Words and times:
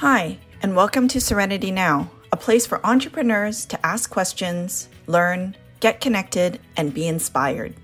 Hi, 0.00 0.38
and 0.62 0.74
welcome 0.74 1.08
to 1.08 1.20
Serenity 1.20 1.70
Now, 1.70 2.10
a 2.32 2.36
place 2.38 2.66
for 2.66 2.80
entrepreneurs 2.86 3.66
to 3.66 3.86
ask 3.86 4.08
questions, 4.08 4.88
learn, 5.06 5.54
get 5.80 6.00
connected, 6.00 6.58
and 6.74 6.94
be 6.94 7.06
inspired. 7.06 7.74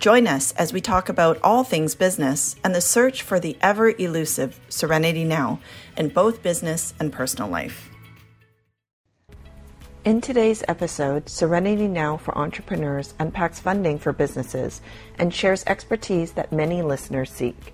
Join 0.00 0.26
us 0.26 0.50
as 0.54 0.72
we 0.72 0.80
talk 0.80 1.08
about 1.08 1.38
all 1.44 1.62
things 1.62 1.94
business 1.94 2.56
and 2.64 2.74
the 2.74 2.80
search 2.80 3.22
for 3.22 3.38
the 3.38 3.56
ever 3.60 3.90
elusive 3.90 4.58
Serenity 4.68 5.22
Now 5.22 5.60
in 5.96 6.08
both 6.08 6.42
business 6.42 6.92
and 6.98 7.12
personal 7.12 7.48
life. 7.48 7.88
In 10.04 10.20
today's 10.20 10.64
episode, 10.66 11.28
Serenity 11.28 11.86
Now 11.86 12.16
for 12.16 12.36
Entrepreneurs 12.36 13.14
unpacks 13.20 13.60
funding 13.60 14.00
for 14.00 14.12
businesses 14.12 14.80
and 15.20 15.32
shares 15.32 15.62
expertise 15.68 16.32
that 16.32 16.50
many 16.50 16.82
listeners 16.82 17.30
seek. 17.30 17.72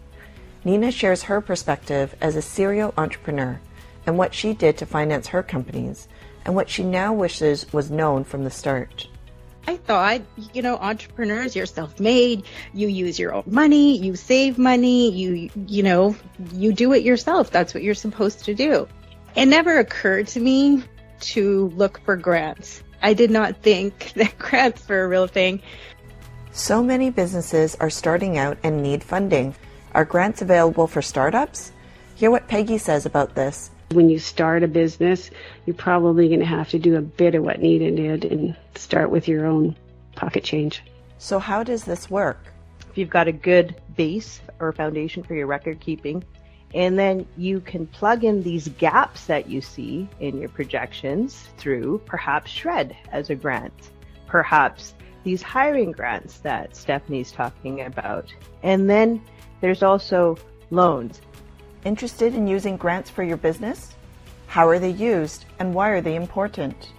Nina 0.67 0.93
shares 0.93 1.23
her 1.23 1.41
perspective 1.41 2.15
as 2.21 2.37
a 2.37 2.43
serial 2.43 2.93
entrepreneur 2.99 3.59
and 4.07 4.19
what 4.19 4.35
she 4.35 4.55
did 4.55 4.79
to 4.79 4.87
finance 4.87 5.29
her 5.29 5.43
companies 5.43 6.09
and 6.45 6.55
what 6.55 6.69
she 6.69 6.83
now 6.83 7.13
wishes 7.13 7.71
was 7.73 7.91
known 7.91 8.25
from 8.25 8.45
the 8.45 8.51
start. 8.51 9.07
I 9.67 9.77
thought, 9.77 10.23
you 10.53 10.63
know, 10.63 10.77
entrepreneurs, 10.77 11.55
you're 11.55 11.67
self-made, 11.67 12.45
you 12.73 12.89
use 12.89 13.19
your 13.19 13.35
own 13.35 13.45
money, 13.47 13.99
you 13.99 14.17
save 14.17 14.59
money, 14.59 15.13
you, 15.13 15.51
you 15.67 15.83
know, 15.83 16.17
you 16.53 16.73
do 16.73 16.93
it 16.93 17.03
yourself. 17.03 17.51
That's 17.51 17.75
what 17.75 17.83
you're 17.83 17.95
supposed 17.95 18.45
to 18.47 18.55
do. 18.55 18.89
It 19.37 19.47
never 19.47 19.79
occurred 19.79 20.27
to 20.29 20.41
me 20.41 20.83
to 21.21 21.69
look 21.77 22.01
for 22.05 22.17
grants. 22.17 22.83
I 23.03 23.15
did 23.15 23.31
not 23.31 23.63
think 23.63 24.13
that 24.17 24.39
grants 24.39 24.89
were 24.89 25.05
a 25.05 25.09
real 25.09 25.27
thing. 25.27 25.63
So 26.53 26.83
many 26.83 27.11
businesses 27.11 27.77
are 27.77 27.91
starting 27.91 28.39
out 28.39 28.59
and 28.63 28.83
need 28.83 29.05
funding. 29.05 29.55
Are 29.95 30.05
grants 30.05 30.43
available 30.43 30.87
for 30.87 31.03
startups? 31.03 31.73
Hear 32.17 32.31
what 32.31 32.49
Peggy 32.49 32.79
says 32.79 33.07
about 33.07 33.35
this. 33.35 33.71
When 33.93 34.09
you 34.09 34.21
start 34.21 34.63
a 34.63 34.69
business, 34.69 35.33
you're 35.67 35.75
probably 35.75 36.29
going 36.29 36.39
to 36.39 36.47
have 36.47 36.69
to 36.69 36.79
do 36.79 36.95
a 36.95 37.03
bit 37.03 37.35
of 37.35 37.43
what 37.43 37.61
Nina 37.61 37.91
did 37.91 38.25
and 38.25 38.57
start 38.77 39.11
with 39.11 39.27
your 39.27 39.47
own 39.47 39.77
pocket 40.15 40.45
change. 40.45 40.85
So, 41.19 41.41
how 41.41 41.65
does 41.65 41.83
this 41.83 42.09
work? 42.09 42.39
If 42.89 42.97
you've 42.97 43.11
got 43.11 43.27
a 43.27 43.33
good 43.33 43.75
base 43.97 44.43
or 44.61 44.73
foundation 44.73 45.25
for 45.25 45.35
your 45.35 45.49
record 45.49 45.81
keeping, 45.81 46.23
and 46.73 46.97
then 46.97 47.27
you 47.37 47.59
can 47.59 47.89
plug 47.89 48.23
in 48.23 48.45
these 48.45 48.69
gaps 48.69 49.25
that 49.25 49.49
you 49.49 49.61
see 49.61 50.09
in 50.21 50.39
your 50.39 50.51
projections 50.51 51.49
through 51.59 52.01
perhaps 52.07 52.53
SR&ED 52.53 52.97
as 53.11 53.31
a 53.31 53.35
grant, 53.35 53.91
perhaps 54.29 54.95
these 55.25 55.43
hiring 55.43 55.91
grants 55.91 56.39
that 56.39 56.77
Stephanie's 56.77 57.33
talking 57.33 57.81
about. 57.81 58.33
And 58.63 58.89
then 58.89 59.21
there's 59.61 59.83
also 59.83 60.37
loans. 60.71 61.21
Interested 61.85 62.35
in 62.35 62.47
using 62.47 62.77
grants 62.77 63.09
for 63.11 63.23
your 63.23 63.37
business? 63.37 63.95
How 64.47 64.69
are 64.69 64.79
they 64.79 64.91
used 64.91 65.47
and 65.59 65.75
why 65.75 65.91
are 65.91 66.01
they 66.01 66.15
important? 66.15 66.93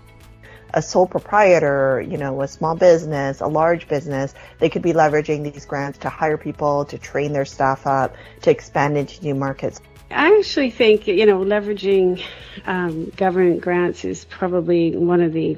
a 0.74 0.82
sole 0.82 1.08
proprietor, 1.08 2.02
you 2.08 2.18
know, 2.18 2.42
a 2.42 2.48
small 2.48 2.76
business, 2.76 3.42
a 3.42 3.48
large 3.48 3.88
business, 3.88 4.34
they 4.60 4.70
could 4.70 4.82
be 4.82 4.94
leveraging 4.94 5.52
these 5.52 5.66
grants 5.66 5.98
to 6.00 6.10
hire 6.10 6.38
people, 6.38 6.86
to 6.86 6.98
train 6.98 7.34
their 7.34 7.46
staff 7.46 7.86
up, 7.86 8.16
to 8.42 8.52
expand 8.52 8.98
into 8.98 9.22
new 9.24 9.36
markets. 9.36 9.82
I 10.10 10.38
actually 10.38 10.72
think, 10.72 11.08
you 11.08 11.26
know, 11.26 11.40
leveraging 11.40 12.24
um, 12.66 13.10
government 13.12 13.62
grants 13.62 14.04
is 14.04 14.26
probably 14.26 14.96
one 14.96 15.22
of 15.22 15.34
the 15.34 15.58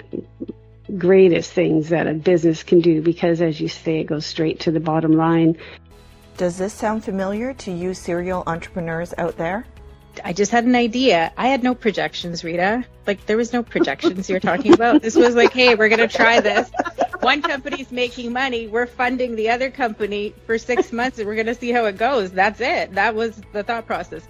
greatest 0.98 1.52
things 1.54 1.90
that 1.90 2.08
a 2.08 2.14
business 2.14 2.62
can 2.62 2.82
do 2.82 3.02
because, 3.02 3.42
as 3.42 3.60
you 3.60 3.68
say, 3.68 4.00
it 4.00 4.06
goes 4.06 4.26
straight 4.26 4.60
to 4.62 4.72
the 4.72 4.80
bottom 4.80 5.14
line. 5.14 5.58
Does 6.38 6.58
this 6.58 6.74
sound 6.74 7.04
familiar 7.04 7.54
to 7.54 7.72
you 7.72 7.94
serial 7.94 8.44
entrepreneurs 8.48 9.14
out 9.20 9.38
there? 9.38 9.66
I 10.24 10.34
just 10.34 10.52
had 10.52 10.64
an 10.64 10.76
idea. 10.76 11.32
I 11.38 11.48
had 11.48 11.64
no 11.64 11.76
projections, 11.76 12.44
Rita. 12.44 12.84
Like 13.06 13.26
there 13.28 13.38
was 13.38 13.54
no 13.54 13.62
projections 13.62 14.30
you're 14.30 14.40
talking 14.40 14.74
about. 14.74 15.02
This 15.02 15.16
was 15.16 15.36
like, 15.36 15.54
hey, 15.54 15.76
we're 15.76 15.90
gonna 15.90 16.08
try 16.08 16.40
this. 16.40 16.72
One 17.20 17.42
company's 17.42 17.92
making 17.92 18.34
money. 18.34 18.68
We're 18.68 18.88
funding 18.88 19.36
the 19.36 19.50
other 19.50 19.70
company 19.70 20.34
for 20.46 20.58
six 20.58 20.92
months, 20.92 21.20
and 21.20 21.28
we're 21.28 21.36
gonna 21.36 21.56
see 21.56 21.72
how 21.72 21.86
it 21.86 21.98
goes. 21.98 22.32
That's 22.32 22.62
it. 22.62 22.94
That 22.94 23.14
was 23.14 23.42
the 23.54 23.64
thought 23.64 23.86
process. 23.86 24.28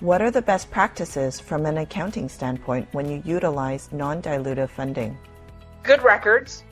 What 0.00 0.20
are 0.20 0.30
the 0.30 0.42
best 0.42 0.70
practices 0.70 1.40
from 1.40 1.64
an 1.64 1.78
accounting 1.78 2.28
standpoint 2.28 2.86
when 2.92 3.08
you 3.08 3.22
utilize 3.24 3.90
non-dilutive 3.92 4.68
funding? 4.68 5.16
Good 5.82 6.02
records 6.02 6.64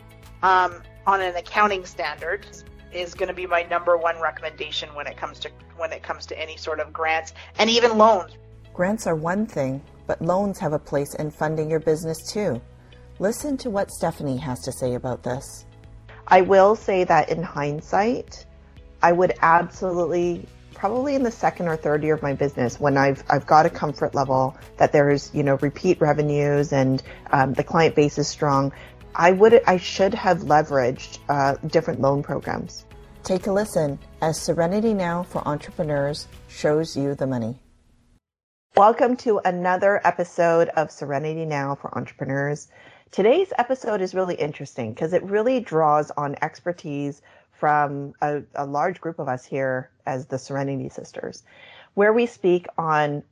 um, 0.42 0.82
on 1.06 1.22
an 1.22 1.34
accounting 1.36 1.86
standard 1.86 2.46
is 2.94 3.14
going 3.14 3.28
to 3.28 3.34
be 3.34 3.46
my 3.46 3.62
number 3.64 3.96
one 3.96 4.20
recommendation 4.20 4.94
when 4.94 5.06
it 5.06 5.16
comes 5.16 5.38
to 5.40 5.50
when 5.76 5.92
it 5.92 6.02
comes 6.02 6.26
to 6.26 6.40
any 6.40 6.56
sort 6.56 6.80
of 6.80 6.92
grants 6.92 7.32
and 7.58 7.68
even 7.68 7.98
loans. 7.98 8.32
Grants 8.72 9.06
are 9.06 9.14
one 9.14 9.46
thing, 9.46 9.82
but 10.06 10.20
loans 10.20 10.58
have 10.58 10.72
a 10.72 10.78
place 10.78 11.14
in 11.14 11.30
funding 11.30 11.70
your 11.70 11.80
business 11.80 12.32
too. 12.32 12.60
Listen 13.18 13.56
to 13.58 13.70
what 13.70 13.90
Stephanie 13.90 14.36
has 14.36 14.60
to 14.62 14.72
say 14.72 14.94
about 14.94 15.22
this. 15.22 15.66
I 16.26 16.40
will 16.40 16.74
say 16.74 17.04
that 17.04 17.28
in 17.28 17.42
hindsight, 17.42 18.46
I 19.02 19.12
would 19.12 19.34
absolutely 19.42 20.46
probably 20.74 21.14
in 21.14 21.22
the 21.22 21.30
second 21.30 21.68
or 21.68 21.76
third 21.76 22.02
year 22.02 22.14
of 22.14 22.22
my 22.22 22.34
business 22.34 22.78
when 22.80 22.96
I've 22.96 23.22
I've 23.30 23.46
got 23.46 23.64
a 23.64 23.70
comfort 23.70 24.14
level 24.14 24.56
that 24.76 24.92
there's 24.92 25.30
you 25.32 25.42
know 25.42 25.56
repeat 25.56 26.00
revenues 26.00 26.72
and 26.72 27.02
um, 27.30 27.54
the 27.54 27.64
client 27.64 27.94
base 27.94 28.18
is 28.18 28.28
strong. 28.28 28.72
I 29.16 29.30
would 29.30 29.62
I 29.64 29.76
should 29.76 30.12
have 30.14 30.38
leveraged 30.40 31.20
uh, 31.28 31.54
different 31.68 32.00
loan 32.00 32.24
programs. 32.24 32.84
Take 33.22 33.46
a 33.46 33.52
listen 33.52 33.96
as 34.20 34.40
Serenity 34.40 34.92
Now 34.92 35.22
for 35.22 35.46
Entrepreneurs 35.46 36.26
shows 36.48 36.96
you 36.96 37.14
the 37.14 37.28
money. 37.28 37.56
Welcome 38.76 39.16
to 39.18 39.40
another 39.44 40.00
episode 40.04 40.68
of 40.70 40.90
Serenity 40.90 41.44
Now 41.44 41.76
for 41.76 41.96
Entrepreneurs. 41.96 42.66
Today's 43.12 43.52
episode 43.56 44.00
is 44.00 44.14
really 44.14 44.34
interesting 44.34 44.92
because 44.92 45.12
it 45.12 45.22
really 45.22 45.60
draws 45.60 46.10
on 46.16 46.34
expertise 46.42 47.22
from 47.52 48.14
a, 48.20 48.42
a, 48.56 48.66
large 48.66 49.00
group 49.00 49.20
of 49.20 49.28
us 49.28 49.44
here 49.44 49.90
as 50.06 50.26
the 50.26 50.38
Serenity 50.38 50.88
Sisters, 50.88 51.44
where 51.94 52.12
we 52.12 52.26
speak 52.26 52.66
on 52.76 53.22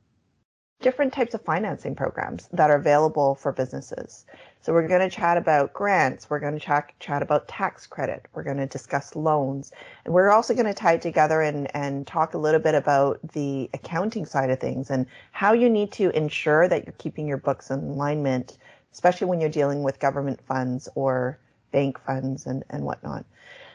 different 0.81 1.11
types 1.11 1.33
of 1.33 1.41
financing 1.41 1.93
programs 1.93 2.47
that 2.53 2.69
are 2.69 2.77
available 2.77 3.35
for 3.35 3.51
businesses. 3.51 4.25
So 4.63 4.71
we're 4.71 4.87
going 4.87 5.01
to 5.01 5.09
chat 5.09 5.35
about 5.35 5.73
grants. 5.73 6.29
We're 6.29 6.39
going 6.39 6.53
to 6.53 6.59
chat, 6.59 6.93
chat 7.01 7.21
about 7.21 7.49
tax 7.49 7.85
credit. 7.85 8.27
We're 8.33 8.43
going 8.43 8.55
to 8.57 8.65
discuss 8.65 9.13
loans. 9.13 9.73
And 10.05 10.13
we're 10.13 10.31
also 10.31 10.53
going 10.53 10.67
to 10.67 10.73
tie 10.73 10.93
it 10.93 11.01
together 11.01 11.41
and, 11.41 11.69
and 11.75 12.07
talk 12.07 12.33
a 12.33 12.37
little 12.37 12.61
bit 12.61 12.73
about 12.73 13.19
the 13.33 13.69
accounting 13.73 14.25
side 14.25 14.49
of 14.49 14.61
things 14.61 14.89
and 14.89 15.05
how 15.33 15.51
you 15.51 15.69
need 15.69 15.91
to 15.91 16.15
ensure 16.15 16.69
that 16.69 16.85
you're 16.85 16.95
keeping 16.97 17.27
your 17.27 17.35
books 17.35 17.71
in 17.71 17.79
alignment, 17.79 18.57
especially 18.93 19.27
when 19.27 19.41
you're 19.41 19.49
dealing 19.49 19.83
with 19.83 19.99
government 19.99 20.39
funds 20.47 20.87
or 20.95 21.37
bank 21.73 21.99
funds 21.99 22.45
and, 22.45 22.63
and 22.69 22.85
whatnot. 22.85 23.25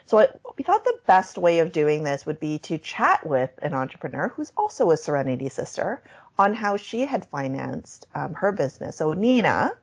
So 0.07 0.17
it, 0.17 0.41
we 0.57 0.63
thought 0.63 0.85
the 0.85 0.99
best 1.05 1.37
way 1.37 1.59
of 1.59 1.71
doing 1.71 2.03
this 2.03 2.25
would 2.25 2.39
be 2.39 2.57
to 2.59 2.79
chat 2.79 3.23
with 3.23 3.51
an 3.61 3.75
entrepreneur 3.75 4.29
who's 4.29 4.51
also 4.57 4.89
a 4.89 4.97
Serenity 4.97 5.49
sister 5.49 6.01
on 6.39 6.55
how 6.55 6.77
she 6.77 7.01
had 7.01 7.27
financed 7.27 8.07
um, 8.15 8.33
her 8.33 8.51
business. 8.51 8.95
So 8.95 9.13
Nina, 9.13 9.73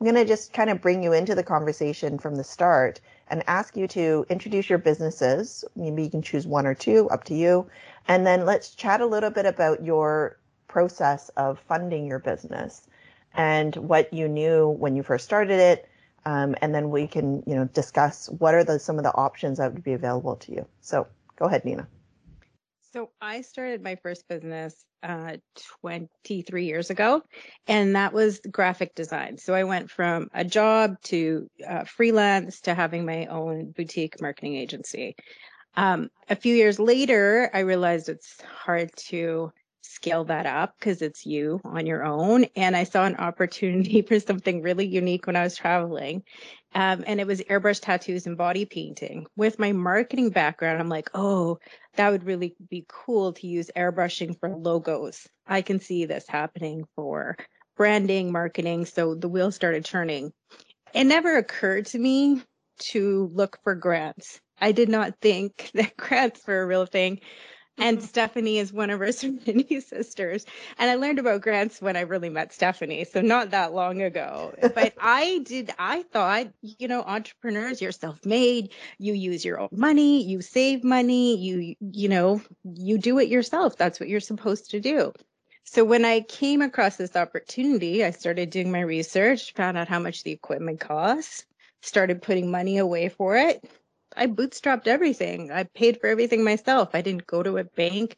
I'm 0.00 0.04
going 0.04 0.14
to 0.14 0.24
just 0.24 0.52
kind 0.52 0.70
of 0.70 0.80
bring 0.80 1.02
you 1.02 1.12
into 1.12 1.34
the 1.34 1.42
conversation 1.42 2.18
from 2.18 2.36
the 2.36 2.44
start 2.44 3.00
and 3.28 3.42
ask 3.48 3.76
you 3.76 3.88
to 3.88 4.24
introduce 4.28 4.68
your 4.68 4.78
businesses. 4.78 5.64
Maybe 5.74 6.04
you 6.04 6.10
can 6.10 6.22
choose 6.22 6.46
one 6.46 6.66
or 6.66 6.74
two, 6.74 7.08
up 7.10 7.24
to 7.24 7.34
you. 7.34 7.68
And 8.06 8.24
then 8.24 8.46
let's 8.46 8.74
chat 8.76 9.00
a 9.00 9.06
little 9.06 9.30
bit 9.30 9.44
about 9.44 9.84
your 9.84 10.38
process 10.68 11.30
of 11.30 11.58
funding 11.66 12.06
your 12.06 12.20
business 12.20 12.86
and 13.34 13.74
what 13.74 14.12
you 14.12 14.28
knew 14.28 14.68
when 14.68 14.94
you 14.94 15.02
first 15.02 15.24
started 15.24 15.58
it. 15.58 15.88
Um, 16.24 16.54
and 16.62 16.72
then 16.72 16.90
we 16.90 17.08
can, 17.08 17.42
you 17.46 17.56
know, 17.56 17.64
discuss 17.64 18.28
what 18.38 18.54
are 18.54 18.62
the, 18.62 18.78
some 18.78 18.98
of 18.98 19.04
the 19.04 19.14
options 19.14 19.58
that 19.58 19.72
would 19.72 19.82
be 19.82 19.94
available 19.94 20.36
to 20.36 20.52
you. 20.52 20.66
So 20.80 21.08
go 21.36 21.46
ahead, 21.46 21.64
Nina. 21.64 21.88
So 22.92 23.10
I 23.20 23.42
started 23.42 23.82
my 23.82 23.96
first 23.96 24.26
business 24.28 24.86
uh, 25.02 25.36
23 25.82 26.64
years 26.64 26.88
ago, 26.88 27.22
and 27.66 27.94
that 27.96 28.14
was 28.14 28.40
graphic 28.50 28.94
design. 28.94 29.36
So 29.36 29.52
I 29.52 29.64
went 29.64 29.90
from 29.90 30.28
a 30.32 30.44
job 30.44 30.96
to 31.04 31.48
uh, 31.68 31.84
freelance 31.84 32.62
to 32.62 32.74
having 32.74 33.04
my 33.04 33.26
own 33.26 33.72
boutique 33.76 34.22
marketing 34.22 34.56
agency. 34.56 35.16
Um, 35.76 36.08
a 36.30 36.36
few 36.36 36.54
years 36.54 36.78
later, 36.78 37.50
I 37.52 37.60
realized 37.60 38.08
it's 38.08 38.40
hard 38.40 38.90
to 39.08 39.52
scale 39.82 40.24
that 40.24 40.46
up 40.46 40.74
because 40.78 41.02
it's 41.02 41.26
you 41.26 41.60
on 41.64 41.86
your 41.86 42.04
own. 42.04 42.44
And 42.56 42.76
I 42.76 42.84
saw 42.84 43.04
an 43.04 43.16
opportunity 43.16 44.02
for 44.08 44.18
something 44.18 44.62
really 44.62 44.86
unique 44.86 45.26
when 45.26 45.36
I 45.36 45.42
was 45.42 45.56
traveling. 45.56 46.22
Um, 46.74 47.04
and 47.06 47.20
it 47.20 47.26
was 47.26 47.40
airbrush 47.40 47.80
tattoos 47.80 48.26
and 48.26 48.36
body 48.36 48.64
painting. 48.64 49.26
With 49.36 49.58
my 49.58 49.72
marketing 49.72 50.30
background, 50.30 50.80
I'm 50.80 50.88
like, 50.88 51.10
oh, 51.14 51.58
that 51.96 52.10
would 52.10 52.24
really 52.24 52.54
be 52.68 52.84
cool 52.88 53.32
to 53.34 53.46
use 53.46 53.70
airbrushing 53.74 54.38
for 54.38 54.50
logos. 54.50 55.26
I 55.46 55.62
can 55.62 55.80
see 55.80 56.04
this 56.04 56.28
happening 56.28 56.84
for 56.94 57.36
branding, 57.76 58.32
marketing. 58.32 58.84
So 58.84 59.14
the 59.14 59.28
wheel 59.28 59.50
started 59.50 59.84
turning. 59.84 60.32
It 60.92 61.04
never 61.04 61.36
occurred 61.36 61.86
to 61.86 61.98
me 61.98 62.42
to 62.90 63.30
look 63.32 63.58
for 63.64 63.74
grants. 63.74 64.40
I 64.60 64.72
did 64.72 64.88
not 64.88 65.14
think 65.20 65.70
that 65.74 65.96
grants 65.96 66.46
were 66.46 66.62
a 66.62 66.66
real 66.66 66.86
thing 66.86 67.20
and 67.78 68.02
Stephanie 68.02 68.58
is 68.58 68.72
one 68.72 68.90
of 68.90 69.00
our 69.00 69.12
Serenity 69.12 69.80
sisters. 69.80 70.44
And 70.78 70.90
I 70.90 70.94
learned 70.94 71.18
about 71.18 71.40
grants 71.40 71.80
when 71.80 71.96
I 71.96 72.00
really 72.00 72.28
met 72.28 72.52
Stephanie, 72.52 73.04
so 73.04 73.20
not 73.20 73.50
that 73.50 73.72
long 73.72 74.02
ago. 74.02 74.54
But 74.74 74.94
I 75.00 75.40
did, 75.44 75.70
I 75.78 76.02
thought, 76.02 76.48
you 76.62 76.88
know, 76.88 77.02
entrepreneurs, 77.02 77.80
you're 77.80 77.92
self-made, 77.92 78.72
you 78.98 79.14
use 79.14 79.44
your 79.44 79.60
own 79.60 79.68
money, 79.72 80.22
you 80.24 80.42
save 80.42 80.84
money, 80.84 81.36
you, 81.36 81.74
you 81.80 82.08
know, 82.08 82.42
you 82.64 82.98
do 82.98 83.18
it 83.18 83.28
yourself. 83.28 83.76
That's 83.76 84.00
what 84.00 84.08
you're 84.08 84.20
supposed 84.20 84.70
to 84.70 84.80
do. 84.80 85.12
So 85.64 85.84
when 85.84 86.04
I 86.06 86.20
came 86.20 86.62
across 86.62 86.96
this 86.96 87.14
opportunity, 87.14 88.02
I 88.02 88.10
started 88.10 88.48
doing 88.48 88.72
my 88.72 88.80
research, 88.80 89.52
found 89.52 89.76
out 89.76 89.86
how 89.86 89.98
much 89.98 90.22
the 90.22 90.32
equipment 90.32 90.80
costs, 90.80 91.44
started 91.82 92.22
putting 92.22 92.50
money 92.50 92.78
away 92.78 93.08
for 93.10 93.36
it. 93.36 93.62
I 94.18 94.26
bootstrapped 94.26 94.88
everything. 94.88 95.52
I 95.52 95.64
paid 95.64 96.00
for 96.00 96.08
everything 96.08 96.42
myself. 96.42 96.90
I 96.94 97.02
didn't 97.02 97.26
go 97.26 97.42
to 97.42 97.58
a 97.58 97.64
bank. 97.64 98.16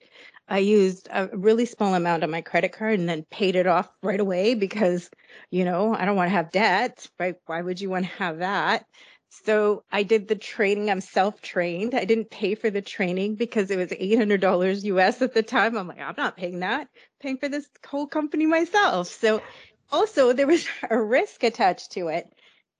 I 0.48 0.58
used 0.58 1.08
a 1.12 1.28
really 1.28 1.66
small 1.66 1.94
amount 1.94 2.24
on 2.24 2.30
my 2.30 2.40
credit 2.40 2.72
card 2.72 2.98
and 2.98 3.08
then 3.08 3.24
paid 3.30 3.54
it 3.54 3.66
off 3.66 3.88
right 4.02 4.18
away 4.18 4.54
because, 4.54 5.10
you 5.50 5.64
know, 5.64 5.94
I 5.94 6.06
don't 6.06 6.16
want 6.16 6.28
to 6.28 6.36
have 6.36 6.50
debt, 6.50 7.06
right? 7.18 7.36
Why 7.46 7.60
would 7.60 7.80
you 7.80 7.90
want 7.90 8.06
to 8.06 8.12
have 8.12 8.38
that? 8.38 8.86
So 9.28 9.84
I 9.92 10.02
did 10.02 10.26
the 10.26 10.34
training. 10.34 10.90
I'm 10.90 11.00
self-trained. 11.00 11.94
I 11.94 12.04
didn't 12.04 12.30
pay 12.30 12.56
for 12.56 12.70
the 12.70 12.82
training 12.82 13.36
because 13.36 13.70
it 13.70 13.76
was 13.76 13.90
$800 13.90 14.84
US 14.84 15.22
at 15.22 15.34
the 15.34 15.42
time. 15.42 15.76
I'm 15.76 15.86
like, 15.86 16.00
I'm 16.00 16.14
not 16.16 16.36
paying 16.36 16.60
that. 16.60 16.80
I'm 16.80 16.88
paying 17.20 17.38
for 17.38 17.48
this 17.48 17.68
whole 17.86 18.06
company 18.06 18.46
myself. 18.46 19.08
So 19.08 19.40
also 19.92 20.32
there 20.32 20.46
was 20.48 20.66
a 20.90 21.00
risk 21.00 21.44
attached 21.44 21.92
to 21.92 22.08
it. 22.08 22.26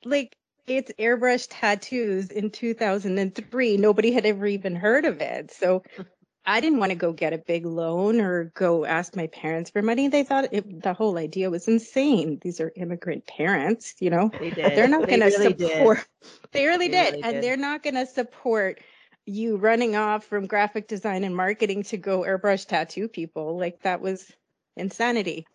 Like 0.05 0.35
it's 0.77 0.93
airbrush 1.01 1.49
tattoos 1.51 2.31
in 2.31 2.51
2003. 2.51 3.77
Nobody 3.77 4.13
had 4.13 4.25
ever 4.25 4.47
even 4.47 4.77
heard 4.77 5.05
of 5.05 5.21
it. 5.21 5.51
So 5.51 5.83
I 6.47 6.61
didn't 6.61 6.79
want 6.79 6.91
to 6.91 6.97
go 6.97 7.13
get 7.13 7.33
a 7.33 7.39
big 7.39 7.67
loan 7.67 8.21
or 8.21 8.53
go 8.55 8.85
ask 8.85 9.17
my 9.17 9.27
parents 9.27 9.71
for 9.71 9.83
money. 9.83 10.07
They 10.07 10.23
thought 10.23 10.53
it, 10.53 10.83
the 10.83 10.95
whole 10.95 11.19
idea 11.19 11.51
was 11.51 11.67
insane. 11.67 12.39
These 12.41 12.61
are 12.61 12.73
immigrant 12.77 13.27
parents, 13.27 13.95
you 13.99 14.11
know. 14.11 14.31
They 14.39 14.51
did. 14.51 14.77
They're 14.77 14.89
not 14.89 15.07
They 15.07 15.19
going 15.19 15.31
to 15.31 15.39
really 15.39 15.59
support. 15.59 16.07
did. 16.23 16.31
They 16.53 16.67
really 16.67 16.87
They 16.87 16.93
did, 16.93 17.11
really 17.15 17.23
and 17.25 17.35
did. 17.35 17.45
they're 17.45 17.57
not 17.57 17.83
going 17.83 17.97
to 17.97 18.07
support 18.07 18.81
you 19.27 19.57
running 19.57 19.97
off 19.97 20.25
from 20.25 20.47
graphic 20.47 20.87
design 20.87 21.25
and 21.25 21.37
marketing 21.37 21.83
to 21.85 21.97
go 21.97 22.21
airbrush 22.21 22.67
tattoo 22.67 23.09
people. 23.09 23.59
Like 23.59 23.83
that 23.83 24.01
was 24.01 24.31
insanity. 24.77 25.47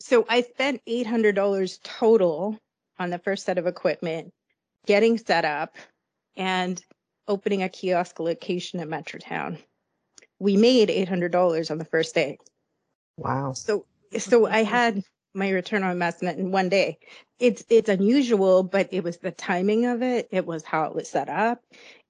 So 0.00 0.26
I 0.28 0.42
spent 0.42 0.82
$800 0.86 1.78
total 1.82 2.58
on 2.98 3.10
the 3.10 3.18
first 3.18 3.46
set 3.46 3.58
of 3.58 3.66
equipment, 3.66 4.32
getting 4.86 5.18
set 5.18 5.44
up 5.44 5.76
and 6.36 6.82
opening 7.28 7.62
a 7.62 7.68
kiosk 7.68 8.18
location 8.18 8.80
at 8.80 8.88
Metrotown. 8.88 9.58
We 10.38 10.56
made 10.56 10.88
$800 10.88 11.70
on 11.70 11.78
the 11.78 11.84
first 11.84 12.14
day. 12.14 12.38
Wow. 13.16 13.52
So 13.52 13.84
so 14.18 14.46
I 14.46 14.64
had 14.64 15.02
my 15.34 15.50
return 15.50 15.82
on 15.82 15.92
investment 15.92 16.38
in 16.38 16.50
one 16.50 16.68
day. 16.68 16.98
It's 17.38 17.64
it's 17.68 17.88
unusual, 17.88 18.62
but 18.62 18.88
it 18.92 19.04
was 19.04 19.18
the 19.18 19.30
timing 19.30 19.86
of 19.86 20.02
it. 20.02 20.28
It 20.30 20.46
was 20.46 20.64
how 20.64 20.84
it 20.84 20.94
was 20.94 21.08
set 21.08 21.28
up. 21.28 21.62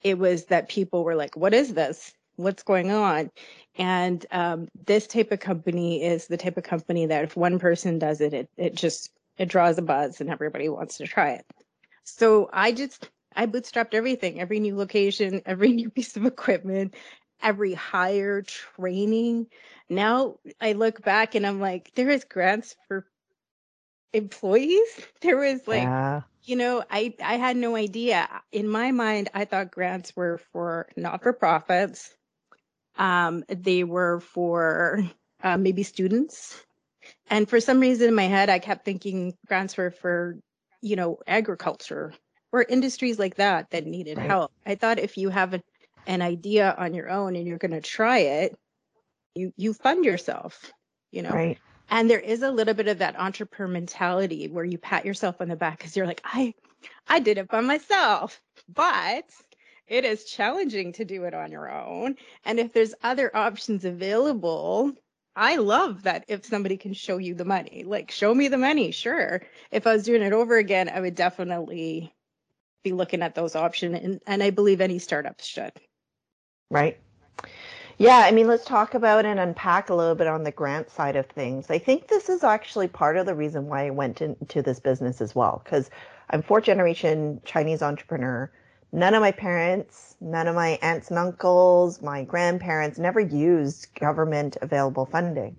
It 0.03 0.19
was 0.19 0.47
that 0.47 0.69
people 0.69 1.05
were 1.05 1.17
like, 1.17 1.37
"What 1.37 1.53
is 1.53 1.75
this? 1.75 2.13
What's 2.37 2.63
going 2.63 2.91
on?" 2.91 3.31
And 3.77 4.25
um, 4.31 4.69
this 4.87 5.07
type 5.07 5.31
of 5.33 5.41
company 5.41 6.03
is 6.03 6.27
the 6.27 6.37
type 6.37 6.57
of 6.57 6.65
company 6.65 7.07
that 7.07 7.25
if 7.25 7.37
one 7.37 7.59
person 7.59 7.99
does 7.99 8.21
it, 8.21 8.33
it 8.33 8.49
it 8.57 8.75
just 8.75 9.11
it 9.37 9.49
draws 9.49 9.79
a 9.79 9.83
buzz 9.83 10.21
and 10.21 10.31
everybody 10.31 10.69
wants 10.69 10.97
to 10.99 11.07
try 11.07 11.33
it. 11.33 11.45
So 12.19 12.49
I 12.53 12.73
just 12.73 13.11
I 13.35 13.47
bootstrapped 13.47 13.95
everything, 13.95 14.41
every 14.41 14.61
new 14.61 14.77
location, 14.77 15.43
every 15.47 15.73
new 15.73 15.91
piece 15.91 16.17
of 16.17 16.27
equipment, 16.27 16.95
every 17.43 17.75
hire, 17.75 18.43
training. 18.43 19.47
Now 19.89 20.39
I 20.61 20.73
look 20.73 21.03
back 21.03 21.35
and 21.35 21.47
I'm 21.47 21.61
like, 21.61 21.93
there 21.95 22.11
is 22.11 22.25
grants 22.25 22.77
for 22.89 23.07
employees. 24.13 24.89
There 25.23 25.37
was 25.37 25.67
like, 25.69 25.83
yeah. 25.85 26.23
you 26.43 26.57
know, 26.57 26.85
I 26.91 27.15
I 27.23 27.37
had 27.37 27.57
no 27.57 27.77
idea. 27.77 28.29
In 28.53 28.69
my 28.69 28.91
mind, 28.93 29.31
I 29.35 29.45
thought 29.45 29.71
grants 29.71 30.15
were 30.17 30.39
for 30.53 30.89
not 30.97 31.23
for 31.23 31.33
profits. 31.33 32.15
Um, 32.97 33.45
they 33.49 33.85
were 33.85 34.21
for 34.21 35.05
uh, 35.43 35.57
maybe 35.57 35.83
students. 35.83 36.63
And 37.29 37.49
for 37.49 37.61
some 37.61 37.81
reason 37.81 38.09
in 38.09 38.15
my 38.15 38.25
head, 38.25 38.51
I 38.51 38.59
kept 38.59 38.85
thinking 38.85 39.35
grants 39.47 39.77
were 39.77 39.91
for, 39.91 40.37
you 40.83 40.97
know, 40.97 41.19
agriculture 41.27 42.15
or 42.53 42.63
industries 42.63 43.19
like 43.19 43.37
that 43.37 43.71
that 43.71 43.87
needed 43.87 44.19
Right. 44.19 44.29
help. 44.29 44.53
I 44.67 44.75
thought 44.77 44.99
if 44.99 45.17
you 45.19 45.31
have 45.31 45.55
a, 45.55 45.63
an 46.07 46.23
idea 46.23 46.75
on 46.77 46.95
your 46.95 47.11
own 47.11 47.37
and 47.37 47.47
you're 47.47 47.59
going 47.59 47.71
to 47.73 47.81
try 47.81 48.19
it, 48.19 48.59
you 49.35 49.53
you 49.57 49.73
fund 49.75 50.05
yourself, 50.05 50.73
you 51.11 51.23
know. 51.23 51.43
Right. 51.43 51.61
And 51.89 52.09
there 52.09 52.21
is 52.21 52.43
a 52.43 52.51
little 52.53 52.75
bit 52.75 52.89
of 52.89 52.99
that 52.99 53.19
entrepreneur 53.19 53.73
mentality 53.73 54.49
where 54.49 54.65
you 54.65 54.79
pat 54.79 55.05
yourself 55.05 55.41
on 55.41 55.49
the 55.49 55.57
back 55.57 55.79
because 55.79 55.97
you're 55.97 56.07
like, 56.07 56.21
I, 56.25 56.55
I 57.09 57.21
did 57.21 57.39
it 57.39 57.49
by 57.49 57.61
myself, 57.63 58.41
but 58.69 59.25
it 59.87 60.05
is 60.05 60.25
challenging 60.25 60.93
to 60.95 61.05
do 61.05 61.25
it 61.25 61.35
on 61.35 61.53
your 61.53 61.71
own. 61.71 62.17
And 62.45 62.61
if 62.61 62.73
there's 62.73 62.95
other 63.03 63.35
options 63.37 63.85
available, 63.85 64.93
I 65.37 65.57
love 65.57 66.03
that 66.03 66.25
if 66.29 66.45
somebody 66.45 66.77
can 66.77 66.93
show 66.93 67.19
you 67.19 67.35
the 67.35 67.45
money, 67.45 67.85
like 67.87 68.11
show 68.11 68.35
me 68.35 68.49
the 68.49 68.59
money. 68.59 68.91
Sure. 68.91 69.43
If 69.71 69.87
I 69.87 69.95
was 69.95 70.05
doing 70.05 70.23
it 70.23 70.33
over 70.33 70.57
again, 70.57 70.89
I 70.89 71.01
would 71.01 71.15
definitely 71.15 72.13
be 72.83 72.93
looking 72.93 73.23
at 73.23 73.35
those 73.35 73.55
options. 73.55 73.99
And, 74.03 74.21
and 74.27 74.43
I 74.43 74.51
believe 74.51 74.81
any 74.81 74.99
startups 74.99 75.47
should. 75.47 75.73
Right. 76.71 76.99
Yeah, 77.99 78.23
I 78.25 78.31
mean, 78.31 78.47
let's 78.47 78.65
talk 78.65 78.95
about 78.95 79.27
and 79.27 79.39
unpack 79.39 79.91
a 79.91 79.95
little 79.95 80.15
bit 80.15 80.27
on 80.27 80.43
the 80.43 80.51
grant 80.51 80.91
side 80.91 81.17
of 81.17 81.27
things. 81.27 81.67
I 81.69 81.79
think 81.79 82.09
this 82.09 82.31
is 82.31 82.43
actually 82.43 82.89
part 82.89 83.19
of 83.19 83.27
the 83.27 83.35
reason 83.35 83.67
why 83.67 83.87
I 83.87 83.91
went 83.91 84.23
into 84.23 84.63
this 84.63 84.81
business 84.81 85.21
as 85.21 85.35
well, 85.35 85.61
because 85.63 85.91
I'm 86.31 86.41
fourth 86.41 86.65
generation 86.65 87.43
Chinese 87.45 87.83
entrepreneur. 87.83 88.51
None 88.93 89.15
of 89.15 89.21
my 89.21 89.31
parents, 89.31 90.17
none 90.21 90.49
of 90.49 90.57
my 90.57 90.79
aunts 90.83 91.11
and 91.11 91.19
uncles, 91.19 92.03
my 92.03 92.25
grandparents 92.25 92.99
never 92.99 93.21
used 93.21 93.95
government 93.95 94.57
available 94.63 95.07
funding. 95.07 95.57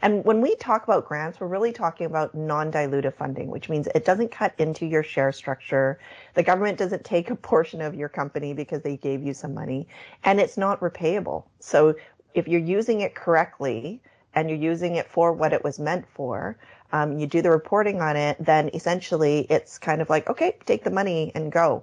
And 0.00 0.24
when 0.24 0.40
we 0.40 0.54
talk 0.54 0.84
about 0.84 1.08
grants, 1.08 1.40
we're 1.40 1.48
really 1.48 1.72
talking 1.72 2.06
about 2.06 2.36
non-dilutive 2.36 3.14
funding, 3.14 3.48
which 3.48 3.68
means 3.68 3.88
it 3.96 4.04
doesn't 4.04 4.30
cut 4.30 4.54
into 4.58 4.86
your 4.86 5.02
share 5.02 5.32
structure. 5.32 5.98
The 6.34 6.44
government 6.44 6.78
doesn't 6.78 7.04
take 7.04 7.30
a 7.30 7.36
portion 7.50 7.80
of 7.80 7.96
your 7.96 8.08
company 8.08 8.54
because 8.54 8.82
they 8.82 8.96
gave 8.96 9.24
you 9.24 9.34
some 9.34 9.54
money 9.54 9.88
and 10.22 10.38
it's 10.40 10.56
not 10.56 10.78
repayable. 10.80 11.44
So 11.58 11.96
if 12.34 12.46
you're 12.46 12.60
using 12.60 13.00
it 13.00 13.16
correctly 13.16 14.00
and 14.34 14.48
you're 14.48 14.58
using 14.58 14.94
it 14.94 15.08
for 15.10 15.32
what 15.32 15.52
it 15.52 15.64
was 15.64 15.80
meant 15.80 16.06
for, 16.14 16.56
um, 16.92 17.18
you 17.18 17.26
do 17.26 17.42
the 17.42 17.50
reporting 17.50 18.00
on 18.00 18.16
it, 18.16 18.36
then 18.38 18.70
essentially 18.72 19.48
it's 19.50 19.78
kind 19.78 20.00
of 20.00 20.08
like, 20.08 20.30
okay, 20.30 20.56
take 20.64 20.84
the 20.84 20.90
money 20.90 21.32
and 21.34 21.50
go. 21.50 21.82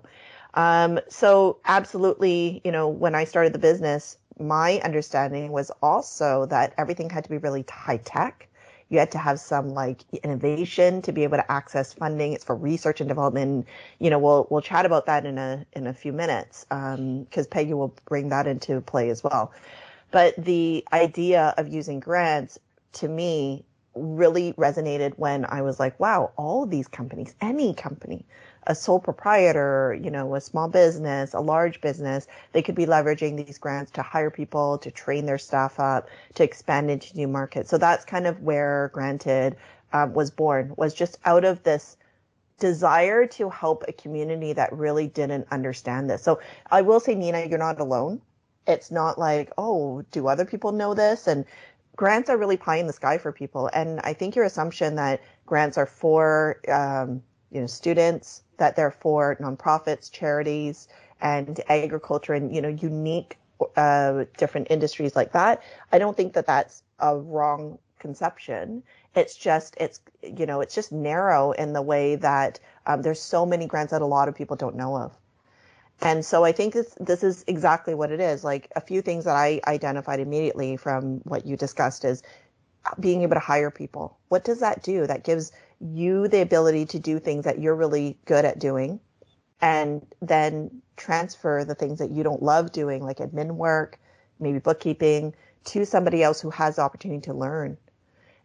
Um, 0.55 0.99
so 1.09 1.59
absolutely, 1.65 2.61
you 2.63 2.71
know, 2.71 2.87
when 2.87 3.13
I 3.13 3.25
started 3.25 3.53
the 3.53 3.59
business, 3.59 4.17
my 4.39 4.79
understanding 4.83 5.51
was 5.51 5.71
also 5.81 6.45
that 6.47 6.73
everything 6.77 7.09
had 7.09 7.23
to 7.25 7.29
be 7.29 7.37
really 7.37 7.65
high 7.69 7.97
tech. 7.97 8.47
You 8.89 8.99
had 8.99 9.11
to 9.11 9.17
have 9.17 9.39
some 9.39 9.69
like 9.69 10.01
innovation 10.23 11.01
to 11.03 11.11
be 11.11 11.23
able 11.23 11.37
to 11.37 11.51
access 11.51 11.93
funding. 11.93 12.33
It's 12.33 12.43
for 12.43 12.55
research 12.55 13.01
and 13.01 13.07
development. 13.07 13.67
You 13.99 14.09
know, 14.09 14.19
we'll 14.19 14.47
we'll 14.49 14.61
chat 14.61 14.85
about 14.85 15.07
that 15.07 15.25
in 15.25 15.37
a 15.37 15.65
in 15.73 15.87
a 15.87 15.93
few 15.93 16.13
minutes 16.13 16.65
because 16.69 17.47
Peggy 17.47 17.73
will 17.73 17.93
bring 18.05 18.29
that 18.29 18.47
into 18.47 18.79
play 18.81 19.09
as 19.09 19.23
well. 19.23 19.51
But 20.11 20.35
the 20.37 20.85
idea 20.93 21.53
of 21.57 21.67
using 21.67 21.99
grants 21.99 22.59
to 22.93 23.07
me 23.07 23.65
really 23.95 24.53
resonated 24.53 25.13
when 25.17 25.45
I 25.45 25.61
was 25.61 25.79
like, 25.79 25.99
wow, 25.99 26.31
all 26.37 26.63
of 26.63 26.69
these 26.69 26.87
companies, 26.87 27.33
any 27.41 27.73
company, 27.73 28.25
a 28.67 28.75
sole 28.75 28.99
proprietor, 28.99 29.97
you 30.01 30.09
know, 30.09 30.35
a 30.35 30.41
small 30.41 30.67
business, 30.67 31.33
a 31.33 31.39
large 31.39 31.81
business, 31.81 32.27
they 32.51 32.61
could 32.61 32.75
be 32.75 32.85
leveraging 32.85 33.45
these 33.45 33.57
grants 33.57 33.91
to 33.91 34.01
hire 34.01 34.31
people, 34.31 34.77
to 34.79 34.91
train 34.91 35.25
their 35.25 35.37
staff 35.37 35.79
up, 35.79 36.09
to 36.33 36.43
expand 36.43 36.89
into 36.89 37.15
new 37.15 37.27
markets. 37.27 37.69
So 37.69 37.77
that's 37.77 38.05
kind 38.05 38.27
of 38.27 38.41
where 38.41 38.89
Granted 38.93 39.55
um, 39.93 40.13
was 40.13 40.31
born, 40.31 40.73
was 40.77 40.93
just 40.93 41.17
out 41.25 41.45
of 41.45 41.63
this 41.63 41.97
desire 42.59 43.27
to 43.27 43.49
help 43.49 43.83
a 43.87 43.93
community 43.93 44.53
that 44.53 44.71
really 44.73 45.07
didn't 45.07 45.47
understand 45.51 46.09
this. 46.09 46.23
So 46.23 46.39
I 46.71 46.81
will 46.81 46.99
say, 46.99 47.13
Nina, 47.15 47.45
you're 47.45 47.59
not 47.59 47.79
alone. 47.79 48.21
It's 48.65 48.91
not 48.91 49.19
like, 49.19 49.51
oh, 49.57 50.03
do 50.11 50.27
other 50.27 50.45
people 50.45 50.71
know 50.71 50.93
this? 50.93 51.27
And 51.27 51.45
grants 51.95 52.29
are 52.29 52.37
really 52.37 52.57
pie 52.57 52.77
in 52.77 52.87
the 52.87 52.93
sky 52.93 53.17
for 53.17 53.31
people. 53.31 53.69
And 53.73 53.99
I 54.01 54.13
think 54.13 54.35
your 54.35 54.45
assumption 54.45 54.95
that 54.95 55.21
grants 55.45 55.77
are 55.77 55.85
for, 55.85 56.59
um, 56.67 57.21
you 57.55 57.61
know, 57.61 57.67
students, 57.67 58.43
that 58.57 58.75
they're 58.75 58.91
for 58.91 59.37
nonprofits, 59.37 60.11
charities, 60.11 60.89
and 61.21 61.61
agriculture, 61.69 62.33
and 62.33 62.53
you 62.53 62.61
know, 62.61 62.67
unique, 62.67 63.37
uh, 63.77 64.25
different 64.37 64.67
industries 64.69 65.15
like 65.15 65.31
that. 65.31 65.63
I 65.93 65.97
don't 65.97 66.17
think 66.17 66.33
that 66.33 66.45
that's 66.45 66.83
a 66.99 67.17
wrong 67.17 67.79
conception. 67.99 68.83
It's 69.15 69.35
just, 69.37 69.75
it's, 69.79 70.01
you 70.21 70.45
know, 70.45 70.59
it's 70.59 70.75
just 70.75 70.91
narrow 70.91 71.53
in 71.53 71.71
the 71.71 71.81
way 71.81 72.15
that 72.17 72.59
um, 72.85 73.01
there's 73.01 73.21
so 73.21 73.45
many 73.45 73.65
grants 73.65 73.91
that 73.91 74.01
a 74.01 74.05
lot 74.05 74.27
of 74.27 74.35
people 74.35 74.57
don't 74.57 74.75
know 74.75 74.97
of. 74.97 75.17
And 76.01 76.25
so 76.25 76.43
I 76.43 76.51
think 76.51 76.73
this, 76.73 76.93
this 76.99 77.23
is 77.23 77.45
exactly 77.47 77.95
what 77.95 78.11
it 78.11 78.19
is. 78.19 78.43
Like 78.43 78.69
a 78.75 78.81
few 78.81 79.01
things 79.01 79.23
that 79.23 79.37
I 79.37 79.61
identified 79.65 80.19
immediately 80.19 80.75
from 80.75 81.21
what 81.23 81.45
you 81.45 81.55
discussed 81.55 82.03
is 82.03 82.21
being 82.99 83.21
able 83.23 83.35
to 83.35 83.39
hire 83.39 83.71
people. 83.71 84.17
What 84.27 84.43
does 84.43 84.59
that 84.59 84.83
do? 84.83 85.07
That 85.07 85.23
gives 85.23 85.53
you 85.79 86.27
the 86.27 86.41
ability 86.41 86.85
to 86.87 86.99
do 86.99 87.19
things 87.19 87.45
that 87.45 87.59
you're 87.59 87.75
really 87.75 88.17
good 88.25 88.45
at 88.45 88.59
doing 88.59 88.99
and 89.61 90.05
then 90.21 90.81
transfer 90.97 91.63
the 91.65 91.75
things 91.75 91.99
that 91.99 92.11
you 92.11 92.23
don't 92.23 92.43
love 92.43 92.71
doing, 92.71 93.03
like 93.03 93.17
admin 93.17 93.55
work, 93.55 93.99
maybe 94.39 94.59
bookkeeping, 94.59 95.33
to 95.65 95.85
somebody 95.85 96.23
else 96.23 96.41
who 96.41 96.49
has 96.49 96.75
the 96.75 96.81
opportunity 96.81 97.21
to 97.21 97.33
learn. 97.33 97.77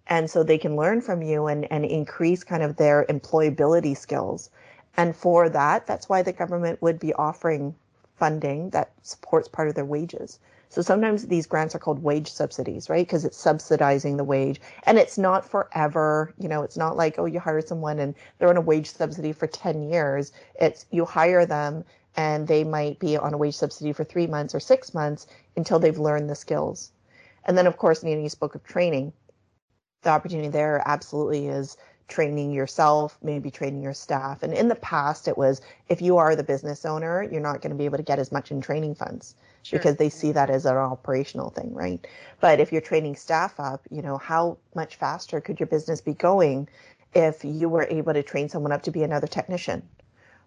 And 0.07 0.31
so 0.31 0.43
they 0.43 0.59
can 0.59 0.77
learn 0.77 1.01
from 1.01 1.23
you 1.23 1.47
and, 1.47 1.71
and 1.71 1.85
increase 1.85 2.43
kind 2.43 2.63
of 2.63 2.77
their 2.77 3.05
employability 3.09 3.97
skills. 3.97 4.51
And 4.97 5.15
for 5.15 5.49
that, 5.49 5.87
that's 5.87 6.09
why 6.09 6.23
the 6.23 6.33
government 6.33 6.83
would 6.83 6.99
be 6.99 7.13
offering 7.15 7.75
funding 8.17 8.71
that 8.71 8.93
supports 9.03 9.49
part 9.49 9.69
of 9.69 9.75
their 9.75 9.85
wages. 9.85 10.39
So 10.71 10.83
sometimes 10.83 11.27
these 11.27 11.49
grants 11.49 11.75
are 11.75 11.81
called 11.81 12.01
wage 12.01 12.31
subsidies, 12.31 12.89
right? 12.89 13.05
Because 13.05 13.25
it's 13.25 13.37
subsidizing 13.37 14.17
the 14.17 14.25
wage 14.25 14.61
and 14.85 14.99
it's 14.99 15.19
not 15.19 15.45
forever. 15.45 16.33
You 16.39 16.49
know, 16.49 16.63
it's 16.63 16.77
not 16.77 16.97
like, 16.97 17.19
oh, 17.19 17.25
you 17.25 17.41
hire 17.41 17.61
someone 17.61 17.99
and 17.99 18.15
they're 18.39 18.49
on 18.49 18.57
a 18.57 18.61
wage 18.61 18.89
subsidy 18.89 19.33
for 19.33 19.49
10 19.49 19.91
years. 19.91 20.31
It's 20.61 20.87
you 20.93 21.05
hire 21.05 21.45
them 21.45 21.85
and 22.17 22.47
they 22.47 22.63
might 22.63 23.01
be 23.01 23.17
on 23.17 23.35
a 23.35 23.37
wage 23.37 23.57
subsidy 23.57 23.93
for 23.93 24.05
three 24.05 24.29
months 24.29 24.55
or 24.55 24.61
six 24.61 24.95
months 24.95 25.27
until 25.57 25.81
they've 25.81 25.99
learned 25.99 26.31
the 26.31 26.37
skills. 26.37 26.93
And 27.47 27.59
then, 27.59 27.67
of 27.67 27.77
course, 27.77 28.05
Nina, 28.05 28.23
you 28.23 28.29
spoke 28.29 28.55
of 28.55 28.63
training. 28.63 29.13
The 30.03 30.11
opportunity 30.11 30.49
there 30.51 30.85
absolutely 30.87 31.49
is 31.49 31.77
training 32.07 32.53
yourself, 32.53 33.19
maybe 33.23 33.51
training 33.51 33.83
your 33.83 33.95
staff. 33.95 34.45
And 34.45 34.55
in 34.55 34.69
the 34.69 34.77
past, 34.77 35.27
it 35.27 35.37
was 35.37 35.63
if 35.89 36.01
you 36.01 36.17
are 36.19 36.37
the 36.37 36.45
business 36.45 36.85
owner, 36.85 37.25
you're 37.25 37.41
not 37.41 37.61
going 37.61 37.73
to 37.73 37.77
be 37.77 37.87
able 37.87 37.97
to 37.97 38.05
get 38.05 38.21
as 38.21 38.31
much 38.31 38.53
in 38.53 38.61
training 38.61 38.95
funds 38.95 39.35
sure. 39.63 39.79
because 39.79 39.97
they 39.97 40.09
see 40.09 40.33
that 40.33 40.51
as 40.51 40.67
an 40.67 40.77
operational 40.77 41.51
thing, 41.51 41.73
right? 41.75 42.07
But 42.41 42.61
if 42.61 42.73
you're 42.73 42.81
training 42.81 43.17
staff 43.17 43.59
up, 43.59 43.87
you 43.91 44.03
know, 44.03 44.19
how 44.19 44.59
much 44.75 44.97
faster 44.97 45.41
could 45.41 45.61
your 45.61 45.67
business 45.67 46.01
be 46.01 46.15
going 46.15 46.69
if 47.15 47.45
you 47.45 47.69
were 47.69 47.87
able 47.91 48.13
to 48.13 48.23
train 48.23 48.49
someone 48.49 48.73
up 48.73 48.83
to 48.83 48.91
be 48.91 49.03
another 49.03 49.27
technician 49.27 49.83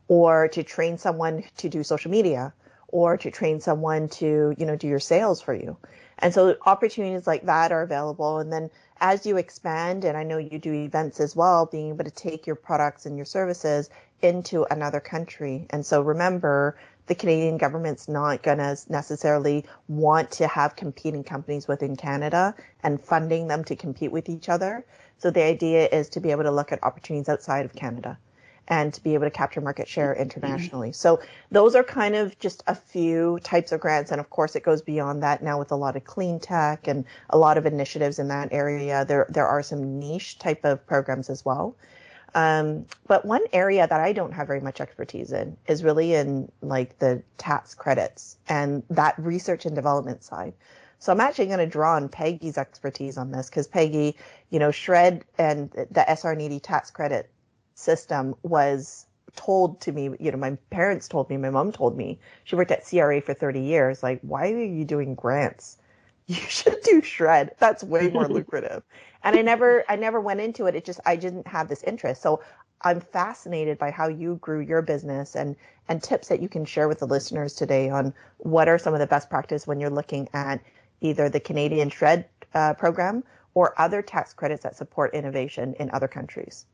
or 0.08 0.48
to 0.50 0.64
train 0.64 0.98
someone 0.98 1.44
to 1.58 1.70
do 1.70 1.84
social 1.84 2.12
media 2.12 2.54
or 2.88 3.18
to 3.18 3.32
train 3.32 3.60
someone 3.60 4.08
to, 4.08 4.54
you 4.58 4.66
know, 4.66 4.76
do 4.76 4.88
your 4.88 5.00
sales 5.00 5.42
for 5.42 5.54
you? 5.54 5.76
And 6.20 6.34
so 6.34 6.56
opportunities 6.66 7.26
like 7.26 7.46
that 7.46 7.72
are 7.72 7.82
available. 7.82 8.38
And 8.38 8.54
then 8.54 8.70
as 9.02 9.26
you 9.26 9.38
expand, 9.38 10.06
and 10.06 10.16
I 10.16 10.24
know 10.24 10.38
you 10.38 10.60
do 10.60 10.72
events 10.72 11.20
as 11.20 11.36
well, 11.36 11.66
being 11.66 11.90
able 11.90 12.06
to 12.06 12.12
take 12.12 12.46
your 12.46 12.56
products 12.56 13.06
and 13.06 13.18
your 13.18 13.26
services 13.26 13.90
into 14.22 14.66
another 14.72 15.00
country. 15.00 15.66
And 15.72 15.86
so 15.86 16.02
remember, 16.02 16.78
the 17.08 17.16
Canadian 17.16 17.58
government's 17.58 18.08
not 18.08 18.44
going 18.44 18.60
to 18.60 18.78
necessarily 18.90 19.66
want 19.88 20.32
to 20.32 20.48
have 20.48 20.76
competing 20.76 21.24
companies 21.24 21.68
within 21.68 21.96
Canada 21.96 22.56
and 22.84 23.02
funding 23.02 23.48
them 23.48 23.64
to 23.66 23.76
compete 23.76 24.12
with 24.12 24.30
each 24.30 24.50
other. 24.50 24.86
So 25.18 25.30
the 25.32 25.44
idea 25.44 25.88
is 25.88 26.10
to 26.10 26.20
be 26.20 26.32
able 26.32 26.44
to 26.44 26.52
look 26.52 26.72
at 26.72 26.84
opportunities 26.84 27.30
outside 27.30 27.66
of 27.66 27.74
Canada 27.74 28.18
and 28.68 28.94
to 28.94 29.04
be 29.04 29.14
able 29.14 29.26
to 29.26 29.32
capture 29.32 29.62
market 29.62 29.88
share 29.88 30.14
mm-hmm. 30.14 30.22
internationally. 30.22 30.92
So 30.92 31.20
those 31.52 31.76
are 31.76 31.84
kind 31.84 32.16
of 32.16 32.38
just 32.40 32.64
a 32.68 32.76
few 32.76 33.40
types 33.44 33.72
of 33.72 33.82
grants. 33.82 34.12
And 34.12 34.22
of 34.22 34.30
course, 34.30 34.56
it 34.56 34.64
goes 34.64 34.82
beyond 34.82 35.22
that 35.24 35.44
now 35.44 35.60
with 35.60 35.72
a 35.72 35.76
lot 35.76 35.96
of 35.96 36.06
clean 36.06 36.40
tech 36.40 36.88
and 36.88 37.06
a 37.30 37.38
lot 37.38 37.58
of 37.58 37.66
initiatives 37.66 38.20
in 38.20 38.30
that 38.30 38.50
area. 38.52 39.06
There, 39.06 39.26
there 39.30 39.48
are 39.48 39.64
some 39.64 40.00
niche 40.00 40.40
type 40.40 40.64
of 40.64 40.86
programs 40.88 41.30
as 41.30 41.44
well. 41.44 41.76
Um, 42.36 42.86
but 43.08 43.26
one 43.26 43.44
area 43.54 43.88
that 43.88 44.00
I 44.00 44.12
don't 44.12 44.32
have 44.32 44.48
very 44.48 44.62
much 44.62 44.82
expertise 44.82 45.32
in 45.32 45.56
is 45.68 45.84
really 45.84 46.16
in 46.16 46.52
like 46.62 46.98
the 47.00 47.22
tax 47.38 47.76
credits 47.76 48.38
and 48.48 48.82
that 48.90 49.16
research 49.20 49.66
and 49.66 49.76
development 49.76 50.24
side. 50.24 50.54
So 50.98 51.12
I'm 51.12 51.20
actually 51.20 51.48
going 51.48 51.60
to 51.60 51.68
draw 51.68 51.96
on 51.96 52.10
Peggy's 52.10 52.58
expertise 52.58 53.18
on 53.18 53.32
this 53.32 53.50
because 53.50 53.68
Peggy, 53.68 54.16
you 54.50 54.60
know, 54.60 54.72
SR&ED 54.72 55.24
the 55.38 56.06
SR&ED 56.08 56.64
tax 56.64 56.90
credit 56.90 57.30
system 57.76 58.36
was 58.42 59.06
told 59.36 59.82
to 59.82 59.92
me, 59.92 60.12
you 60.20 60.32
know, 60.32 60.38
my 60.38 60.58
parents 60.70 61.08
told 61.08 61.30
me, 61.30 61.38
my 61.38 61.50
mom 61.50 61.72
told 61.72 61.98
me, 61.98 62.20
she 62.46 62.56
worked 62.56 62.72
at 62.72 62.88
CRA 62.88 63.20
for 63.22 63.34
30 63.34 63.60
years. 63.60 64.02
Like, 64.02 64.20
why 64.22 64.52
are 64.52 64.64
you 64.64 64.86
doing 64.86 65.16
grants? 65.16 65.78
You 66.26 66.36
should 66.36 66.80
do 66.84 67.02
SR&ED. 67.02 67.52
That's 67.60 67.84
way 67.84 68.10
more 68.10 68.28
lucrative 68.30 68.82
and 69.24 69.36
I 69.36 69.42
never 69.42 69.84
I 69.90 69.96
never 69.96 70.20
went 70.20 70.42
into 70.42 70.66
it. 70.66 70.76
It 70.76 70.86
just 70.86 71.00
I 71.06 71.16
didn't 71.16 71.48
have 71.48 71.70
this 71.70 71.84
interest. 71.84 72.22
So 72.22 72.42
I'm 72.82 73.00
fascinated 73.00 73.78
by 73.78 73.92
how 73.92 74.08
you 74.08 74.36
grew 74.36 74.60
your 74.60 74.82
business 74.82 75.36
and 75.36 75.56
and 75.88 76.02
tips 76.02 76.28
that 76.30 76.42
you 76.42 76.50
can 76.50 76.66
share 76.66 76.88
with 76.88 77.00
the 77.00 77.08
listeners 77.08 77.54
today 77.54 77.90
on 77.90 78.14
what 78.38 78.68
are 78.68 78.78
some 78.78 78.94
of 78.94 79.00
the 79.00 79.08
best 79.08 79.30
practice 79.30 79.68
when 79.68 79.80
you're 79.80 79.90
looking 79.90 80.30
at 80.34 80.62
either 81.02 81.30
the 81.30 81.40
Canadian 81.40 81.92
SR&ED 81.92 82.26
uh, 82.54 82.74
program 82.74 83.24
or 83.54 83.80
other 83.80 84.02
tax 84.02 84.34
credits 84.34 84.64
that 84.64 84.76
support 84.76 85.14
innovation 85.14 85.76
in 85.80 85.90
other 85.92 86.08
countries. 86.08 86.66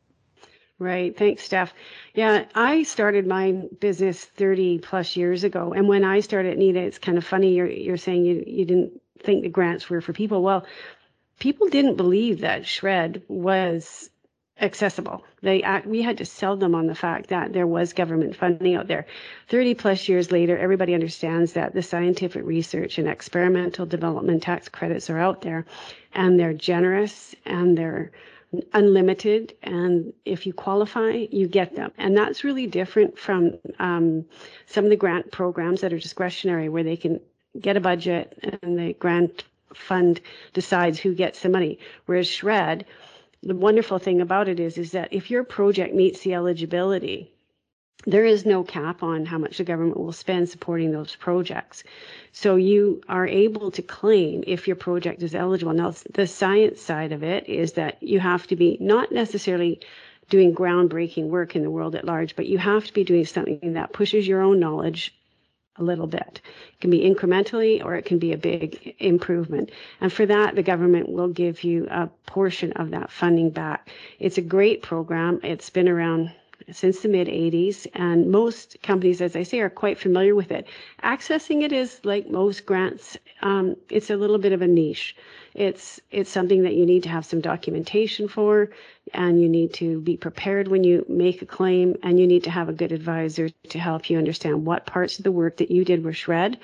Right. 0.77 1.17
Thanks, 1.17 1.43
Steph. 1.43 1.73
Yeah, 2.13 2.45
I 2.55 2.83
started 2.83 3.27
my 3.27 3.51
business 3.79 4.23
30 4.23 4.79
plus 4.79 5.17
years 5.17 5.43
ago. 5.43 5.73
And 5.73 5.89
when 5.89 6.05
I 6.05 6.21
started 6.21 6.57
Nina, 6.57 6.79
it's 6.79 6.97
kind 6.97 7.17
of 7.17 7.25
funny 7.25 7.53
you're, 7.53 7.69
you're 7.69 7.97
saying 7.97 8.23
you, 8.23 8.43
you 8.47 8.63
didn't 8.63 9.01
think 9.21 9.43
the 9.43 9.49
grants 9.49 9.89
were 9.89 9.99
for 9.99 10.13
people. 10.13 10.41
Well, 10.41 10.65
people 11.39 11.67
didn't 11.69 11.95
believe 11.95 12.41
that 12.41 12.65
SR&ED 12.65 13.23
was 13.27 14.09
accessible. 14.61 15.23
They 15.41 15.63
we 15.85 16.01
had 16.01 16.17
to 16.17 16.25
sell 16.25 16.57
them 16.57 16.75
on 16.75 16.87
the 16.87 16.95
fact 16.95 17.29
that 17.29 17.53
there 17.53 17.67
was 17.67 17.93
government 17.93 18.35
funding 18.35 18.75
out 18.75 18.87
there. 18.87 19.05
30 19.47 19.73
plus 19.75 20.09
years 20.09 20.31
later, 20.31 20.57
everybody 20.57 20.93
understands 20.93 21.53
that 21.53 21.73
the 21.73 21.81
scientific 21.81 22.43
research 22.45 22.97
and 22.97 23.07
experimental 23.07 23.85
development 23.85 24.43
tax 24.43 24.67
credits 24.67 25.09
are 25.09 25.17
out 25.17 25.41
there 25.41 25.65
and 26.13 26.39
they're 26.39 26.53
generous 26.53 27.33
and 27.45 27.77
they're 27.77 28.11
unlimited 28.73 29.53
and 29.61 30.11
if 30.25 30.47
you 30.47 30.53
qualify 30.53 31.11
you 31.11 31.47
get 31.47 31.75
them 31.75 31.91
and 31.99 32.17
that's 32.17 32.43
really 32.43 32.65
different 32.65 33.15
from 33.15 33.53
um, 33.77 34.25
some 34.65 34.85
of 34.85 34.89
the 34.89 34.95
grant 34.95 35.31
programs 35.31 35.81
that 35.81 35.93
are 35.93 35.99
discretionary 35.99 36.67
where 36.67 36.81
they 36.81 36.97
can 36.97 37.19
get 37.59 37.77
a 37.77 37.79
budget 37.79 38.39
and 38.63 38.79
the 38.79 38.93
grant 38.93 39.43
fund 39.73 40.21
decides 40.53 40.99
who 40.99 41.13
gets 41.13 41.41
the 41.41 41.49
money. 41.49 41.79
Whereas 42.05 42.29
SR&ED, 42.29 42.85
the 43.43 43.55
wonderful 43.55 43.99
thing 43.99 44.21
about 44.21 44.47
it 44.47 44.59
is, 44.59 44.77
is 44.77 44.91
that 44.91 45.13
if 45.13 45.31
your 45.31 45.43
project 45.43 45.95
meets 45.95 46.21
the 46.21 46.33
eligibility, 46.33 47.31
there 48.05 48.25
is 48.25 48.45
no 48.45 48.63
cap 48.63 49.03
on 49.03 49.25
how 49.25 49.37
much 49.37 49.57
the 49.57 49.63
government 49.63 49.97
will 49.97 50.13
spend 50.13 50.49
supporting 50.49 50.91
those 50.91 51.15
projects. 51.15 51.83
So 52.31 52.55
you 52.55 53.01
are 53.09 53.27
able 53.27 53.71
to 53.71 53.81
claim 53.81 54.43
if 54.47 54.67
your 54.67 54.77
project 54.77 55.21
is 55.21 55.35
eligible. 55.35 55.73
Now, 55.73 55.93
the 56.13 56.27
science 56.27 56.81
side 56.81 57.11
of 57.11 57.23
it 57.23 57.47
is 57.49 57.73
that 57.73 58.01
you 58.01 58.19
have 58.19 58.47
to 58.47 58.55
be 58.55 58.77
not 58.79 59.11
necessarily 59.11 59.81
doing 60.29 60.53
groundbreaking 60.53 61.27
work 61.27 61.55
in 61.55 61.63
the 61.63 61.69
world 61.69 61.95
at 61.95 62.05
large, 62.05 62.35
but 62.35 62.45
you 62.45 62.57
have 62.57 62.85
to 62.85 62.93
be 62.93 63.03
doing 63.03 63.25
something 63.25 63.73
that 63.73 63.93
pushes 63.93 64.27
your 64.27 64.41
own 64.41 64.59
knowledge 64.59 65.13
a 65.79 65.83
little 65.83 66.07
bit. 66.07 66.41
It 66.73 66.79
can 66.81 66.89
be 66.89 67.01
incrementally 67.01 67.83
or 67.83 67.95
it 67.95 68.05
can 68.05 68.19
be 68.19 68.33
a 68.33 68.37
big 68.37 68.95
improvement. 68.99 69.71
And 70.01 70.11
for 70.11 70.25
that, 70.25 70.55
the 70.55 70.63
government 70.63 71.09
will 71.09 71.29
give 71.29 71.63
you 71.63 71.87
a 71.89 72.07
portion 72.25 72.73
of 72.73 72.91
that 72.91 73.11
funding 73.11 73.49
back. 73.49 73.89
It's 74.19 74.37
a 74.37 74.41
great 74.41 74.81
program. 74.81 75.39
It's 75.43 75.69
been 75.69 75.89
around 75.89 76.31
since 76.71 77.01
the 77.01 77.07
mid 77.07 77.27
80s, 77.27 77.87
and 77.93 78.31
most 78.31 78.77
companies, 78.81 79.21
as 79.21 79.35
I 79.35 79.43
say, 79.43 79.59
are 79.59 79.69
quite 79.69 79.97
familiar 79.97 80.35
with 80.35 80.51
it. 80.51 80.67
Accessing 81.03 81.63
it 81.63 81.71
is 81.71 81.99
like 82.03 82.29
most 82.29 82.65
grants, 82.65 83.17
um, 83.41 83.75
it's 83.89 84.09
a 84.09 84.17
little 84.17 84.37
bit 84.37 84.53
of 84.53 84.61
a 84.61 84.67
niche. 84.67 85.15
It's 85.55 85.99
it's 86.11 86.29
something 86.29 86.63
that 86.63 86.75
you 86.75 86.85
need 86.85 87.03
to 87.03 87.09
have 87.09 87.25
some 87.25 87.41
documentation 87.41 88.27
for, 88.27 88.69
and 89.13 89.41
you 89.41 89.49
need 89.49 89.73
to 89.75 89.99
be 90.01 90.15
prepared 90.15 90.67
when 90.67 90.83
you 90.83 91.05
make 91.09 91.41
a 91.41 91.45
claim, 91.45 91.95
and 92.03 92.19
you 92.19 92.27
need 92.27 92.43
to 92.43 92.51
have 92.51 92.69
a 92.69 92.73
good 92.73 92.91
advisor 92.91 93.49
to 93.49 93.79
help 93.79 94.09
you 94.09 94.17
understand 94.17 94.65
what 94.65 94.85
parts 94.85 95.17
of 95.17 95.23
the 95.23 95.31
work 95.31 95.57
that 95.57 95.71
you 95.71 95.83
did 95.83 96.03
were 96.03 96.13
SR&ED, 96.13 96.59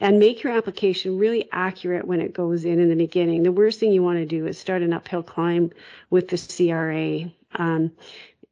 and 0.00 0.18
make 0.18 0.42
your 0.42 0.52
application 0.52 1.18
really 1.18 1.48
accurate 1.52 2.06
when 2.06 2.20
it 2.20 2.34
goes 2.34 2.64
in 2.64 2.78
in 2.78 2.88
the 2.88 2.96
beginning. 2.96 3.42
The 3.42 3.52
worst 3.52 3.80
thing 3.80 3.92
you 3.92 4.02
want 4.02 4.18
to 4.18 4.26
do 4.26 4.46
is 4.46 4.58
start 4.58 4.82
an 4.82 4.92
uphill 4.92 5.22
climb 5.22 5.70
with 6.10 6.28
the 6.28 6.38
CRA. 6.38 7.30
Um, 7.58 7.92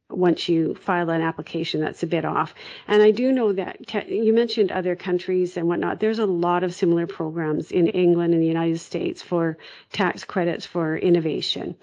once 0.09 0.47
you 0.47 0.75
file 0.75 1.09
an 1.09 1.21
application 1.21 1.81
that's 1.81 2.03
a 2.03 2.07
bit 2.07 2.25
off. 2.25 2.53
And 2.87 3.01
I 3.01 3.11
do 3.11 3.31
know 3.31 3.53
that 3.53 4.09
you 4.09 4.33
mentioned 4.33 4.71
other 4.71 4.95
countries 4.95 5.57
and 5.57 5.67
whatnot. 5.67 5.99
There's 5.99 6.19
a 6.19 6.25
lot 6.25 6.63
of 6.63 6.73
similar 6.75 7.07
programs 7.07 7.71
in 7.71 7.87
England 7.87 8.33
and 8.33 8.41
the 8.41 8.47
United 8.47 8.79
States 8.79 9.21
for 9.21 9.57
tax 9.91 10.23
credits 10.23 10.65
for 10.65 10.95
innovation. 10.97 11.75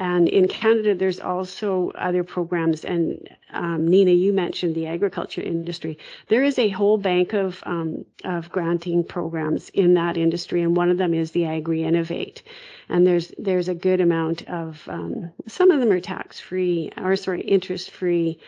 And 0.00 0.28
in 0.30 0.48
Canada, 0.48 0.94
there's 0.94 1.20
also 1.20 1.90
other 1.94 2.24
programs. 2.24 2.86
And 2.86 3.28
um, 3.52 3.86
Nina, 3.86 4.12
you 4.12 4.32
mentioned 4.32 4.74
the 4.74 4.86
agriculture 4.86 5.42
industry. 5.42 5.98
There 6.28 6.42
is 6.42 6.58
a 6.58 6.70
whole 6.70 6.96
bank 6.96 7.34
of 7.34 7.62
um, 7.66 8.06
of 8.24 8.50
granting 8.50 9.04
programs 9.04 9.68
in 9.68 9.94
that 9.94 10.16
industry, 10.16 10.62
and 10.62 10.74
one 10.74 10.90
of 10.90 10.96
them 10.96 11.12
is 11.12 11.32
the 11.32 11.44
Agri 11.44 11.84
Innovate 11.84 12.42
and 12.88 13.06
there's 13.06 13.32
there's 13.38 13.68
a 13.68 13.74
good 13.74 14.00
amount 14.00 14.48
of 14.48 14.82
um, 14.88 15.30
some 15.46 15.70
of 15.70 15.80
them 15.80 15.92
are 15.92 16.00
tax 16.00 16.40
free 16.40 16.90
or 16.96 17.14
sorry 17.14 17.42
interest 17.42 17.90
free 17.90 18.38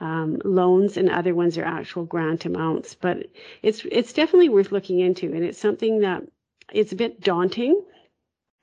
um, 0.00 0.38
loans, 0.44 0.96
and 0.96 1.10
other 1.10 1.34
ones 1.34 1.58
are 1.58 1.64
actual 1.64 2.04
grant 2.04 2.44
amounts. 2.44 2.94
But 2.94 3.26
it's 3.62 3.84
it's 3.90 4.12
definitely 4.12 4.48
worth 4.48 4.72
looking 4.72 5.00
into, 5.00 5.26
and 5.26 5.44
it's 5.44 5.58
something 5.58 6.00
that 6.00 6.22
it's 6.72 6.92
a 6.92 6.96
bit 6.96 7.20
daunting 7.20 7.82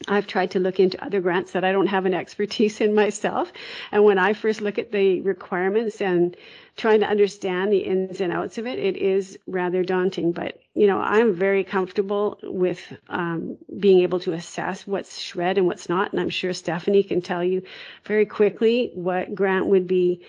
I've 0.08 0.28
tried 0.28 0.52
to 0.52 0.60
look 0.60 0.80
into 0.80 1.04
other 1.04 1.22
grants 1.22 1.54
that 1.54 1.64
I 1.64 1.72
don't 1.72 1.88
have 1.88 2.06
an 2.06 2.14
expertise 2.14 2.82
in 2.82 2.94
myself. 2.94 3.52
And 3.92 4.04
when 4.04 4.20
I 4.20 4.34
first 4.34 4.62
look 4.62 4.78
at 4.78 4.92
the 4.92 5.22
requirements 5.22 6.02
and 6.02 6.36
trying 6.75 7.00
to 7.00 7.08
understand 7.08 7.72
the 7.72 7.80
ins 7.80 8.20
and 8.22 8.32
outs 8.32 8.58
of 8.58 8.68
it, 8.68 8.78
it 8.78 8.98
is 8.98 9.40
rather 9.48 9.84
daunting. 9.84 10.34
But, 10.34 10.60
you 10.74 10.86
know, 10.86 11.00
I'm 11.00 11.34
very 11.34 11.64
comfortable 11.64 12.38
with 12.44 12.82
um, 13.10 13.58
being 13.80 14.02
able 14.02 14.20
to 14.22 14.34
assess 14.34 14.86
what's 14.86 15.18
SR&ED 15.18 15.62
what's 15.62 15.90
not. 15.90 16.12
And 16.12 16.20
I'm 16.20 16.30
sure 16.30 16.54
Stephanie 16.54 17.04
can 17.04 17.22
tell 17.22 17.44
you 17.44 17.64
very 18.04 18.25
quickly 18.25 18.92
what 18.94 19.34
grant 19.34 19.68
would 19.68 19.88
be 19.88 20.25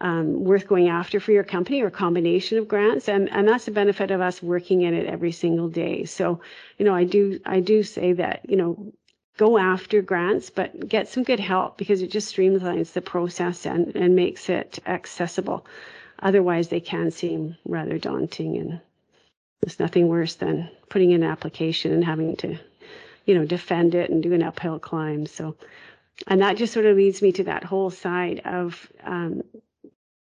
um, 0.00 0.44
worth 0.44 0.66
going 0.66 0.88
after 0.88 1.20
for 1.20 1.32
your 1.32 1.44
company 1.44 1.82
or 1.82 1.90
combination 1.90 2.56
of 2.56 2.66
grants 2.66 3.06
and 3.06 3.30
and 3.30 3.46
that's 3.46 3.66
the 3.66 3.70
benefit 3.70 4.10
of 4.10 4.22
us 4.22 4.42
working 4.42 4.80
in 4.80 4.94
it 4.94 5.06
every 5.06 5.30
single 5.30 5.68
day 5.68 6.06
so 6.06 6.40
you 6.78 6.86
know 6.86 6.94
i 6.94 7.04
do 7.04 7.38
i 7.44 7.60
do 7.60 7.82
say 7.82 8.14
that 8.14 8.40
you 8.48 8.56
know 8.56 8.94
go 9.40 9.56
after 9.56 10.02
grants, 10.02 10.50
but 10.50 10.86
get 10.86 11.08
some 11.08 11.22
good 11.22 11.40
help 11.40 11.78
because 11.78 12.02
it 12.02 12.10
just 12.10 12.36
streamlines 12.36 12.92
the 12.92 13.00
process 13.00 13.64
and, 13.64 13.96
and 13.96 14.14
makes 14.14 14.50
it 14.50 14.78
accessible. 14.86 15.64
Otherwise, 16.18 16.68
they 16.68 16.78
can 16.78 17.10
seem 17.10 17.56
rather 17.64 17.96
daunting, 17.96 18.58
and 18.58 18.78
there's 19.62 19.80
nothing 19.80 20.08
worse 20.08 20.34
than 20.34 20.68
putting 20.90 21.12
in 21.12 21.22
an 21.22 21.30
application 21.30 21.90
and 21.90 22.04
having 22.04 22.36
to, 22.36 22.58
you 23.24 23.34
know, 23.34 23.46
defend 23.46 23.94
it 23.94 24.10
and 24.10 24.22
do 24.22 24.34
an 24.34 24.42
uphill 24.42 24.78
climb. 24.78 25.24
So, 25.24 25.56
and 26.26 26.42
that 26.42 26.58
just 26.58 26.74
sort 26.74 26.84
of 26.84 26.98
leads 26.98 27.22
me 27.22 27.32
to 27.32 27.44
that 27.44 27.64
whole 27.64 27.88
side 27.88 28.42
of, 28.44 28.92
um, 29.04 29.42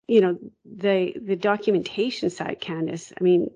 you 0.09 0.23
know, 0.23 0.37
the 0.64 1.14
the 1.23 1.37
documentation 1.37 2.30
side, 2.30 2.61
Candice. 2.61 3.12
I 3.16 3.23
mean, 3.23 3.52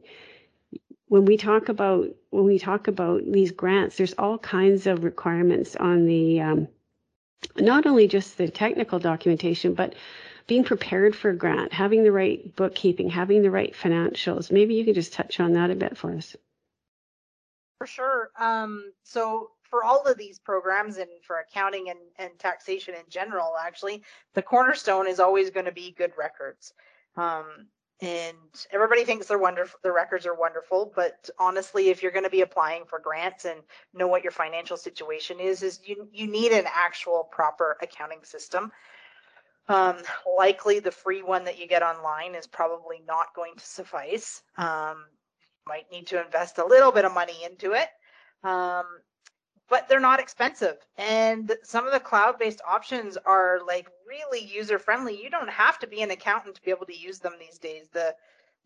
when 1.08 1.24
we 1.24 1.36
talk 1.36 1.68
about 1.68 2.08
when 2.30 2.44
we 2.44 2.58
talk 2.58 2.88
about 2.88 3.22
these 3.24 3.50
grants, 3.50 3.96
there's 3.96 4.14
all 4.14 4.38
kinds 4.38 4.86
of 4.86 5.04
requirements 5.04 5.74
on 5.76 6.06
the 6.06 6.40
um, 6.40 6.68
not 7.56 7.86
only 7.86 8.06
just 8.06 8.38
the 8.38 8.48
technical 8.48 8.98
documentation, 8.98 9.74
but 9.74 9.94
being 10.46 10.64
prepared 10.64 11.14
for 11.14 11.30
a 11.30 11.36
grant, 11.36 11.72
having 11.72 12.04
the 12.04 12.12
right 12.12 12.54
bookkeeping, 12.56 13.10
having 13.10 13.42
the 13.42 13.50
right 13.50 13.74
financials. 13.74 14.50
Maybe 14.50 14.74
you 14.74 14.84
could 14.84 14.94
just 14.94 15.12
touch 15.12 15.40
on 15.40 15.52
that 15.52 15.70
a 15.70 15.74
bit 15.74 15.96
for 15.96 16.14
us. 16.14 16.36
For 17.78 17.86
sure. 17.86 18.30
Um, 18.38 18.92
so 19.04 19.50
for 19.62 19.84
all 19.84 20.02
of 20.04 20.16
these 20.16 20.38
programs 20.38 20.96
and 20.96 21.10
for 21.22 21.38
accounting 21.38 21.90
and, 21.90 21.98
and 22.18 22.38
taxation 22.38 22.94
in 22.94 23.02
general, 23.08 23.54
actually, 23.60 24.02
the 24.34 24.42
cornerstone 24.42 25.06
is 25.06 25.20
always 25.20 25.50
going 25.50 25.66
to 25.66 25.72
be 25.72 25.92
good 25.92 26.12
records. 26.18 26.72
Um, 27.16 27.66
and 28.00 28.66
everybody 28.72 29.04
thinks 29.04 29.26
they're 29.26 29.38
wonderful 29.38 29.78
the 29.82 29.90
records 29.90 30.24
are 30.24 30.34
wonderful 30.34 30.92
but 30.94 31.28
honestly 31.38 31.88
if 31.88 32.02
you're 32.02 32.12
going 32.12 32.24
to 32.24 32.30
be 32.30 32.42
applying 32.42 32.84
for 32.84 33.00
grants 33.00 33.44
and 33.44 33.60
know 33.92 34.06
what 34.06 34.22
your 34.22 34.30
financial 34.30 34.76
situation 34.76 35.40
is 35.40 35.62
is 35.62 35.80
you 35.84 36.08
you 36.12 36.26
need 36.26 36.52
an 36.52 36.64
actual 36.72 37.28
proper 37.30 37.76
accounting 37.82 38.22
system. 38.22 38.72
Um, 39.68 39.96
likely 40.38 40.80
the 40.80 40.90
free 40.90 41.22
one 41.22 41.44
that 41.44 41.58
you 41.58 41.66
get 41.68 41.82
online 41.82 42.34
is 42.34 42.46
probably 42.46 43.02
not 43.06 43.34
going 43.34 43.54
to 43.56 43.64
suffice. 43.66 44.42
Um, 44.56 45.04
might 45.66 45.84
need 45.92 46.06
to 46.08 46.24
invest 46.24 46.58
a 46.58 46.64
little 46.66 46.90
bit 46.90 47.04
of 47.04 47.12
money 47.12 47.44
into 47.44 47.72
it. 47.72 47.88
Um, 48.42 48.86
but 49.68 49.88
they're 49.88 50.00
not 50.00 50.20
expensive. 50.20 50.76
And 50.96 51.52
some 51.62 51.86
of 51.86 51.92
the 51.92 52.00
cloud-based 52.00 52.60
options 52.66 53.16
are 53.18 53.60
like 53.66 53.88
really 54.06 54.44
user-friendly. 54.44 55.20
You 55.22 55.30
don't 55.30 55.50
have 55.50 55.78
to 55.80 55.86
be 55.86 56.02
an 56.02 56.10
accountant 56.10 56.54
to 56.56 56.62
be 56.62 56.70
able 56.70 56.86
to 56.86 56.96
use 56.96 57.18
them 57.18 57.34
these 57.38 57.58
days. 57.58 57.88
The 57.92 58.14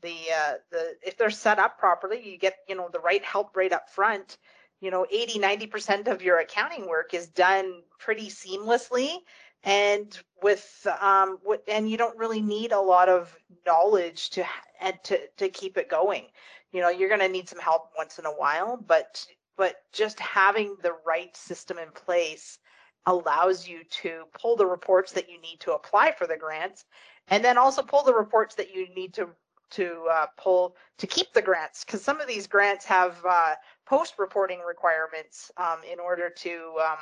the 0.03 0.17
uh, 0.37 0.55
the 0.71 0.97
if 1.03 1.17
they're 1.17 1.31
set 1.31 1.59
up 1.59 1.79
properly, 1.79 2.29
you 2.29 2.39
get 2.39 2.57
you 2.69 2.75
know 2.75 2.89
the 2.93 3.01
right 3.01 3.25
help 3.25 3.57
right 3.57 3.73
up 3.73 3.91
front. 3.91 4.39
You 4.81 4.91
know, 4.91 5.07
80, 5.13 5.39
90% 5.39 6.09
of 6.09 6.23
your 6.23 6.41
accounting 6.41 6.89
work 6.89 7.15
is 7.15 7.29
done 7.29 7.83
pretty 8.01 8.29
seamlessly 8.29 9.19
and 9.65 10.19
with 10.43 10.87
um 11.01 11.39
and 11.69 11.89
you 11.89 11.97
don't 11.97 12.19
really 12.19 12.41
need 12.41 12.73
a 12.73 12.81
lot 12.81 13.09
of 13.09 13.37
knowledge 13.67 14.31
to 14.31 14.45
and 14.81 14.97
to 15.05 15.19
to 15.37 15.49
keep 15.49 15.77
it 15.77 15.89
going 15.89 16.25
you 16.73 16.81
know 16.81 16.89
you're 16.89 17.09
going 17.09 17.21
to 17.21 17.29
need 17.29 17.49
some 17.49 17.61
help 17.61 17.91
once 17.97 18.19
in 18.19 18.27
a 18.27 18.31
while 18.31 18.77
but 18.77 19.25
but 19.57 19.77
just 19.93 20.19
having 20.21 20.77
the 20.83 20.95
right 21.07 21.37
system 21.37 21.79
in 21.79 21.91
place 21.91 22.59
allows 23.07 23.67
you 23.67 23.81
to 23.91 24.25
pull 24.39 24.57
the 24.57 24.67
reports 24.67 25.13
that 25.13 25.29
you 25.29 25.41
need 25.41 25.59
to 25.61 25.73
apply 25.73 26.13
for 26.13 26.27
the 26.27 26.37
grants 26.37 26.85
and 27.29 27.45
then 27.45 27.59
also 27.59 27.83
pull 27.83 28.03
the 28.03 28.15
reports 28.15 28.55
that 28.55 28.75
you 28.75 28.89
need 28.95 29.13
to 29.15 29.29
to 29.71 30.07
uh, 30.13 30.27
pull 30.37 30.77
to 30.99 31.07
keep 31.07 31.33
the 31.33 31.41
grants 31.41 31.83
because 31.85 32.03
some 32.03 32.21
of 32.21 32.29
these 32.29 32.47
grants 32.47 32.85
have 32.85 33.17
uh, 33.29 33.55
post 33.87 34.15
reporting 34.19 34.61
requirements 34.61 35.51
um, 35.57 35.79
in 35.91 35.99
order 35.99 36.29
to 36.29 36.75
um, 36.85 36.99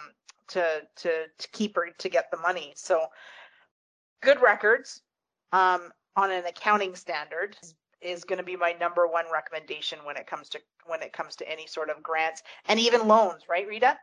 to 0.46 0.82
to 0.96 1.24
to 1.36 1.48
keep 1.50 1.76
or 1.76 1.88
to 1.98 2.08
get 2.08 2.30
the 2.30 2.36
money. 2.38 2.72
So 2.76 3.06
good 4.22 4.40
records 4.40 5.02
um, 5.52 5.92
on 6.16 6.30
an 6.30 6.44
accounting 6.46 6.94
standard 6.94 7.56
is 7.62 7.74
going 8.24 8.38
to 8.38 8.44
be 8.44 8.56
my 8.56 8.74
number 8.80 9.06
one 9.06 9.26
recommendation 9.32 9.98
when 10.04 10.16
it 10.16 10.26
comes 10.26 10.48
to 10.50 10.60
when 10.86 11.02
it 11.02 11.12
comes 11.12 11.36
to 11.36 11.50
any 11.50 11.66
sort 11.66 11.90
of 11.90 12.02
grants 12.02 12.42
and 12.68 12.80
even 12.80 13.06
loans, 13.06 13.42
right, 13.48 13.66
Rita? 13.66 13.96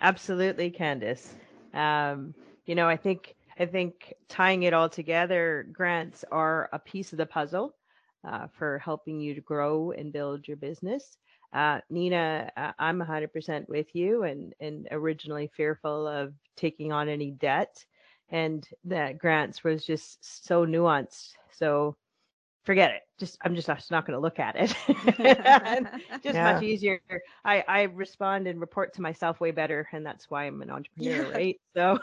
Absolutely, 0.00 0.70
Candice. 0.70 1.28
Um, 1.72 2.34
you 2.66 2.74
know, 2.74 2.88
I 2.88 2.96
think 2.96 3.34
I 3.58 3.66
think 3.66 4.14
tying 4.28 4.64
it 4.64 4.74
all 4.74 4.88
together, 4.88 5.66
grants 5.72 6.24
are 6.30 6.68
a 6.72 6.78
piece 6.78 7.12
of 7.12 7.18
the 7.18 7.26
puzzle 7.26 7.74
uh, 8.26 8.48
for 8.58 8.78
helping 8.78 9.20
you 9.20 9.34
to 9.34 9.40
grow 9.40 9.92
and 9.92 10.12
build 10.12 10.46
your 10.46 10.58
business. 10.58 11.16
Uh, 11.52 11.80
Nina, 11.88 12.50
uh, 12.56 12.72
I'm 12.78 13.00
100% 13.00 13.68
with 13.68 13.94
you, 13.94 14.24
and 14.24 14.52
and 14.60 14.88
originally 14.90 15.50
fearful 15.56 16.06
of 16.06 16.34
taking 16.56 16.92
on 16.92 17.08
any 17.08 17.30
debt, 17.30 17.84
and 18.30 18.66
that 18.84 19.18
grants 19.18 19.64
was 19.64 19.86
just 19.86 20.46
so 20.46 20.66
nuanced. 20.66 21.32
So 21.52 21.96
forget 22.66 22.90
it. 22.90 23.02
Just 23.18 23.38
I'm 23.42 23.54
just, 23.54 23.68
just 23.68 23.90
not 23.90 24.06
going 24.06 24.16
to 24.16 24.20
look 24.20 24.38
at 24.38 24.56
it. 24.56 24.74
just 26.22 26.34
yeah. 26.34 26.52
much 26.52 26.62
easier. 26.62 27.00
I 27.44 27.64
I 27.66 27.82
respond 27.84 28.46
and 28.46 28.60
report 28.60 28.92
to 28.94 29.02
myself 29.02 29.40
way 29.40 29.52
better, 29.52 29.88
and 29.92 30.04
that's 30.04 30.28
why 30.28 30.44
I'm 30.44 30.60
an 30.60 30.70
entrepreneur, 30.70 31.22
yeah. 31.22 31.30
right? 31.30 31.60
So, 31.74 31.98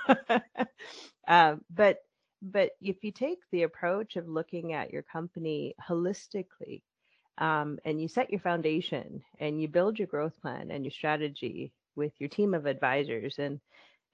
uh, 1.27 1.55
but 1.69 1.99
but 2.41 2.71
if 2.81 3.03
you 3.03 3.11
take 3.11 3.39
the 3.51 3.63
approach 3.63 4.15
of 4.15 4.27
looking 4.27 4.73
at 4.73 4.91
your 4.91 5.03
company 5.03 5.75
holistically, 5.87 6.81
um, 7.37 7.77
and 7.85 8.01
you 8.01 8.07
set 8.07 8.31
your 8.31 8.39
foundation 8.39 9.21
and 9.39 9.61
you 9.61 9.67
build 9.67 9.99
your 9.99 10.07
growth 10.07 10.39
plan 10.41 10.71
and 10.71 10.83
your 10.83 10.91
strategy 10.91 11.71
with 11.95 12.13
your 12.19 12.29
team 12.29 12.53
of 12.53 12.65
advisors 12.65 13.37
and 13.37 13.59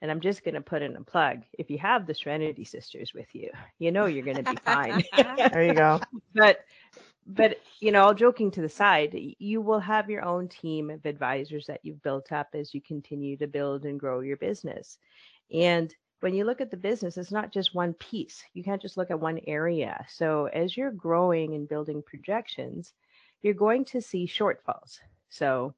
and 0.02 0.10
I'm 0.10 0.22
just 0.22 0.44
going 0.44 0.56
to 0.56 0.62
put 0.62 0.82
in 0.82 0.96
a 0.96 1.02
plug. 1.02 1.44
If 1.58 1.70
you 1.70 1.78
have 1.80 2.08
the 2.08 2.16
Serenity 2.16 2.64
sisters 2.64 3.14
with 3.14 3.28
you, 3.34 3.50
you 3.80 3.92
know 3.92 4.06
you're 4.06 4.26
going 4.26 4.44
to 4.44 4.52
be 4.52 4.58
fine. 4.66 5.04
there 5.38 5.66
you 5.66 5.74
go. 5.74 6.00
But 6.34 6.60
but 7.26 7.60
you 7.80 7.92
know, 7.92 8.04
all 8.04 8.14
joking 8.14 8.50
to 8.52 8.62
the 8.62 8.70
side, 8.70 9.16
you 9.40 9.62
will 9.62 9.80
have 9.80 10.10
your 10.10 10.24
own 10.24 10.48
team 10.48 10.90
of 10.90 11.06
advisors 11.06 11.68
that 11.68 11.82
you've 11.84 12.02
built 12.02 12.32
up 12.32 12.50
as 12.54 12.74
you 12.74 12.82
continue 12.82 13.38
to 13.38 13.48
build 13.48 13.86
and 13.86 14.00
grow 14.00 14.22
your 14.22 14.38
business. 14.38 14.98
And 15.54 15.94
when 16.22 16.34
you 16.34 16.44
look 16.44 16.60
at 16.60 16.72
the 16.72 16.78
business, 16.78 17.18
it's 17.18 17.32
not 17.32 17.52
just 17.52 17.76
one 17.76 17.94
piece. 17.94 18.44
You 18.54 18.64
can't 18.64 18.82
just 18.82 18.98
look 18.98 19.12
at 19.12 19.20
one 19.20 19.40
area. 19.48 20.06
So 20.10 20.46
as 20.48 20.76
you're 20.76 20.92
growing 20.92 21.54
and 21.56 21.70
building 21.70 22.04
projections, 22.06 22.94
you're 23.42 23.54
going 23.54 23.86
to 23.86 24.02
see 24.02 24.28
shortfalls. 24.28 25.00
So 25.30 25.74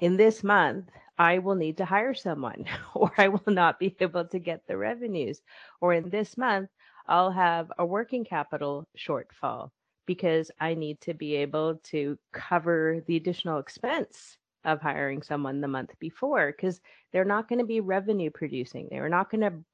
in 0.00 0.16
this 0.16 0.44
month, 0.44 0.90
I 1.18 1.38
will 1.38 1.54
need 1.56 1.78
to 1.78 1.84
hire 1.84 2.14
someone 2.14 2.66
or 2.94 3.12
I 3.18 3.28
will 3.28 3.42
not 3.52 3.78
be 3.78 3.96
able 4.00 4.26
to 4.26 4.38
get 4.38 4.66
the 4.66 4.76
revenues. 4.76 5.42
Or 5.80 5.92
in 5.92 6.10
this 6.10 6.36
month, 6.38 6.70
I'll 7.06 7.30
have 7.32 7.72
a 7.78 7.86
working 7.86 8.24
capital 8.24 8.88
shortfall 8.96 9.70
because 10.06 10.50
I 10.60 10.74
need 10.74 11.00
to 11.02 11.14
be 11.14 11.36
able 11.36 11.76
to 11.84 12.18
cover 12.32 13.02
the 13.06 13.16
additional 13.16 13.58
expense 13.58 14.38
of 14.64 14.80
hiring 14.80 15.22
someone 15.22 15.60
the 15.60 15.68
month 15.68 15.94
before 15.98 16.52
because 16.52 16.80
they're 17.12 17.24
not 17.24 17.48
going 17.48 17.58
to 17.60 17.64
be 17.64 17.80
revenue 17.80 18.30
producing. 18.30 18.88
They're 18.90 19.08
not 19.08 19.30
going 19.30 19.42
to 19.42 19.64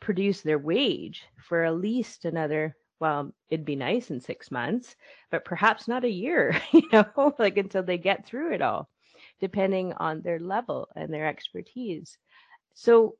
produce 0.00 0.42
their 0.42 0.58
wage 0.58 1.24
for 1.40 1.64
at 1.64 1.76
least 1.76 2.24
another 2.24 2.76
well 3.00 3.32
it'd 3.50 3.64
be 3.64 3.76
nice 3.76 4.10
in 4.10 4.20
6 4.20 4.50
months 4.50 4.96
but 5.30 5.44
perhaps 5.44 5.88
not 5.88 6.04
a 6.04 6.10
year 6.10 6.60
you 6.72 6.82
know 6.92 7.34
like 7.38 7.56
until 7.56 7.82
they 7.82 7.98
get 7.98 8.26
through 8.26 8.52
it 8.52 8.62
all 8.62 8.88
depending 9.44 9.92
on 9.98 10.22
their 10.22 10.40
level 10.40 10.88
and 10.96 11.12
their 11.12 11.26
expertise. 11.26 12.16
So 12.72 13.16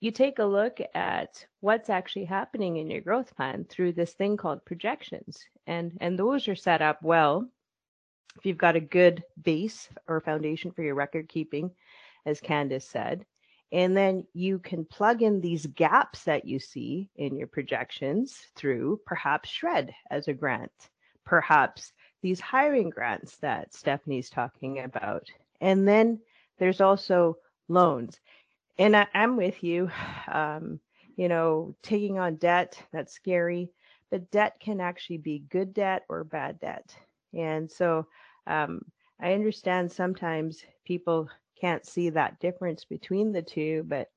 you 0.00 0.10
take 0.10 0.38
a 0.38 0.44
look 0.44 0.78
at 0.94 1.44
what's 1.60 1.90
actually 1.90 2.24
happening 2.24 2.78
in 2.78 2.90
your 2.90 3.02
growth 3.02 3.36
plan 3.36 3.66
through 3.68 3.92
this 3.92 4.14
thing 4.14 4.38
called 4.38 4.64
projections 4.64 5.44
and 5.66 5.92
and 6.00 6.18
those 6.18 6.48
are 6.48 6.54
set 6.54 6.80
up 6.80 7.02
well 7.02 7.46
if 8.38 8.46
you've 8.46 8.64
got 8.66 8.76
a 8.76 8.90
good 8.98 9.22
base 9.42 9.90
or 10.06 10.22
foundation 10.22 10.70
for 10.70 10.82
your 10.82 10.94
record 10.94 11.28
keeping 11.28 11.70
as 12.24 12.40
Candice 12.40 12.88
said 12.88 13.26
And 13.70 13.94
then 13.94 14.24
you 14.32 14.58
can 14.58 14.86
plug 14.86 15.20
in 15.20 15.42
these 15.42 15.66
gaps 15.66 16.24
that 16.24 16.46
you 16.46 16.58
see 16.60 17.10
in 17.16 17.36
your 17.36 17.48
projections 17.48 18.38
through 18.56 19.00
perhaps 19.04 19.50
SR&ED 19.50 19.92
as 20.10 20.28
a 20.28 20.32
grant, 20.32 20.72
perhaps 21.26 21.92
these 22.22 22.40
hiring 22.40 22.90
grants 22.90 23.36
that 23.38 23.74
Stephanie's 23.74 24.30
talking 24.30 24.80
about. 24.80 25.28
And 25.60 25.86
then 25.86 26.20
there's 26.58 26.80
also 26.80 27.36
loans. 27.68 28.20
And 28.78 28.96
I, 28.96 29.06
am 29.14 29.36
with 29.36 29.62
you. 29.62 29.90
Um, 30.30 30.78
you 31.16 31.26
know, 31.28 31.74
taking 31.82 32.20
on 32.20 32.36
debt, 32.36 32.80
that's 32.92 33.12
scary, 33.12 33.72
but 34.10 34.30
debt 34.30 34.60
can 34.60 34.80
actually 34.80 35.16
be 35.16 35.42
good 35.50 35.74
debt 35.74 36.04
or 36.08 36.22
bad 36.22 36.60
debt. 36.60 36.94
And 37.34 37.70
so 37.70 38.06
um, 38.46 38.82
I 39.20 39.32
understand 39.32 39.90
sometimes 39.90 40.62
people 40.84 41.28
can't 41.60 41.84
see 41.84 42.10
that 42.10 42.38
difference 42.38 42.84
between 42.84 43.32
the 43.32 43.42
two, 43.42 43.84
but 43.86 44.10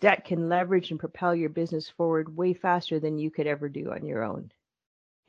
debt 0.00 0.24
can 0.24 0.48
leverage 0.48 0.90
and 0.90 0.98
propel 0.98 1.34
your 1.34 1.50
business 1.50 1.88
forward 1.88 2.36
way 2.36 2.52
faster 2.52 2.98
than 2.98 3.18
you 3.18 3.30
could 3.30 3.46
ever 3.46 3.68
do 3.68 3.92
on 3.92 4.04
your 4.04 4.24
own. 4.24 4.50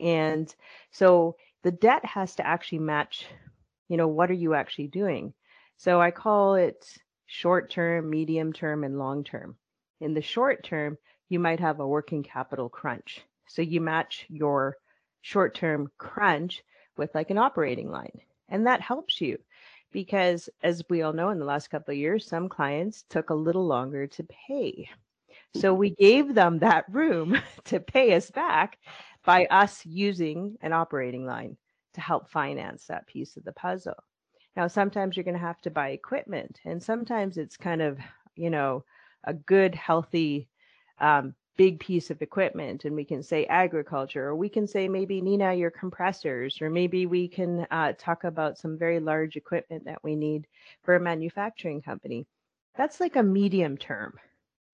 And 0.00 0.52
so 0.90 1.36
the 1.62 1.70
debt 1.70 2.04
has 2.04 2.34
to 2.36 2.46
actually 2.46 2.80
match, 2.80 3.26
you 3.88 3.96
know, 3.96 4.08
what 4.08 4.30
are 4.30 4.34
you 4.34 4.54
actually 4.54 4.88
doing? 4.88 5.32
So 5.76 6.00
I 6.00 6.10
call 6.10 6.54
it 6.54 6.86
short 7.26 7.70
term, 7.70 8.10
medium 8.10 8.52
term, 8.52 8.84
and 8.84 8.98
long 8.98 9.24
term. 9.24 9.56
In 10.00 10.14
the 10.14 10.22
short 10.22 10.64
term, 10.64 10.98
you 11.28 11.38
might 11.38 11.60
have 11.60 11.80
a 11.80 11.88
working 11.88 12.22
capital 12.22 12.68
crunch. 12.68 13.20
So 13.48 13.62
you 13.62 13.80
match 13.80 14.26
your 14.28 14.76
short 15.22 15.54
term 15.54 15.90
crunch 15.98 16.62
with 16.96 17.14
like 17.14 17.30
an 17.30 17.38
operating 17.38 17.90
line. 17.90 18.20
And 18.48 18.66
that 18.66 18.80
helps 18.80 19.20
you 19.20 19.38
because 19.92 20.48
as 20.62 20.82
we 20.90 21.02
all 21.02 21.12
know 21.12 21.30
in 21.30 21.38
the 21.38 21.44
last 21.44 21.68
couple 21.68 21.92
of 21.92 21.98
years 21.98 22.26
some 22.26 22.48
clients 22.48 23.04
took 23.08 23.30
a 23.30 23.34
little 23.34 23.66
longer 23.66 24.06
to 24.06 24.24
pay 24.24 24.88
so 25.54 25.72
we 25.72 25.90
gave 25.90 26.34
them 26.34 26.58
that 26.58 26.84
room 26.90 27.38
to 27.64 27.80
pay 27.80 28.14
us 28.14 28.30
back 28.30 28.78
by 29.24 29.46
us 29.46 29.84
using 29.86 30.56
an 30.60 30.72
operating 30.74 31.24
line 31.24 31.56
to 31.96 32.00
help 32.00 32.30
finance 32.30 32.86
that 32.86 33.06
piece 33.06 33.36
of 33.36 33.44
the 33.44 33.52
puzzle. 33.52 33.96
Now 34.56 34.68
sometimes 34.68 35.16
you're 35.16 35.24
going 35.24 35.34
to 35.34 35.40
have 35.40 35.60
to 35.62 35.70
buy 35.70 35.90
equipment 35.90 36.60
and 36.64 36.82
sometimes 36.82 37.36
it's 37.36 37.56
kind 37.56 37.82
of 37.82 37.98
you 38.36 38.50
know 38.50 38.84
a 39.24 39.34
good 39.34 39.74
healthy 39.74 40.48
um, 41.00 41.34
big 41.56 41.80
piece 41.80 42.10
of 42.10 42.22
equipment 42.22 42.84
and 42.84 42.94
we 42.94 43.04
can 43.04 43.22
say 43.22 43.46
agriculture 43.46 44.26
or 44.26 44.36
we 44.36 44.48
can 44.48 44.66
say 44.66 44.88
maybe 44.88 45.22
nina 45.22 45.54
your 45.54 45.70
compressors 45.70 46.60
or 46.60 46.68
maybe 46.68 47.06
we 47.06 47.26
can 47.26 47.66
uh, 47.70 47.92
talk 47.98 48.24
about 48.24 48.58
some 48.58 48.78
very 48.78 49.00
large 49.00 49.36
equipment 49.36 49.84
that 49.84 50.02
we 50.04 50.14
need 50.14 50.46
for 50.82 50.96
a 50.96 51.00
manufacturing 51.00 51.80
company. 51.80 52.26
That's 52.76 53.00
like 53.00 53.16
a 53.16 53.22
medium 53.22 53.76
term 53.76 54.18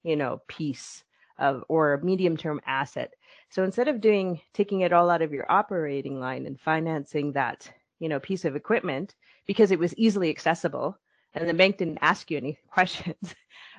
you 0.03 0.17
know 0.17 0.43
piece 0.49 1.05
of 1.39 1.65
or 1.69 1.95
a 1.95 2.05
medium 2.05 2.37
term 2.37 2.61
asset 2.67 3.15
so 3.53 3.62
instead 3.62 3.88
of 3.88 4.01
doing 4.01 4.41
taking 4.53 4.81
it 4.81 4.93
all 4.93 5.11
out 5.11 5.23
of 5.23 5.33
your 5.33 5.47
operating 5.51 6.19
line 6.19 6.47
and 6.47 6.59
financing 6.61 7.33
that 7.33 7.71
you 8.01 8.09
know 8.09 8.19
piece 8.19 8.45
of 8.45 8.57
equipment 8.57 9.15
because 9.47 9.71
it 9.71 9.79
was 9.79 9.95
easily 9.97 10.31
accessible 10.31 10.99
and 11.35 11.49
the 11.49 11.55
bank 11.55 11.79
didn't 11.79 11.99
ask 12.03 12.31
you 12.31 12.37
any 12.37 12.59
questions 12.71 13.35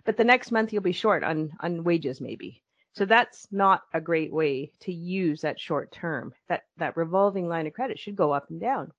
but 0.05 0.17
the 0.17 0.23
next 0.23 0.51
month 0.51 0.71
you'll 0.71 0.81
be 0.81 0.91
short 0.91 1.23
on 1.23 1.51
on 1.59 1.83
wages 1.83 2.21
maybe 2.21 2.63
so 2.93 3.05
that's 3.05 3.47
not 3.51 3.81
a 3.91 3.99
great 3.99 4.31
way 4.31 4.71
to 4.81 4.93
use 4.93 5.41
that 5.41 5.59
short 5.59 5.91
term. 5.91 6.33
That 6.47 6.63
that 6.77 6.95
revolving 6.95 7.47
line 7.47 7.65
of 7.65 7.73
credit 7.73 7.99
should 7.99 8.15
go 8.15 8.31
up 8.31 8.49
and 8.49 8.61
down. 8.61 8.91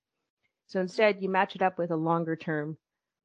So 0.67 0.81
instead 0.81 1.21
you 1.21 1.29
match 1.29 1.55
it 1.55 1.61
up 1.61 1.77
with 1.77 1.91
a 1.91 1.95
longer 1.95 2.35
term 2.35 2.77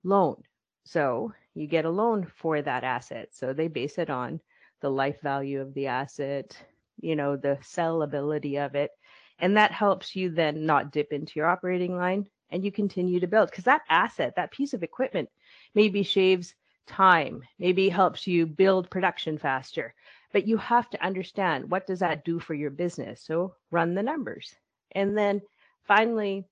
loan. 0.05 0.43
So 0.85 1.33
you 1.55 1.67
get 1.67 1.87
a 1.87 1.91
loan 1.91 2.31
for 2.37 2.63
that 2.63 2.85
asset. 2.85 3.31
So 3.33 3.53
they 3.53 3.67
base 3.67 3.99
it 3.99 4.11
on 4.11 4.41
the 4.81 4.91
life 4.91 5.21
value 5.23 5.61
of 5.61 5.75
the 5.75 5.89
asset, 5.89 6.57
you 7.03 7.17
know, 7.17 7.37
the 7.37 7.59
sellability 7.63 8.65
of 8.65 8.75
it. 8.75 8.91
And 9.39 9.57
that 9.57 9.73
helps 9.73 10.15
you 10.15 10.31
then 10.31 10.67
not 10.67 10.93
dip 10.93 11.13
into 11.13 11.33
your 11.37 11.49
operating 11.49 11.97
line 11.97 12.29
and 12.51 12.65
you 12.65 12.73
continue 12.73 13.21
to 13.21 13.27
build 13.27 13.51
because 13.51 13.65
that 13.65 13.83
asset, 13.89 14.35
that 14.37 14.51
piece 14.51 14.75
of 14.75 14.83
equipment 14.83 15.29
maybe 15.75 16.03
shaves 16.03 16.55
time, 16.87 17.43
maybe 17.59 17.89
helps 17.89 18.27
you 18.27 18.47
build 18.47 18.91
production 18.91 19.39
faster, 19.39 19.95
but 20.33 20.47
you 20.47 20.57
have 20.57 20.89
to 20.91 21.05
understand 21.05 21.71
what 21.71 21.87
does 21.87 22.01
that 22.01 22.25
do 22.25 22.39
for 22.39 22.55
your 22.55 22.71
business 22.71 23.23
so 23.23 23.55
run 23.71 23.95
the 23.95 24.03
numbers 24.03 24.55
and 24.93 25.17
then 25.17 25.41
finally 25.85 26.45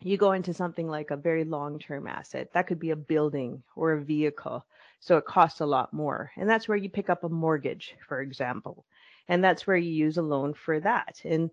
you 0.00 0.16
go 0.16 0.32
into 0.32 0.52
something 0.52 0.88
like 0.88 1.10
a 1.10 1.16
very 1.16 1.44
long 1.44 1.78
term 1.78 2.06
asset 2.06 2.48
that 2.52 2.66
could 2.66 2.78
be 2.78 2.90
a 2.90 2.96
building 2.96 3.62
or 3.76 3.92
a 3.92 4.02
vehicle 4.02 4.64
so 5.00 5.16
it 5.16 5.24
costs 5.24 5.60
a 5.60 5.66
lot 5.66 5.92
more 5.92 6.30
and 6.36 6.48
that's 6.48 6.68
where 6.68 6.78
you 6.78 6.88
pick 6.88 7.10
up 7.10 7.24
a 7.24 7.28
mortgage 7.28 7.94
for 8.06 8.20
example 8.20 8.84
and 9.32 9.42
that's 9.42 9.66
where 9.66 9.78
you 9.78 9.90
use 9.90 10.18
a 10.18 10.22
loan 10.22 10.52
for 10.52 10.78
that 10.78 11.18
and 11.24 11.50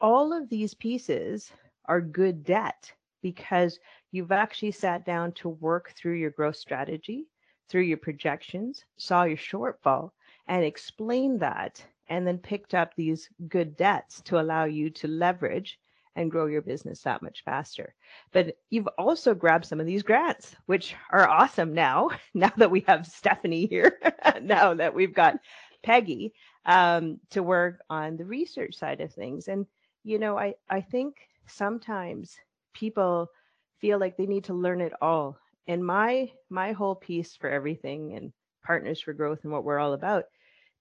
all 0.00 0.32
of 0.32 0.48
these 0.48 0.72
pieces 0.72 1.52
are 1.84 2.00
good 2.00 2.42
debt 2.42 2.90
because 3.20 3.78
you've 4.12 4.32
actually 4.32 4.70
sat 4.70 5.04
down 5.04 5.30
to 5.32 5.50
work 5.50 5.92
through 5.94 6.14
your 6.14 6.30
growth 6.30 6.56
strategy 6.56 7.26
through 7.68 7.82
your 7.82 7.98
projections 7.98 8.82
saw 8.96 9.24
your 9.24 9.36
shortfall 9.36 10.10
and 10.46 10.64
explained 10.64 11.38
that 11.38 11.84
and 12.08 12.26
then 12.26 12.38
picked 12.38 12.72
up 12.72 12.94
these 12.94 13.28
good 13.48 13.76
debts 13.76 14.22
to 14.22 14.40
allow 14.40 14.64
you 14.64 14.88
to 14.88 15.06
leverage 15.06 15.78
and 16.16 16.30
grow 16.30 16.46
your 16.46 16.62
business 16.62 17.02
that 17.02 17.22
much 17.22 17.44
faster. 17.44 17.94
But 18.32 18.56
you've 18.70 18.88
also 18.98 19.34
grabbed 19.34 19.66
some 19.66 19.78
of 19.78 19.86
these 19.86 20.02
grants, 20.02 20.56
which 20.64 20.96
are 21.10 21.28
awesome 21.28 21.74
now, 21.74 22.08
now 22.34 22.50
that 22.56 22.70
we 22.70 22.80
have 22.88 23.06
Stephanie 23.06 23.66
here, 23.66 24.00
now 24.42 24.72
that 24.74 24.94
we've 24.94 25.14
got 25.14 25.38
Peggy 25.84 26.32
um, 26.68 27.18
to 27.30 27.42
work 27.42 27.80
on 27.90 28.16
the 28.16 28.24
research 28.24 28.76
side 28.76 29.00
of 29.00 29.12
things. 29.12 29.48
And, 29.48 29.66
you 30.04 30.18
know, 30.20 30.38
I, 30.38 30.54
I 30.70 30.82
think 30.82 31.16
sometimes 31.46 32.36
people 32.74 33.28
feel 33.80 33.98
like 33.98 34.16
they 34.16 34.26
need 34.26 34.44
to 34.44 34.54
learn 34.54 34.80
it 34.80 34.92
all. 35.02 35.38
And 35.66 35.84
my 35.84 36.30
my 36.48 36.72
whole 36.72 36.94
piece 36.94 37.34
for 37.34 37.50
everything 37.50 38.14
and 38.14 38.32
partners 38.64 39.00
for 39.00 39.12
growth 39.12 39.40
and 39.42 39.52
what 39.52 39.64
we're 39.64 39.78
all 39.78 39.94
about 39.94 40.24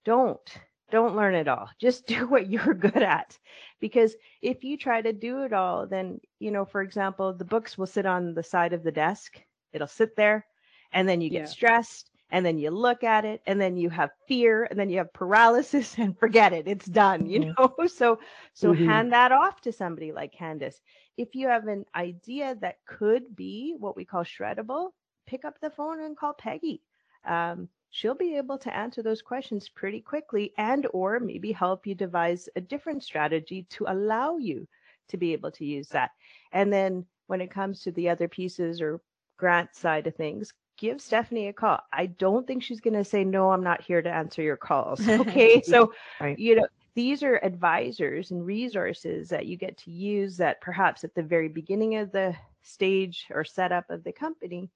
don't 0.03 0.59
don't 0.91 1.15
learn 1.15 1.35
it 1.35 1.47
all 1.47 1.69
just 1.81 2.07
do 2.07 2.27
what 2.27 2.49
you're 2.49 2.73
good 2.73 3.03
at 3.03 3.37
because 3.79 4.15
if 4.41 4.63
you 4.63 4.77
try 4.77 5.01
to 5.01 5.13
do 5.13 5.43
it 5.43 5.53
all 5.53 5.85
then 5.85 6.19
you 6.39 6.51
know 6.51 6.65
for 6.65 6.81
example 6.81 7.33
the 7.33 7.45
books 7.45 7.77
will 7.77 7.85
sit 7.85 8.05
on 8.05 8.33
the 8.33 8.43
side 8.43 8.73
of 8.73 8.83
the 8.83 8.91
desk 8.91 9.39
it'll 9.73 9.87
sit 9.87 10.15
there 10.15 10.45
and 10.91 11.07
then 11.07 11.21
you 11.21 11.29
get 11.29 11.39
yeah. 11.39 11.45
stressed 11.45 12.09
and 12.29 12.45
then 12.45 12.57
you 12.57 12.69
look 12.69 13.03
at 13.03 13.25
it 13.25 13.41
and 13.45 13.59
then 13.59 13.77
you 13.77 13.89
have 13.89 14.11
fear 14.27 14.65
and 14.65 14.79
then 14.79 14.89
you 14.89 14.97
have 14.97 15.13
paralysis 15.13 15.95
and 15.97 16.17
forget 16.17 16.53
it 16.53 16.67
it's 16.67 16.85
done 16.85 17.25
you 17.29 17.39
mm-hmm. 17.39 17.61
know 17.61 17.87
so 17.87 18.19
so 18.53 18.73
mm-hmm. 18.73 18.87
hand 18.87 19.13
that 19.13 19.31
off 19.31 19.61
to 19.61 19.71
somebody 19.71 20.11
like 20.11 20.33
candace 20.33 20.81
if 21.17 21.35
you 21.35 21.47
have 21.47 21.67
an 21.67 21.85
idea 21.95 22.55
that 22.61 22.77
could 22.85 23.35
be 23.35 23.75
what 23.79 23.95
we 23.95 24.05
call 24.05 24.23
shreddable 24.23 24.89
pick 25.25 25.45
up 25.45 25.59
the 25.59 25.69
phone 25.69 26.01
and 26.01 26.17
call 26.17 26.33
peggy 26.33 26.81
um, 27.25 27.67
she'll 27.89 28.15
be 28.15 28.37
able 28.37 28.57
to 28.57 28.75
answer 28.75 29.01
those 29.01 29.21
questions 29.21 29.69
pretty 29.69 29.99
quickly 29.99 30.53
and 30.57 30.87
or 30.93 31.19
maybe 31.19 31.51
help 31.51 31.85
you 31.85 31.95
devise 31.95 32.47
a 32.55 32.61
different 32.61 33.03
strategy 33.03 33.65
to 33.69 33.85
allow 33.87 34.37
you 34.37 34.67
to 35.09 35.17
be 35.17 35.33
able 35.33 35.51
to 35.51 35.65
use 35.65 35.87
that 35.89 36.11
and 36.51 36.71
then 36.71 37.05
when 37.27 37.41
it 37.41 37.51
comes 37.51 37.81
to 37.81 37.91
the 37.91 38.07
other 38.07 38.27
pieces 38.27 38.81
or 38.81 39.01
grant 39.37 39.73
side 39.75 40.07
of 40.07 40.15
things 40.15 40.53
give 40.77 41.01
stephanie 41.01 41.47
a 41.47 41.53
call 41.53 41.79
i 41.91 42.05
don't 42.05 42.47
think 42.47 42.63
she's 42.63 42.79
going 42.79 42.93
to 42.93 43.03
say 43.03 43.23
no 43.23 43.51
i'm 43.51 43.63
not 43.63 43.81
here 43.81 44.01
to 44.01 44.11
answer 44.11 44.41
your 44.41 44.57
calls 44.57 45.07
okay 45.09 45.61
so 45.61 45.93
right. 46.19 46.37
you 46.39 46.55
know 46.55 46.67
these 46.95 47.21
are 47.21 47.39
advisors 47.43 48.31
and 48.31 48.45
resources 48.45 49.29
that 49.29 49.45
you 49.45 49.55
get 49.55 49.77
to 49.77 49.91
use 49.91 50.37
that 50.37 50.59
perhaps 50.61 51.03
at 51.03 51.13
the 51.13 51.23
very 51.23 51.47
beginning 51.47 51.97
of 51.97 52.11
the 52.11 52.35
stage 52.63 53.27
or 53.31 53.43
setup 53.43 53.89
of 53.89 54.03
the 54.03 54.11
company 54.11 54.69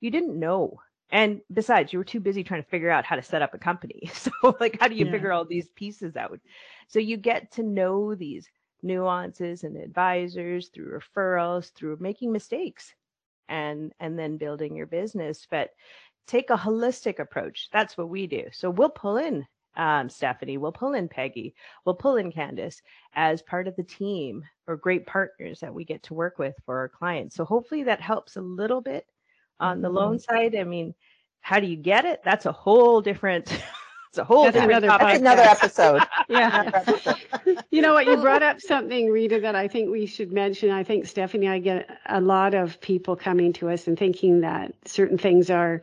you 0.00 0.10
didn't 0.10 0.38
know 0.38 0.78
and 1.10 1.40
besides, 1.52 1.92
you 1.92 2.00
were 2.00 2.04
too 2.04 2.20
busy 2.20 2.42
trying 2.42 2.62
to 2.62 2.68
figure 2.68 2.90
out 2.90 3.04
how 3.04 3.14
to 3.16 3.22
set 3.22 3.42
up 3.42 3.54
a 3.54 3.58
company. 3.58 4.10
So, 4.14 4.30
like, 4.58 4.78
how 4.80 4.88
do 4.88 4.96
you 4.96 5.06
yeah. 5.06 5.12
figure 5.12 5.32
all 5.32 5.44
these 5.44 5.68
pieces 5.68 6.16
out? 6.16 6.40
So, 6.88 6.98
you 6.98 7.16
get 7.16 7.52
to 7.52 7.62
know 7.62 8.14
these 8.14 8.48
nuances 8.82 9.62
and 9.62 9.76
advisors 9.76 10.68
through 10.68 10.98
referrals, 10.98 11.72
through 11.72 11.98
making 12.00 12.32
mistakes 12.32 12.92
and 13.48 13.92
and 14.00 14.18
then 14.18 14.36
building 14.36 14.74
your 14.74 14.86
business 14.86 15.46
but 15.50 15.70
take 16.26 16.50
a 16.50 16.56
holistic 16.56 17.20
approach. 17.20 17.68
That's 17.72 17.96
what 17.96 18.08
we 18.08 18.26
do. 18.26 18.44
So 18.52 18.70
we'll 18.70 18.90
pull 18.90 19.16
in 19.16 19.46
um, 19.76 20.08
stephanie 20.08 20.56
we'll 20.56 20.72
pull 20.72 20.94
in 20.94 21.06
peggy 21.06 21.54
we'll 21.84 21.94
pull 21.94 22.16
in 22.16 22.32
candace 22.32 22.80
as 23.12 23.42
part 23.42 23.68
of 23.68 23.76
the 23.76 23.82
team 23.82 24.42
or 24.66 24.74
great 24.74 25.06
partners 25.06 25.60
that 25.60 25.74
we 25.74 25.84
get 25.84 26.02
to 26.04 26.14
work 26.14 26.38
with 26.38 26.54
for 26.64 26.78
our 26.78 26.88
clients. 26.88 27.36
So 27.36 27.44
hopefully 27.44 27.82
that 27.82 28.00
helps 28.00 28.36
a 28.36 28.40
little 28.40 28.80
bit 28.80 29.06
on 29.60 29.82
the 29.82 29.90
loan 29.90 30.16
mm-hmm. 30.16 30.34
side. 30.34 30.56
I 30.56 30.64
mean 30.64 30.94
how 31.40 31.60
do 31.60 31.66
you 31.66 31.76
get 31.76 32.04
it? 32.04 32.22
That's 32.24 32.46
a 32.46 32.52
whole 32.52 33.00
different 33.00 33.62
It's 34.16 34.22
a 34.22 34.24
whole 34.24 34.44
That's 34.44 34.56
another 34.56 34.86
topic. 34.86 35.06
That's 35.06 35.20
another 35.20 35.42
episode. 35.42 36.02
yeah. 36.30 36.62
Another 36.62 36.76
episode. 36.78 37.64
You 37.70 37.82
know 37.82 37.92
what? 37.92 38.06
You 38.06 38.16
brought 38.16 38.42
up 38.42 38.62
something, 38.62 39.10
Rita, 39.10 39.40
that 39.40 39.54
I 39.54 39.68
think 39.68 39.90
we 39.90 40.06
should 40.06 40.32
mention. 40.32 40.70
I 40.70 40.84
think 40.84 41.06
Stephanie, 41.06 41.48
I 41.48 41.58
get 41.58 41.90
a 42.06 42.22
lot 42.22 42.54
of 42.54 42.80
people 42.80 43.14
coming 43.14 43.52
to 43.54 43.68
us 43.68 43.86
and 43.86 43.98
thinking 43.98 44.40
that 44.40 44.72
certain 44.86 45.18
things 45.18 45.50
are 45.50 45.82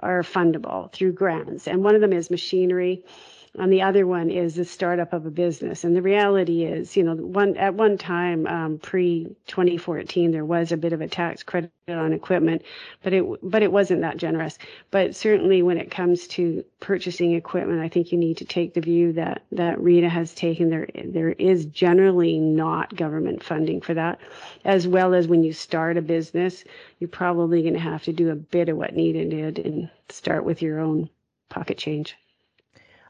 are 0.00 0.22
fundable 0.22 0.92
through 0.92 1.14
grants, 1.14 1.66
and 1.66 1.82
one 1.82 1.94
of 1.94 2.02
them 2.02 2.12
is 2.12 2.30
machinery. 2.30 3.02
And 3.58 3.72
the 3.72 3.82
other 3.82 4.06
one 4.06 4.30
is 4.30 4.54
the 4.54 4.64
startup 4.64 5.12
of 5.12 5.26
a 5.26 5.30
business. 5.30 5.82
And 5.82 5.96
the 5.96 6.02
reality 6.02 6.62
is, 6.62 6.96
you 6.96 7.02
know, 7.02 7.16
one 7.16 7.56
at 7.56 7.74
one 7.74 7.98
time, 7.98 8.46
um, 8.46 8.78
pre 8.78 9.24
2014, 9.48 10.30
there 10.30 10.44
was 10.44 10.70
a 10.70 10.76
bit 10.76 10.92
of 10.92 11.00
a 11.00 11.08
tax 11.08 11.42
credit 11.42 11.72
on 11.88 12.12
equipment, 12.12 12.62
but 13.02 13.12
it 13.12 13.24
but 13.42 13.64
it 13.64 13.72
wasn't 13.72 14.02
that 14.02 14.18
generous. 14.18 14.56
But 14.92 15.16
certainly, 15.16 15.62
when 15.62 15.78
it 15.78 15.90
comes 15.90 16.28
to 16.28 16.64
purchasing 16.78 17.34
equipment, 17.34 17.80
I 17.80 17.88
think 17.88 18.12
you 18.12 18.18
need 18.18 18.36
to 18.36 18.44
take 18.44 18.74
the 18.74 18.80
view 18.80 19.12
that 19.14 19.42
that 19.50 19.80
Rita 19.80 20.08
has 20.08 20.32
taken. 20.32 20.70
There 20.70 20.88
there 21.04 21.32
is 21.32 21.64
generally 21.66 22.38
not 22.38 22.94
government 22.94 23.42
funding 23.42 23.80
for 23.80 23.94
that, 23.94 24.20
as 24.64 24.86
well 24.86 25.12
as 25.12 25.26
when 25.26 25.42
you 25.42 25.52
start 25.52 25.96
a 25.96 26.02
business, 26.02 26.62
you're 27.00 27.08
probably 27.08 27.62
going 27.62 27.74
to 27.74 27.80
have 27.80 28.04
to 28.04 28.12
do 28.12 28.30
a 28.30 28.36
bit 28.36 28.68
of 28.68 28.76
what 28.76 28.94
did 28.94 29.58
and 29.58 29.90
start 30.08 30.44
with 30.44 30.62
your 30.62 30.78
own 30.78 31.10
pocket 31.48 31.78
change. 31.78 32.16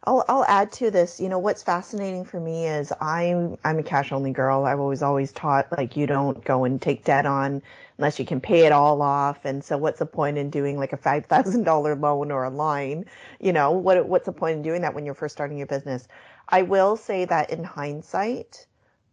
I'll 0.05 0.25
I'll 0.29 0.45
add 0.45 0.73
to 0.73 0.91
this. 0.91 1.21
You 1.21 1.29
know 1.29 1.39
what's 1.39 1.63
fascinating 1.63 2.25
for 2.25 2.41
me 2.41 2.67
is 2.67 2.93
I'm 3.01 3.57
I'm 3.65 3.79
a 3.79 3.83
cash 3.83 4.13
only 4.13 4.31
girl. 4.33 4.65
I've 4.65 4.81
always 4.81 5.03
always 5.03 5.33
taught 5.33 5.71
like 5.77 5.97
you 5.97 6.07
don't 6.07 6.43
go 6.45 6.65
and 6.65 6.81
take 6.81 7.05
debt 7.05 7.27
on 7.27 7.63
unless 7.99 8.19
you 8.19 8.25
can 8.25 8.41
pay 8.41 8.65
it 8.65 8.73
all 8.73 9.03
off. 9.03 9.45
And 9.45 9.63
so 9.63 9.77
what's 9.77 9.99
the 9.99 10.07
point 10.07 10.39
in 10.39 10.49
doing 10.51 10.79
like 10.79 10.93
a 10.95 10.97
five 10.97 11.27
thousand 11.27 11.65
dollar 11.65 11.95
loan 11.95 12.31
or 12.31 12.45
a 12.45 12.51
line? 12.51 13.05
You 13.41 13.53
know 13.53 13.73
what 13.73 14.09
what's 14.09 14.27
the 14.27 14.33
point 14.33 14.57
in 14.57 14.63
doing 14.63 14.81
that 14.83 14.95
when 14.95 15.05
you're 15.05 15.15
first 15.15 15.35
starting 15.35 15.59
your 15.59 15.67
business? 15.67 16.09
I 16.49 16.63
will 16.63 16.97
say 16.97 17.27
that 17.27 17.51
in 17.51 17.63
hindsight, 17.65 18.67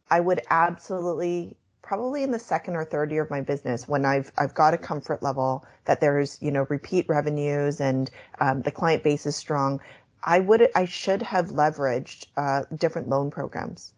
I 0.10 0.22
would 0.22 0.42
absolutely 0.50 1.58
probably 1.82 2.24
in 2.24 2.32
the 2.32 2.40
second 2.40 2.76
or 2.76 2.84
third 2.86 3.12
year 3.12 3.24
of 3.24 3.30
my 3.30 3.42
business 3.42 3.88
when 3.88 4.06
I've 4.06 4.32
I've 4.38 4.54
got 4.54 4.74
a 4.74 4.78
comfort 4.78 5.22
level 5.22 5.66
that 5.86 6.00
there's 6.02 6.38
you 6.42 6.52
know 6.52 6.66
repeat 6.70 7.08
revenues 7.10 7.82
and 7.82 8.10
um, 8.40 8.62
the 8.62 8.72
client 8.72 9.04
base 9.04 9.26
is 9.26 9.36
strong. 9.36 9.82
I 10.28 10.42
would 10.42 10.70
I 10.76 10.84
should 10.84 11.22
have 11.22 11.48
leveraged 11.52 12.26
uh, 12.36 12.64
different 12.76 13.08
loan 13.08 13.32
programs 13.32 13.94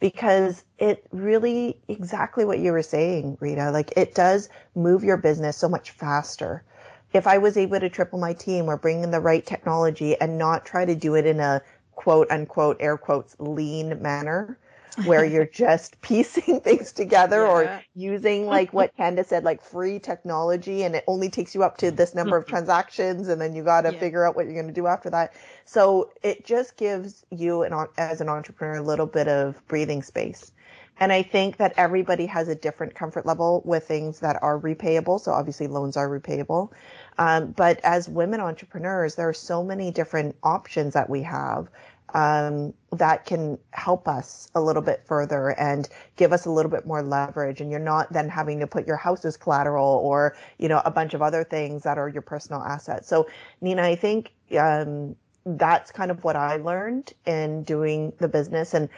because 0.00 0.64
it 0.78 1.06
really 1.12 1.78
exactly 1.86 2.44
what 2.44 2.58
you 2.58 2.72
were 2.72 2.82
saying, 2.82 3.38
Rita. 3.40 3.70
Like 3.70 3.92
it 3.96 4.14
does 4.14 4.48
move 4.74 5.04
your 5.04 5.16
business 5.16 5.56
so 5.56 5.68
much 5.68 5.92
faster. 5.92 6.64
If 7.12 7.28
I 7.28 7.38
was 7.38 7.56
able 7.56 7.78
to 7.78 7.88
triple 7.88 8.18
my 8.18 8.32
team 8.32 8.66
or 8.66 8.76
bring 8.76 9.04
in 9.04 9.12
the 9.12 9.20
right 9.20 9.46
technology 9.46 10.20
and 10.20 10.36
not 10.36 10.66
try 10.66 10.84
to 10.84 10.96
do 10.96 11.14
it 11.14 11.24
in 11.26 11.38
a 11.38 11.62
quote 11.94 12.28
unquote 12.28 12.76
air 12.80 12.98
quotes 12.98 13.36
lean 13.38 14.02
manner 14.02 14.58
where 15.02 15.24
you're 15.24 15.46
just 15.52 16.00
piecing 16.02 16.60
things 16.64 16.92
together 16.92 17.44
Yeah. 17.44 17.48
or 17.48 17.72
using 17.94 18.46
like 18.48 18.72
what 18.72 18.94
Candace 18.96 19.28
said, 19.28 19.44
like 19.44 19.62
free 19.62 19.98
technology 19.98 20.82
and 20.84 20.94
it 20.96 21.04
only 21.06 21.30
takes 21.30 21.54
you 21.54 21.62
up 21.62 21.76
to 21.78 21.90
this 21.90 22.14
number 22.14 22.36
of 22.36 22.46
transactions 22.46 23.28
and 23.28 23.40
then 23.40 23.54
you 23.54 23.64
got 23.64 23.82
to 23.82 23.92
Yeah. 23.92 23.98
figure 23.98 24.26
out 24.26 24.36
what 24.36 24.46
you're 24.46 24.54
going 24.54 24.66
to 24.68 24.72
do 24.72 24.86
after 24.86 25.10
that. 25.10 25.34
So 25.64 26.10
it 26.22 26.44
just 26.44 26.76
gives 26.76 27.24
you 27.30 27.62
an, 27.62 27.74
as 27.98 28.20
an 28.20 28.28
entrepreneur 28.28 28.76
a 28.76 28.82
little 28.82 29.06
bit 29.06 29.28
of 29.28 29.66
breathing 29.68 30.02
space. 30.02 30.52
And 31.00 31.12
I 31.12 31.22
think 31.22 31.58
that 31.58 31.74
everybody 31.76 32.26
has 32.26 32.48
a 32.48 32.54
different 32.56 32.94
comfort 32.94 33.24
level 33.26 33.62
with 33.64 33.86
things 33.86 34.20
that 34.20 34.42
are 34.42 34.58
repayable. 34.60 35.20
So 35.20 35.32
obviously 35.32 35.66
loans 35.68 35.96
are 35.96 36.08
repayable. 36.08 36.70
Um, 37.18 37.52
but 37.52 37.80
as 37.84 38.08
women 38.08 38.40
entrepreneurs, 38.40 39.14
there 39.14 39.28
are 39.28 39.34
so 39.34 39.62
many 39.64 39.90
different 39.90 40.36
options 40.42 40.94
that 40.94 41.08
we 41.08 41.22
have 41.22 41.68
um, 42.14 42.74
that 42.92 43.26
can 43.26 43.58
help 43.72 44.08
us 44.08 44.48
a 44.54 44.60
little 44.60 44.82
bit 44.82 45.02
further 45.06 45.50
and 45.58 45.88
give 46.16 46.32
us 46.32 46.46
a 46.46 46.50
little 46.50 46.70
bit 46.70 46.86
more 46.86 47.02
leverage. 47.02 47.60
And 47.60 47.70
you're 47.70 47.80
not 47.80 48.12
then 48.12 48.28
having 48.28 48.60
to 48.60 48.66
put 48.66 48.86
your 48.86 48.96
house 48.96 49.24
as 49.24 49.36
collateral 49.36 50.00
or, 50.02 50.36
you 50.58 50.68
know, 50.68 50.82
a 50.84 50.90
bunch 50.90 51.14
of 51.14 51.22
other 51.22 51.44
things 51.44 51.82
that 51.82 51.98
are 51.98 52.08
your 52.08 52.22
personal 52.22 52.62
assets. 52.62 53.08
So 53.08 53.28
Nina, 53.60 53.82
I 53.82 53.96
think, 53.96 54.32
um, 54.58 55.16
that's 55.44 55.90
kind 55.92 56.10
of 56.10 56.24
what 56.24 56.36
I 56.36 56.56
learned 56.56 57.12
in 57.26 57.62
doing 57.64 58.12
the 58.18 58.28
business. 58.28 58.74
And 58.74 58.88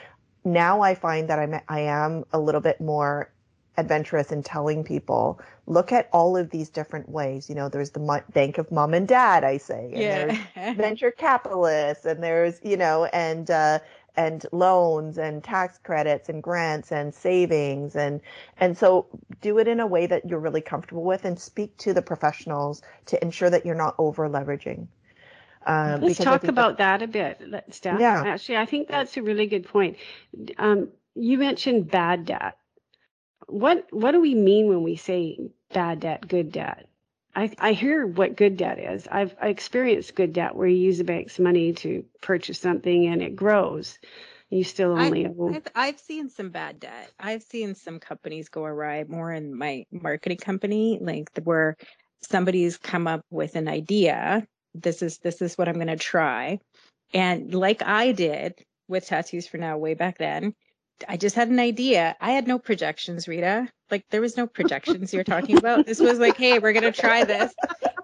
now 0.44 0.80
I 0.80 0.94
find 0.94 1.28
that 1.28 1.38
I'm, 1.38 1.60
I 1.68 1.80
am 1.80 2.24
a 2.32 2.40
little 2.40 2.60
bit 2.60 2.80
more 2.80 3.30
adventurous 3.76 4.32
in 4.32 4.42
telling 4.42 4.84
people, 4.84 5.40
look 5.66 5.92
at 5.92 6.08
all 6.12 6.36
of 6.36 6.50
these 6.50 6.68
different 6.70 7.08
ways. 7.08 7.48
You 7.48 7.54
know, 7.54 7.68
there's 7.68 7.90
the 7.90 8.00
mo- 8.00 8.22
bank 8.32 8.58
of 8.58 8.70
mom 8.70 8.94
and 8.94 9.06
dad, 9.08 9.44
I 9.44 9.56
say, 9.58 9.92
and 9.94 10.10
there's 10.10 10.38
Yeah. 10.56 10.74
venture 10.74 11.10
capitalists 11.10 12.04
and 12.06 12.22
there's 12.22 12.60
you 12.62 12.76
know 12.76 13.04
and 13.06 13.50
uh 13.50 13.78
and 14.16 14.44
loans 14.52 15.18
and 15.18 15.42
tax 15.42 15.78
credits 15.78 16.28
and 16.28 16.42
grants 16.42 16.92
and 16.92 17.14
savings 17.14 17.96
and 17.96 18.20
and 18.58 18.76
so 18.76 19.06
do 19.40 19.58
it 19.58 19.68
in 19.68 19.80
a 19.80 19.86
way 19.86 20.06
that 20.06 20.28
you're 20.28 20.40
really 20.40 20.60
comfortable 20.60 21.04
with 21.04 21.24
and 21.24 21.38
speak 21.38 21.76
to 21.78 21.92
the 21.94 22.02
professionals 22.02 22.82
to 23.06 23.22
ensure 23.22 23.50
that 23.50 23.64
you're 23.64 23.74
not 23.74 23.94
over 23.98 24.28
leveraging 24.28 24.86
um, 25.66 26.00
Let's 26.00 26.18
talk 26.18 26.44
about 26.44 26.78
that 26.78 27.02
a 27.02 27.06
bit, 27.06 27.42
Steph. 27.70 28.00
Yeah. 28.00 28.22
Actually, 28.26 28.56
I 28.58 28.66
think 28.66 28.88
that's 28.88 29.16
a 29.16 29.22
really 29.22 29.46
good 29.46 29.66
point. 29.66 29.98
Um, 30.58 30.88
you 31.14 31.38
mentioned 31.38 31.90
bad 31.90 32.24
debt. 32.24 32.56
What 33.50 33.86
what 33.90 34.12
do 34.12 34.20
we 34.20 34.34
mean 34.34 34.68
when 34.68 34.82
we 34.82 34.96
say 34.96 35.38
bad 35.72 36.00
debt, 36.00 36.26
good 36.28 36.52
debt? 36.52 36.86
I, 37.34 37.52
I 37.58 37.72
hear 37.72 38.06
what 38.06 38.36
good 38.36 38.56
debt 38.56 38.78
is. 38.78 39.06
I've 39.10 39.34
I 39.40 39.48
experienced 39.48 40.14
good 40.14 40.32
debt 40.32 40.56
where 40.56 40.66
you 40.66 40.76
use 40.76 40.98
the 40.98 41.04
bank's 41.04 41.38
money 41.38 41.72
to 41.74 42.04
purchase 42.20 42.58
something 42.58 43.06
and 43.06 43.22
it 43.22 43.36
grows. 43.36 43.98
You 44.50 44.64
still 44.64 44.92
only 44.92 45.26
owe. 45.26 45.54
I've, 45.54 45.68
I've 45.76 46.00
seen 46.00 46.28
some 46.28 46.50
bad 46.50 46.80
debt. 46.80 47.12
I've 47.20 47.42
seen 47.42 47.76
some 47.76 48.00
companies 48.00 48.48
go 48.48 48.64
awry 48.64 49.04
more 49.06 49.32
in 49.32 49.54
my 49.54 49.84
marketing 49.92 50.38
company, 50.38 50.98
like 51.00 51.30
where 51.44 51.76
somebody's 52.20 52.76
come 52.76 53.06
up 53.06 53.24
with 53.30 53.54
an 53.54 53.68
idea. 53.68 54.46
This 54.74 55.02
is 55.02 55.18
this 55.18 55.40
is 55.40 55.56
what 55.56 55.68
I'm 55.68 55.76
going 55.76 55.86
to 55.86 55.96
try, 55.96 56.58
and 57.14 57.54
like 57.54 57.82
I 57.82 58.12
did 58.12 58.54
with 58.88 59.06
tattoos 59.06 59.46
for 59.46 59.58
now 59.58 59.78
way 59.78 59.94
back 59.94 60.18
then, 60.18 60.54
I 61.08 61.16
just 61.16 61.34
had 61.36 61.48
an 61.48 61.58
idea. 61.58 62.16
I 62.20 62.30
had 62.32 62.46
no 62.46 62.58
projections, 62.58 63.26
Rita. 63.28 63.68
Like 63.90 64.04
there 64.10 64.20
was 64.20 64.36
no 64.36 64.46
projections 64.46 65.12
you're 65.12 65.24
talking 65.24 65.56
about. 65.56 65.86
This 65.86 66.00
was 66.00 66.18
like, 66.18 66.36
hey, 66.36 66.58
we're 66.58 66.72
going 66.72 66.90
to 66.90 66.92
try 66.92 67.24
this. 67.24 67.52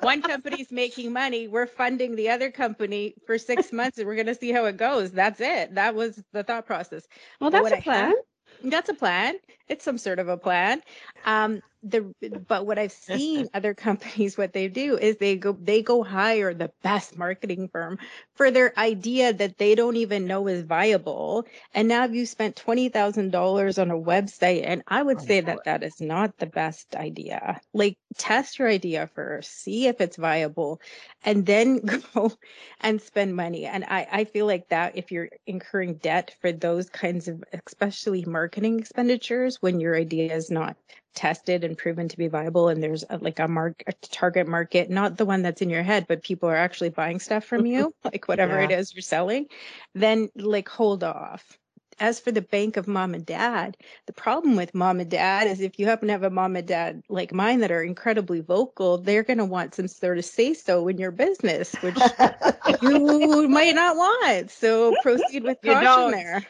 One 0.01 0.23
company's 0.23 0.71
making 0.73 1.13
money. 1.13 1.49
We're 1.49 1.67
funding 1.67 2.17
the 2.17 2.29
other 2.31 2.51
company 2.51 3.15
for 3.27 3.39
six 3.39 3.73
months, 3.73 3.99
and 3.99 4.07
we're 4.07 4.15
going 4.17 4.27
to 4.27 4.35
see 4.35 4.53
how 4.53 4.65
it 4.67 4.77
goes. 4.77 5.13
That's 5.13 5.41
it. 5.41 5.75
That 5.75 5.95
was 5.95 6.23
the 6.33 6.43
thought 6.43 6.67
process. 6.67 7.07
well, 7.41 7.51
that's 7.51 7.71
a 7.73 7.77
plan. 7.83 8.05
have- 8.11 8.71
That's 8.71 8.89
a 8.89 8.95
plan. 8.95 9.35
It's 9.69 9.85
some 9.85 9.99
sort 9.99 10.19
of 10.19 10.29
a 10.29 10.37
plan. 10.37 10.81
Um, 11.25 11.61
the 11.89 12.13
but 12.49 12.67
what 12.67 12.79
I've 12.79 12.93
seen 12.93 13.49
other 13.55 13.75
companies 13.75 14.37
what 14.37 14.53
they 14.53 14.69
do 14.69 14.99
is 14.99 15.17
they 15.19 15.37
go 15.37 15.53
they 15.61 15.83
go 15.83 16.03
hire 16.03 16.53
the 16.55 16.73
best 16.83 17.17
marketing 17.17 17.69
firm 17.69 17.99
for 18.35 18.51
their 18.51 18.79
idea 18.79 19.33
that 19.33 19.59
they 19.59 19.75
don't 19.75 19.97
even 19.97 20.27
know 20.27 20.49
is 20.49 20.63
viable. 20.63 21.47
And 21.75 21.89
now 21.89 22.05
you 22.07 22.27
spent 22.27 22.57
twenty 22.57 22.89
thousand 22.89 23.31
dollars 23.31 23.79
on 23.79 23.91
a 23.91 23.95
website, 23.99 24.63
and 24.67 24.83
I 24.89 25.03
would 25.03 25.21
Oh, 25.21 25.23
say 25.23 25.41
that 25.43 25.65
that 25.65 25.83
is 25.83 26.01
not 26.01 26.39
the 26.39 26.47
best 26.47 26.97
idea. 26.97 27.61
Like 27.73 27.97
test 28.17 28.59
your 28.59 28.69
idea 28.69 29.07
first, 29.15 29.51
see 29.63 29.87
if 29.87 30.01
it's 30.01 30.17
viable, 30.17 30.81
and 31.25 31.47
then 31.47 31.81
go 32.15 32.33
and 32.81 33.01
spend 33.01 33.37
money. 33.37 33.67
And 33.67 33.85
I, 33.85 34.07
I 34.11 34.25
feel 34.25 34.47
like 34.47 34.69
that 34.69 34.97
if 34.97 35.11
you're 35.13 35.29
incurring 35.47 35.97
debt 35.97 36.35
for 36.41 36.53
those 36.53 36.89
kinds 36.91 37.29
of, 37.29 37.43
especially 37.67 38.25
marketing 38.25 38.79
expenditures, 38.81 39.59
when 39.61 39.81
your 39.81 39.97
idea 39.97 40.35
is 40.35 40.51
not 40.51 40.77
tested 41.17 41.65
and 41.65 41.77
proven 41.77 42.09
to 42.09 42.17
be 42.17 42.29
viable, 42.29 42.69
and 42.69 42.81
there's 42.83 43.05
a, 43.11 43.19
like 43.19 43.41
a 43.41 43.49
mark, 43.49 43.83
a 43.89 43.93
target 43.93 44.47
market, 44.47 44.91
not 44.91 45.17
the 45.17 45.25
one 45.25 45.43
that's 45.43 45.63
in 45.63 45.71
your 45.71 45.83
head, 45.83 46.07
but 46.07 46.23
people 46.23 46.49
are 46.49 46.55
actually 46.55 46.91
buying 46.91 47.19
stuff 47.19 47.45
from 47.45 47.67
you, 47.67 47.93
like 48.05 48.29
whatever 48.29 48.61
it 48.61 48.71
is 48.71 48.95
you're 48.95 49.03
selling, 49.03 49.47
then 49.95 50.29
like 50.37 50.69
hold 50.69 51.03
off. 51.03 51.59
As 51.99 52.21
for 52.21 52.31
the 52.31 52.43
bank 52.43 52.77
of 52.77 52.87
mom 52.87 53.15
and 53.15 53.25
dad, 53.25 53.79
the 54.05 54.13
problem 54.13 54.55
with 54.55 54.75
mom 54.75 55.01
and 55.01 55.11
dad 55.11 55.47
is 55.47 55.63
if 55.63 55.79
you 55.79 55.87
happen 55.87 56.09
to 56.09 56.13
have 56.13 56.25
a 56.25 56.31
mom 56.31 56.55
and 56.55 56.69
dad 56.69 57.03
like 57.09 57.33
mine 57.33 57.61
that 57.61 57.71
are 57.71 57.83
incredibly 57.83 58.41
vocal, 58.41 58.99
they're 58.99 59.23
going 59.23 59.39
to 59.39 59.47
want 59.47 59.75
some 59.75 59.89
sort 59.89 60.19
of 60.19 60.27
say 60.27 60.53
so 60.53 60.89
in 60.89 60.99
your 60.99 61.11
business, 61.11 61.73
which 61.81 61.97
you 62.83 63.49
might 63.49 63.75
not 63.75 63.97
want. 63.97 64.51
So 64.51 64.95
proceed 65.03 65.43
with 65.43 65.57
caution 65.63 66.11
there. 66.11 66.47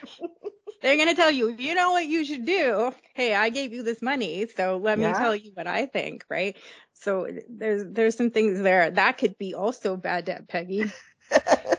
They're 0.82 0.96
going 0.96 1.08
to 1.08 1.14
tell 1.14 1.30
you, 1.30 1.50
you 1.58 1.74
know 1.74 1.92
what 1.92 2.06
you 2.06 2.24
should 2.24 2.44
do. 2.44 2.92
Hey, 3.14 3.34
I 3.34 3.48
gave 3.50 3.72
you 3.72 3.82
this 3.82 4.02
money, 4.02 4.46
so 4.56 4.76
let 4.76 4.98
Yeah. 4.98 4.98
me 4.98 5.12
tell 5.14 5.34
you 5.34 5.52
what 5.54 5.66
I 5.66 5.86
think, 5.86 6.24
right? 6.30 6.56
So 6.92 7.28
there's 7.48 7.84
there's 7.86 8.16
some 8.16 8.30
things 8.30 8.60
there 8.60 8.90
that 8.90 9.18
could 9.18 9.36
be 9.38 9.54
also 9.54 9.96
bad 9.96 10.24
debt, 10.26 10.48
Peggy. 10.48 10.92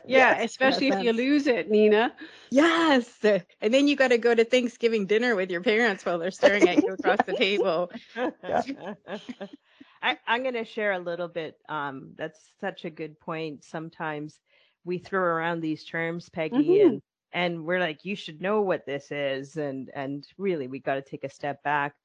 Yeah, 0.05 0.41
especially 0.41 0.87
if 0.87 0.99
you 0.99 1.11
lose 1.13 1.47
it, 1.47 1.69
Nina. 1.69 2.13
Yes, 2.49 3.23
and 3.23 3.73
then 3.73 3.87
you 3.87 3.95
got 3.95 4.09
to 4.09 4.17
go 4.17 4.33
to 4.33 4.43
Thanksgiving 4.45 5.05
dinner 5.05 5.35
with 5.35 5.51
your 5.51 5.61
parents 5.61 6.05
while 6.05 6.19
they're 6.19 6.31
staring 6.31 6.67
at 6.67 6.81
you 6.85 6.93
across 6.93 7.21
the 7.23 7.33
table. 7.33 7.91
I, 10.01 10.17
I'm 10.27 10.43
going 10.43 10.53
to 10.53 10.65
share 10.65 10.93
a 10.93 10.99
little 10.99 11.27
bit. 11.27 11.57
Um, 11.69 12.13
that's 12.17 12.53
such 12.59 12.85
a 12.85 12.89
good 12.89 13.19
point. 13.19 13.63
Sometimes 13.63 14.39
we 14.85 14.97
throw 14.99 15.21
around 15.21 15.61
these 15.61 15.83
terms, 15.85 16.29
Peggy, 16.29 16.79
Mhm. 16.79 16.81
and 16.81 17.01
and 17.33 17.65
we're 17.65 17.79
like, 17.79 18.05
you 18.05 18.15
should 18.15 18.41
know 18.41 18.61
what 18.61 18.85
this 18.85 19.11
is, 19.11 19.57
and 19.57 19.89
and 19.93 20.27
really, 20.37 20.67
we 20.67 20.79
got 20.79 20.95
to 20.95 21.01
take 21.01 21.23
a 21.23 21.29
step 21.29 21.61
back. 21.63 21.95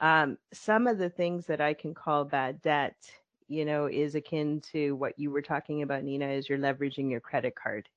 Um, 0.00 0.38
some 0.52 0.86
of 0.86 0.98
the 0.98 1.10
things 1.10 1.46
that 1.46 1.60
I 1.60 1.74
can 1.74 1.94
call 1.94 2.24
bad 2.24 2.62
debt, 2.62 2.96
you 3.48 3.64
know, 3.64 3.86
is 3.86 4.14
akin 4.14 4.60
to 4.72 4.94
what 4.96 5.18
you 5.18 5.30
were 5.30 5.42
talking 5.42 5.82
about, 5.82 6.04
Nina, 6.04 6.28
is 6.28 6.48
you're 6.48 6.58
leveraging 6.58 7.10
your 7.10 7.20
credit 7.20 7.54
card. 7.56 7.88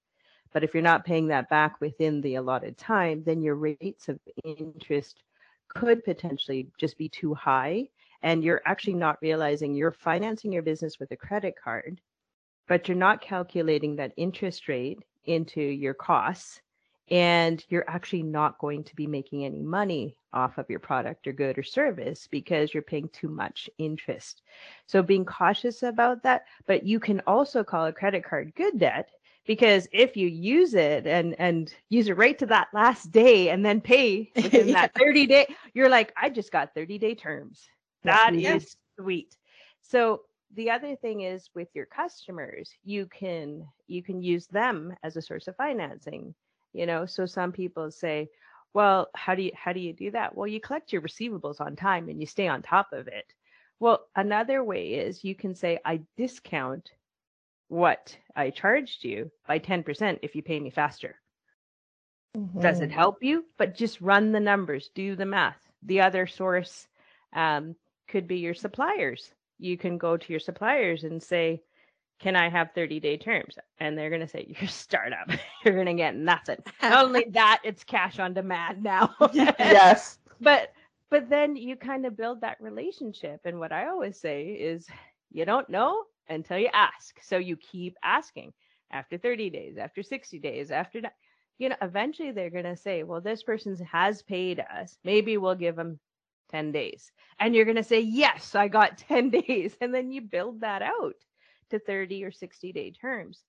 But 0.54 0.64
if 0.64 0.74
you're 0.74 0.84
not 0.84 1.06
paying 1.06 1.28
that 1.28 1.50
back 1.50 1.80
within 1.80 2.22
the 2.22 2.36
allotted 2.36 2.78
time, 2.78 3.24
then 3.24 3.42
your 3.42 3.56
rates 3.56 4.10
of 4.10 4.20
interest 4.44 5.24
could 5.70 6.04
potentially 6.04 6.68
just 6.78 6.98
be 6.98 7.08
too 7.08 7.34
high. 7.34 7.88
And 8.24 8.44
you're 8.44 8.62
actually 8.66 8.96
not 8.96 9.18
realizing 9.22 9.74
you're 9.74 9.92
financing 9.92 10.52
your 10.52 10.62
business 10.62 11.00
with 11.00 11.12
a 11.12 11.16
credit 11.16 11.56
card, 11.62 12.02
but 12.68 12.88
you're 12.88 12.98
not 12.98 13.22
calculating 13.22 13.96
that 13.96 14.14
interest 14.18 14.68
rate 14.68 15.00
into 15.26 15.62
your 15.62 15.94
costs. 15.94 16.62
And 17.10 17.64
you're 17.68 17.90
actually 17.90 18.24
not 18.24 18.58
going 18.60 18.86
to 18.86 18.96
be 18.96 19.06
making 19.06 19.44
any 19.44 19.62
money 19.62 20.16
off 20.32 20.58
of 20.58 20.70
your 20.70 20.80
product 20.80 21.28
or 21.28 21.34
good 21.34 21.58
or 21.58 21.64
service 21.64 22.28
because 22.32 22.74
you're 22.74 22.84
paying 22.84 23.10
too 23.10 23.28
much 23.28 23.70
interest. 23.78 24.44
So 24.86 25.04
being 25.04 25.26
cautious 25.26 25.84
about 25.84 26.24
that, 26.24 26.46
but 26.68 26.86
you 26.86 27.00
can 27.02 27.20
also 27.28 27.64
call 27.66 27.86
a 27.86 27.92
credit 27.94 28.24
card 28.24 28.54
good 28.56 28.80
debt 28.80 29.10
because 29.46 29.88
if 29.92 30.16
you 30.16 30.28
use 30.28 30.74
it 30.74 31.08
and 31.08 31.36
and 31.40 31.74
use 31.90 32.08
it 32.08 32.18
right 32.18 32.38
to 32.40 32.46
that 32.48 32.68
last 32.74 33.12
day 33.12 33.50
and 33.50 33.66
then 33.66 33.82
pay 33.82 34.32
within 34.42 34.72
Yeah. 34.72 34.74
that 34.74 34.94
30 34.98 35.26
day 35.28 35.48
you're 35.74 35.90
like 35.90 36.14
i 36.16 36.30
just 36.30 36.52
got 36.52 36.74
30 36.76 36.98
day 37.00 37.16
terms 37.16 37.68
That 38.04 38.36
is 38.36 38.76
sweet 39.00 39.36
so 39.82 40.22
the 40.56 40.70
other 40.70 40.96
thing 40.96 41.22
is 41.22 41.50
with 41.56 41.68
your 41.74 41.86
customers 41.86 42.72
you 42.84 43.06
can 43.08 43.68
you 43.88 44.04
can 44.04 44.22
use 44.22 44.48
them 44.48 44.94
as 45.04 45.16
a 45.18 45.22
source 45.22 45.48
of 45.48 45.56
financing 45.56 46.34
you 46.74 46.86
know 46.86 47.06
so 47.06 47.26
some 47.26 47.52
people 47.52 47.92
say 47.92 48.30
well 48.74 49.10
how 49.16 49.36
do 49.36 49.44
you 49.44 49.52
how 49.56 49.74
do 49.74 49.80
you 49.80 49.94
do 49.94 50.12
that 50.12 50.36
well 50.36 50.48
you 50.48 50.60
collect 50.60 50.92
your 50.94 51.02
receivables 51.02 51.62
on 51.62 51.76
time 51.76 52.10
and 52.10 52.20
you 52.20 52.26
stay 52.28 52.48
on 52.48 52.62
top 52.62 52.92
of 52.94 53.08
it 53.08 53.26
well 53.80 54.08
another 54.16 54.64
way 54.64 54.94
is 54.94 55.24
you 55.24 55.36
can 55.36 55.56
say 55.56 55.80
i 55.86 56.00
discount 56.18 56.92
what 57.70 58.18
I 58.36 58.50
charged 58.50 59.04
you 59.06 59.32
by 59.48 59.60
10% 59.60 60.20
if 60.24 60.36
you 60.36 60.44
pay 60.44 60.60
me 60.60 60.70
faster. 60.70 61.16
Does 62.60 62.80
Mm-hmm. 62.80 62.82
it 62.82 62.92
help 62.92 63.24
you? 63.24 63.46
But 63.58 63.76
just 63.76 64.02
run 64.02 64.32
the 64.32 64.40
numbers, 64.40 64.90
do 64.94 65.16
the 65.16 65.26
math. 65.26 65.72
The 65.84 66.02
other 66.02 66.28
source 66.28 66.88
um, 67.34 67.76
could 68.08 68.28
be 68.28 68.40
your 68.40 68.54
suppliers. 68.54 69.34
You 69.62 69.78
can 69.78 69.98
go 69.98 70.18
to 70.18 70.34
your 70.34 70.40
suppliers 70.40 71.04
and 71.04 71.22
say, 71.22 71.62
Can 72.20 72.36
I 72.36 72.50
have 72.50 72.72
30 72.74 73.00
day 73.00 73.18
terms? 73.18 73.58
And 73.80 73.98
they're 73.98 74.10
going 74.10 74.22
to 74.22 74.28
say, 74.28 74.46
You're 74.48 74.68
a 74.68 74.72
startup. 74.72 75.30
You're 75.66 75.76
going 75.76 75.86
to 75.86 75.94
get 75.94 76.16
nothing. 76.16 76.58
Not 76.82 77.06
only 77.06 77.26
that, 77.32 77.62
it's 77.64 77.84
cash 77.84 78.20
on 78.20 78.34
demand 78.34 78.84
now. 78.84 79.16
yes. 79.34 80.18
but 80.42 80.74
but 81.12 81.30
then 81.30 81.56
you 81.56 81.76
kind 81.76 82.06
of 82.06 82.18
build 82.18 82.42
that 82.42 82.60
relationship 82.60 83.42
and 83.46 83.60
what 83.60 83.72
i 83.72 83.88
always 83.88 84.20
say 84.20 84.48
is 84.48 84.88
you 85.32 85.46
don't 85.46 85.70
know 85.70 86.04
until 86.30 86.58
you 86.58 86.70
ask 86.74 87.22
so 87.22 87.38
you 87.38 87.56
keep 87.58 87.96
asking 88.04 88.52
after 88.92 89.18
30 89.18 89.50
days 89.52 89.78
after 89.78 90.02
60 90.02 90.40
days 90.40 90.72
after 90.72 91.02
that 91.02 91.14
you 91.60 91.70
know 91.70 91.76
eventually 91.82 92.32
they're 92.32 92.50
going 92.50 92.66
to 92.66 92.76
say 92.76 93.04
well 93.04 93.22
this 93.22 93.44
person 93.44 93.78
has 93.92 94.24
paid 94.24 94.60
us 94.60 94.98
maybe 95.04 95.38
we'll 95.38 95.56
give 95.56 95.76
them 95.76 96.00
10 96.52 96.72
days 96.72 97.12
and 97.40 97.56
you're 97.56 97.66
going 97.66 97.76
to 97.76 97.84
say 97.84 98.00
yes 98.00 98.56
i 98.56 98.68
got 98.68 98.98
10 99.10 99.30
days 99.30 99.76
and 99.82 99.94
then 99.94 100.12
you 100.12 100.22
build 100.22 100.62
that 100.62 100.82
out 100.82 101.16
to 101.70 101.80
30 101.80 102.24
or 102.24 102.32
60 102.32 102.72
day 102.72 102.92
terms 102.92 103.44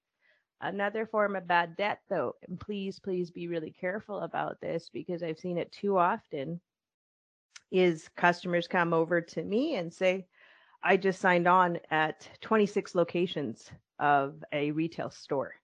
another 0.61 1.07
form 1.07 1.35
of 1.35 1.49
bad 1.49 1.77
debt 1.77 1.99
though 2.09 2.35
and 2.49 2.59
please 2.61 2.99
please 3.01 3.31
be 3.31 3.49
really 3.49 3.75
careful 3.81 4.21
about 4.21 4.61
this 4.61 4.91
because 4.93 5.23
i've 5.23 5.39
seen 5.39 5.59
it 5.59 5.73
too 5.73 5.99
often 5.99 6.61
is 7.73 8.09
customers 8.17 8.69
come 8.69 8.93
over 8.93 9.21
to 9.21 9.43
me 9.43 9.77
and 9.77 9.93
say, 9.93 10.27
I 10.85 10.97
just 10.97 11.21
signed 11.21 11.49
on 11.49 11.79
at 11.91 12.29
26 12.43 12.95
locations 12.95 13.71
of 13.99 14.45
a 14.53 14.71
retail 14.73 15.11
store. 15.11 15.55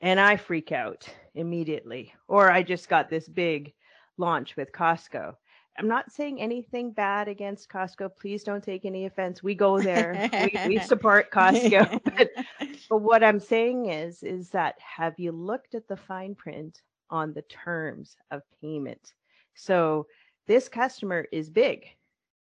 And 0.00 0.18
I 0.18 0.36
freak 0.36 0.72
out 0.72 1.08
immediately. 1.34 2.12
Or 2.26 2.50
I 2.50 2.62
just 2.62 2.88
got 2.88 3.08
this 3.08 3.28
big 3.28 3.72
launch 4.16 4.56
with 4.56 4.72
Costco. 4.72 5.34
I'm 5.78 5.86
not 5.86 6.10
saying 6.10 6.40
anything 6.40 6.90
bad 6.90 7.28
against 7.28 7.68
Costco. 7.68 8.16
Please 8.16 8.42
don't 8.42 8.64
take 8.64 8.84
any 8.84 9.06
offense. 9.06 9.42
We 9.42 9.54
go 9.54 9.80
there. 9.80 10.28
we, 10.32 10.58
we 10.66 10.78
support 10.84 11.30
Costco. 11.30 12.00
but, 12.16 12.30
but 12.90 12.96
what 12.98 13.22
I'm 13.22 13.38
saying 13.38 13.86
is, 13.86 14.24
is 14.24 14.50
that 14.50 14.74
have 14.80 15.14
you 15.18 15.30
looked 15.30 15.76
at 15.76 15.86
the 15.86 15.96
fine 15.96 16.34
print 16.34 16.82
on 17.10 17.32
the 17.32 17.42
terms 17.42 18.16
of 18.32 18.42
payment? 18.60 19.14
So 19.54 20.06
this 20.48 20.68
customer 20.68 21.26
is 21.30 21.48
big. 21.48 21.86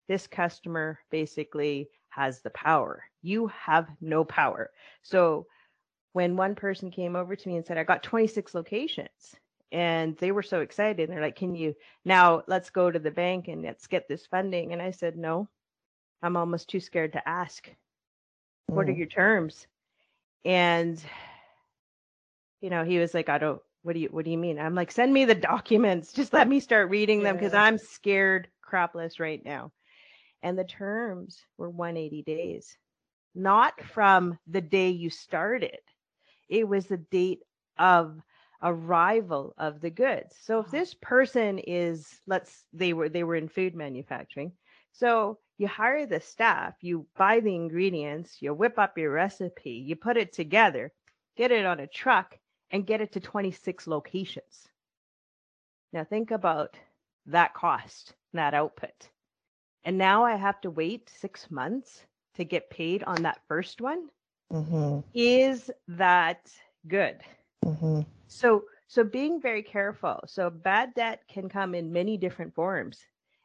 This 0.07 0.25
customer 0.25 0.99
basically 1.11 1.89
has 2.09 2.41
the 2.41 2.49
power. 2.51 3.03
You 3.21 3.47
have 3.47 3.87
no 4.01 4.23
power. 4.23 4.71
So 5.03 5.45
when 6.13 6.35
one 6.35 6.55
person 6.55 6.89
came 6.89 7.15
over 7.15 7.35
to 7.35 7.47
me 7.47 7.57
and 7.57 7.65
said, 7.65 7.77
I 7.77 7.83
got 7.83 8.01
26 8.01 8.55
locations, 8.55 9.35
and 9.71 10.17
they 10.17 10.31
were 10.31 10.43
so 10.43 10.61
excited, 10.61 11.09
they're 11.09 11.21
like, 11.21 11.35
Can 11.35 11.55
you 11.55 11.75
now 12.05 12.43
let's 12.47 12.69
go 12.69 12.91
to 12.91 12.99
the 12.99 13.11
bank 13.11 13.47
and 13.47 13.63
let's 13.63 13.87
get 13.87 14.07
this 14.07 14.25
funding? 14.25 14.73
And 14.73 14.81
I 14.81 14.91
said, 14.91 15.17
No, 15.17 15.47
I'm 16.21 16.37
almost 16.37 16.69
too 16.69 16.79
scared 16.79 17.13
to 17.13 17.27
ask. 17.27 17.69
What 18.67 18.87
are 18.87 18.91
Mm. 18.91 18.97
your 18.97 19.07
terms? 19.07 19.67
And 20.45 21.01
you 22.61 22.69
know, 22.69 22.83
he 22.83 22.99
was 22.99 23.13
like, 23.13 23.29
I 23.29 23.37
don't 23.37 23.61
what 23.83 23.93
do 23.93 23.99
you 23.99 24.09
what 24.09 24.25
do 24.25 24.31
you 24.31 24.37
mean? 24.37 24.59
I'm 24.59 24.75
like, 24.75 24.91
send 24.91 25.13
me 25.13 25.25
the 25.25 25.35
documents. 25.53 26.13
Just 26.13 26.33
let 26.33 26.47
me 26.47 26.59
start 26.59 26.89
reading 26.89 27.23
them 27.23 27.35
because. 27.37 27.53
I'm 27.53 27.77
scared 27.77 28.49
crapless 28.67 29.19
right 29.19 29.43
now. 29.43 29.71
And 30.43 30.57
the 30.57 30.63
terms 30.65 31.41
were 31.57 31.69
180 31.69 32.21
days, 32.23 32.77
not 33.33 33.79
from 33.81 34.37
the 34.47 34.61
day 34.61 34.89
you 34.89 35.09
started. 35.09 35.79
It 36.49 36.67
was 36.67 36.85
the 36.85 36.97
date 36.97 37.39
of 37.77 38.19
arrival 38.61 39.53
of 39.57 39.81
the 39.81 39.89
goods. 39.89 40.35
So 40.41 40.59
if 40.59 40.71
this 40.71 40.93
person 40.95 41.59
is 41.59 42.19
let's 42.25 42.63
they 42.73 42.93
were 42.93 43.09
they 43.09 43.23
were 43.23 43.35
in 43.35 43.49
food 43.49 43.75
manufacturing. 43.75 44.51
So 44.93 45.39
you 45.57 45.67
hire 45.67 46.05
the 46.05 46.19
staff, 46.19 46.73
you 46.81 47.05
buy 47.17 47.39
the 47.39 47.55
ingredients, 47.55 48.37
you 48.41 48.53
whip 48.53 48.79
up 48.79 48.97
your 48.97 49.11
recipe, 49.11 49.71
you 49.71 49.95
put 49.95 50.17
it 50.17 50.33
together, 50.33 50.91
get 51.35 51.51
it 51.51 51.65
on 51.65 51.79
a 51.79 51.87
truck 51.87 52.37
and 52.71 52.85
get 52.85 53.01
it 53.01 53.13
to 53.13 53.19
26 53.19 53.87
locations. 53.87 54.67
Now 55.93 56.03
think 56.03 56.31
about 56.31 56.77
that 57.27 57.53
cost, 57.53 58.13
that 58.33 58.53
output. 58.53 59.09
And 59.83 59.97
now 59.97 60.25
I 60.25 60.35
have 60.35 60.59
to 60.61 60.69
wait 60.69 61.09
6 61.19 61.49
months 61.51 62.03
to 62.35 62.43
get 62.43 62.69
paid 62.69 63.03
on 63.03 63.23
that 63.23 63.39
first 63.47 63.81
one. 63.81 64.09
Mm-hmm. 64.51 64.99
Is 65.13 65.71
that 65.87 66.51
good? 66.87 67.19
Mm-hmm. 67.65 68.01
So 68.27 68.65
so 68.87 69.03
being 69.03 69.41
very 69.41 69.63
careful. 69.63 70.21
So 70.27 70.49
bad 70.49 70.93
debt 70.93 71.21
can 71.27 71.49
come 71.49 71.75
in 71.75 71.91
many 71.91 72.17
different 72.17 72.55
forms. 72.55 72.99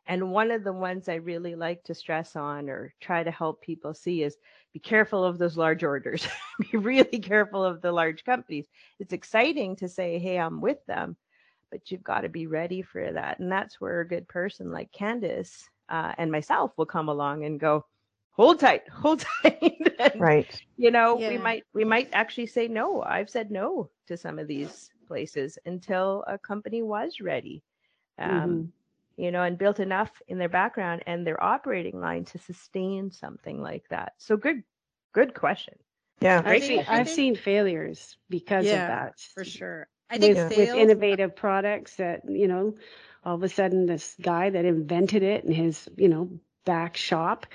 And 0.07 0.33
one 0.33 0.51
of 0.51 0.65
the 0.65 0.73
ones 0.73 1.09
I 1.09 1.15
really 1.15 1.55
like 1.55 1.85
to 1.85 1.95
stress 1.95 2.35
on 2.37 2.69
or 2.69 2.95
try 3.01 3.23
to 3.23 3.31
help 3.31 3.61
people 3.61 3.95
see 3.95 4.23
is 4.23 4.37
be 4.73 4.81
careful 4.81 5.25
of 5.25 5.39
those 5.39 5.57
large 5.57 5.85
orders. 5.85 6.27
be 6.73 6.77
really 6.77 7.19
careful 7.19 7.65
of 7.65 7.81
the 7.81 7.93
large 7.93 8.25
companies. 8.25 8.67
It's 8.99 9.13
exciting 9.13 9.77
to 9.77 9.89
say, 9.89 10.19
hey, 10.19 10.39
I'm 10.39 10.61
with 10.61 10.85
them, 10.87 11.17
but 11.71 11.91
you've 11.91 12.03
got 12.03 12.23
to 12.23 12.29
be 12.29 12.47
ready 12.47 12.83
for 12.83 13.13
that. 13.13 13.39
And 13.39 13.51
that's 13.51 13.81
where 13.81 14.01
a 14.01 14.09
good 14.09 14.27
person 14.29 14.73
like 14.73 14.91
Candace 14.93 15.69
uh, 15.89 16.13
and 16.19 16.33
myself 16.33 16.73
will 16.77 16.87
come 16.87 17.09
along 17.09 17.45
and 17.45 17.61
go, 17.61 17.85
hold 18.33 18.61
tight, 18.61 18.89
hold 18.93 19.25
tight. 19.43 19.79
And, 19.99 20.21
Right. 20.21 20.61
you 20.77 20.91
know 20.91 21.15
we 21.17 21.39
might 21.39 21.65
we 21.75 21.85
might 21.85 22.09
actually 22.13 22.47
say 22.47 22.67
no 22.69 23.03
i've 23.03 23.31
said 23.31 23.51
no 23.51 23.89
to 24.09 24.17
some 24.17 24.39
of 24.39 24.49
these 24.49 24.91
places 25.07 25.59
until 25.67 26.25
a 26.27 26.37
company 26.39 26.83
was 26.83 27.21
ready 27.21 27.63
um 28.19 28.33
Mhm. 28.35 28.69
you 29.17 29.31
know 29.31 29.43
and 29.43 29.57
built 29.59 29.79
enough 29.79 30.11
in 30.27 30.39
their 30.39 30.49
background 30.49 31.03
and 31.07 31.25
their 31.27 31.43
operating 31.43 32.01
line 32.01 32.25
to 32.27 32.39
sustain 32.39 33.11
something 33.13 33.63
like 33.63 33.85
that 33.91 34.15
so 34.19 34.37
good 34.37 34.63
good 35.13 35.35
question 35.35 35.75
Yeah. 36.21 36.43
I 36.45 36.55
I've 36.55 36.63
think- 36.63 36.65
seen, 36.65 36.85
I 36.89 37.01
I've 37.01 37.07
think- 37.07 37.17
seen 37.17 37.35
failures 37.37 38.17
because 38.29 38.67
Yeah, 38.67 38.83
of 38.83 38.89
that. 38.89 39.21
for 39.35 39.45
sure. 39.45 39.89
I 40.11 40.15
With, 40.15 40.23
think 40.23 40.37
with 40.37 40.55
sales. 40.55 40.79
innovative 40.79 41.35
products 41.37 41.97
that, 41.97 42.21
you 42.29 42.47
know, 42.49 42.77
all 43.25 43.35
of 43.37 43.43
a 43.43 43.49
sudden 43.49 43.87
this 43.87 44.15
guy 44.21 44.51
that 44.51 44.65
invented 44.65 45.23
it 45.23 45.45
in 45.45 45.53
his, 45.53 45.89
you 45.97 46.09
know, 46.09 46.29
back 46.65 46.97
shop, 46.97 47.47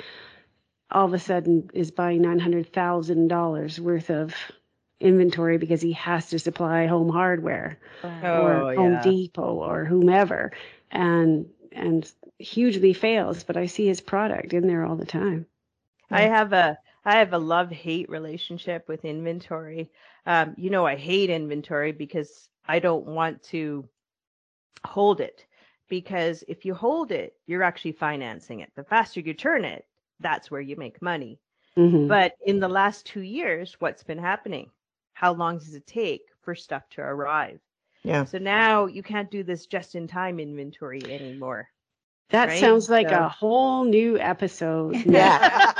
all 0.91 1.05
of 1.05 1.13
a 1.13 1.19
sudden 1.19 1.69
is 1.73 1.91
buying 1.91 2.21
$900,000 2.21 3.79
worth 3.79 4.09
of 4.09 4.35
inventory 4.99 5.57
because 5.57 5.81
he 5.81 5.93
has 5.93 6.29
to 6.29 6.39
supply 6.39 6.87
home 6.87 7.09
hardware 7.09 7.79
Oh, 8.03 8.09
or 8.31 8.69
Home 8.75 8.97
Depot 8.97 9.55
or 9.55 9.85
whomever 9.85 10.51
and 10.91 11.49
and 11.71 12.11
hugely 12.39 12.93
fails 12.93 13.43
but 13.43 13.57
I 13.57 13.65
see 13.67 13.87
his 13.87 14.01
product 14.01 14.53
in 14.53 14.67
there 14.67 14.85
all 14.85 14.95
the 14.95 15.05
time. 15.05 15.47
I 16.11 16.23
have 16.23 16.53
a 16.53 16.79
I 17.05 17.17
have 17.19 17.33
a 17.33 17.37
love 17.39 17.71
hate 17.71 18.09
relationship 18.09 18.87
with 18.89 19.05
inventory. 19.05 19.91
Um, 20.25 20.53
you 20.57 20.69
know, 20.69 20.85
I 20.85 20.95
hate 20.97 21.29
inventory 21.29 21.93
because 21.93 22.49
I 22.67 22.79
don't 22.79 23.05
want 23.05 23.43
to 23.45 23.89
hold 24.85 25.21
it. 25.21 25.45
Because 25.89 26.43
if 26.47 26.65
you 26.65 26.75
hold 26.75 27.11
it, 27.11 27.35
you're 27.47 27.63
actually 27.63 27.93
financing 27.93 28.59
it. 28.61 28.71
The 28.75 28.83
faster 28.83 29.21
you 29.21 29.33
turn 29.33 29.65
it, 29.65 29.86
that's 30.19 30.51
where 30.51 30.61
you 30.61 30.75
make 30.75 31.01
money. 31.01 31.39
Mm-hmm. 31.77 32.07
But 32.07 32.33
in 32.45 32.59
the 32.59 32.67
last 32.67 33.05
two 33.05 33.21
years, 33.21 33.75
what's 33.79 34.03
been 34.03 34.17
happening? 34.17 34.69
How 35.13 35.33
long 35.33 35.59
does 35.59 35.75
it 35.75 35.85
take 35.85 36.21
for 36.41 36.55
stuff 36.55 36.83
to 36.91 37.01
arrive? 37.01 37.59
Yeah. 38.03 38.25
So 38.25 38.37
now 38.37 38.85
you 38.85 39.03
can't 39.03 39.29
do 39.29 39.43
this 39.43 39.65
just 39.65 39.95
in 39.95 40.07
time 40.07 40.39
inventory 40.39 41.01
anymore. 41.09 41.69
That 42.29 42.49
right? 42.49 42.59
sounds 42.59 42.89
like 42.89 43.09
so. 43.09 43.15
a 43.15 43.29
whole 43.29 43.85
new 43.85 44.19
episode. 44.19 44.95
Yeah. 45.05 45.71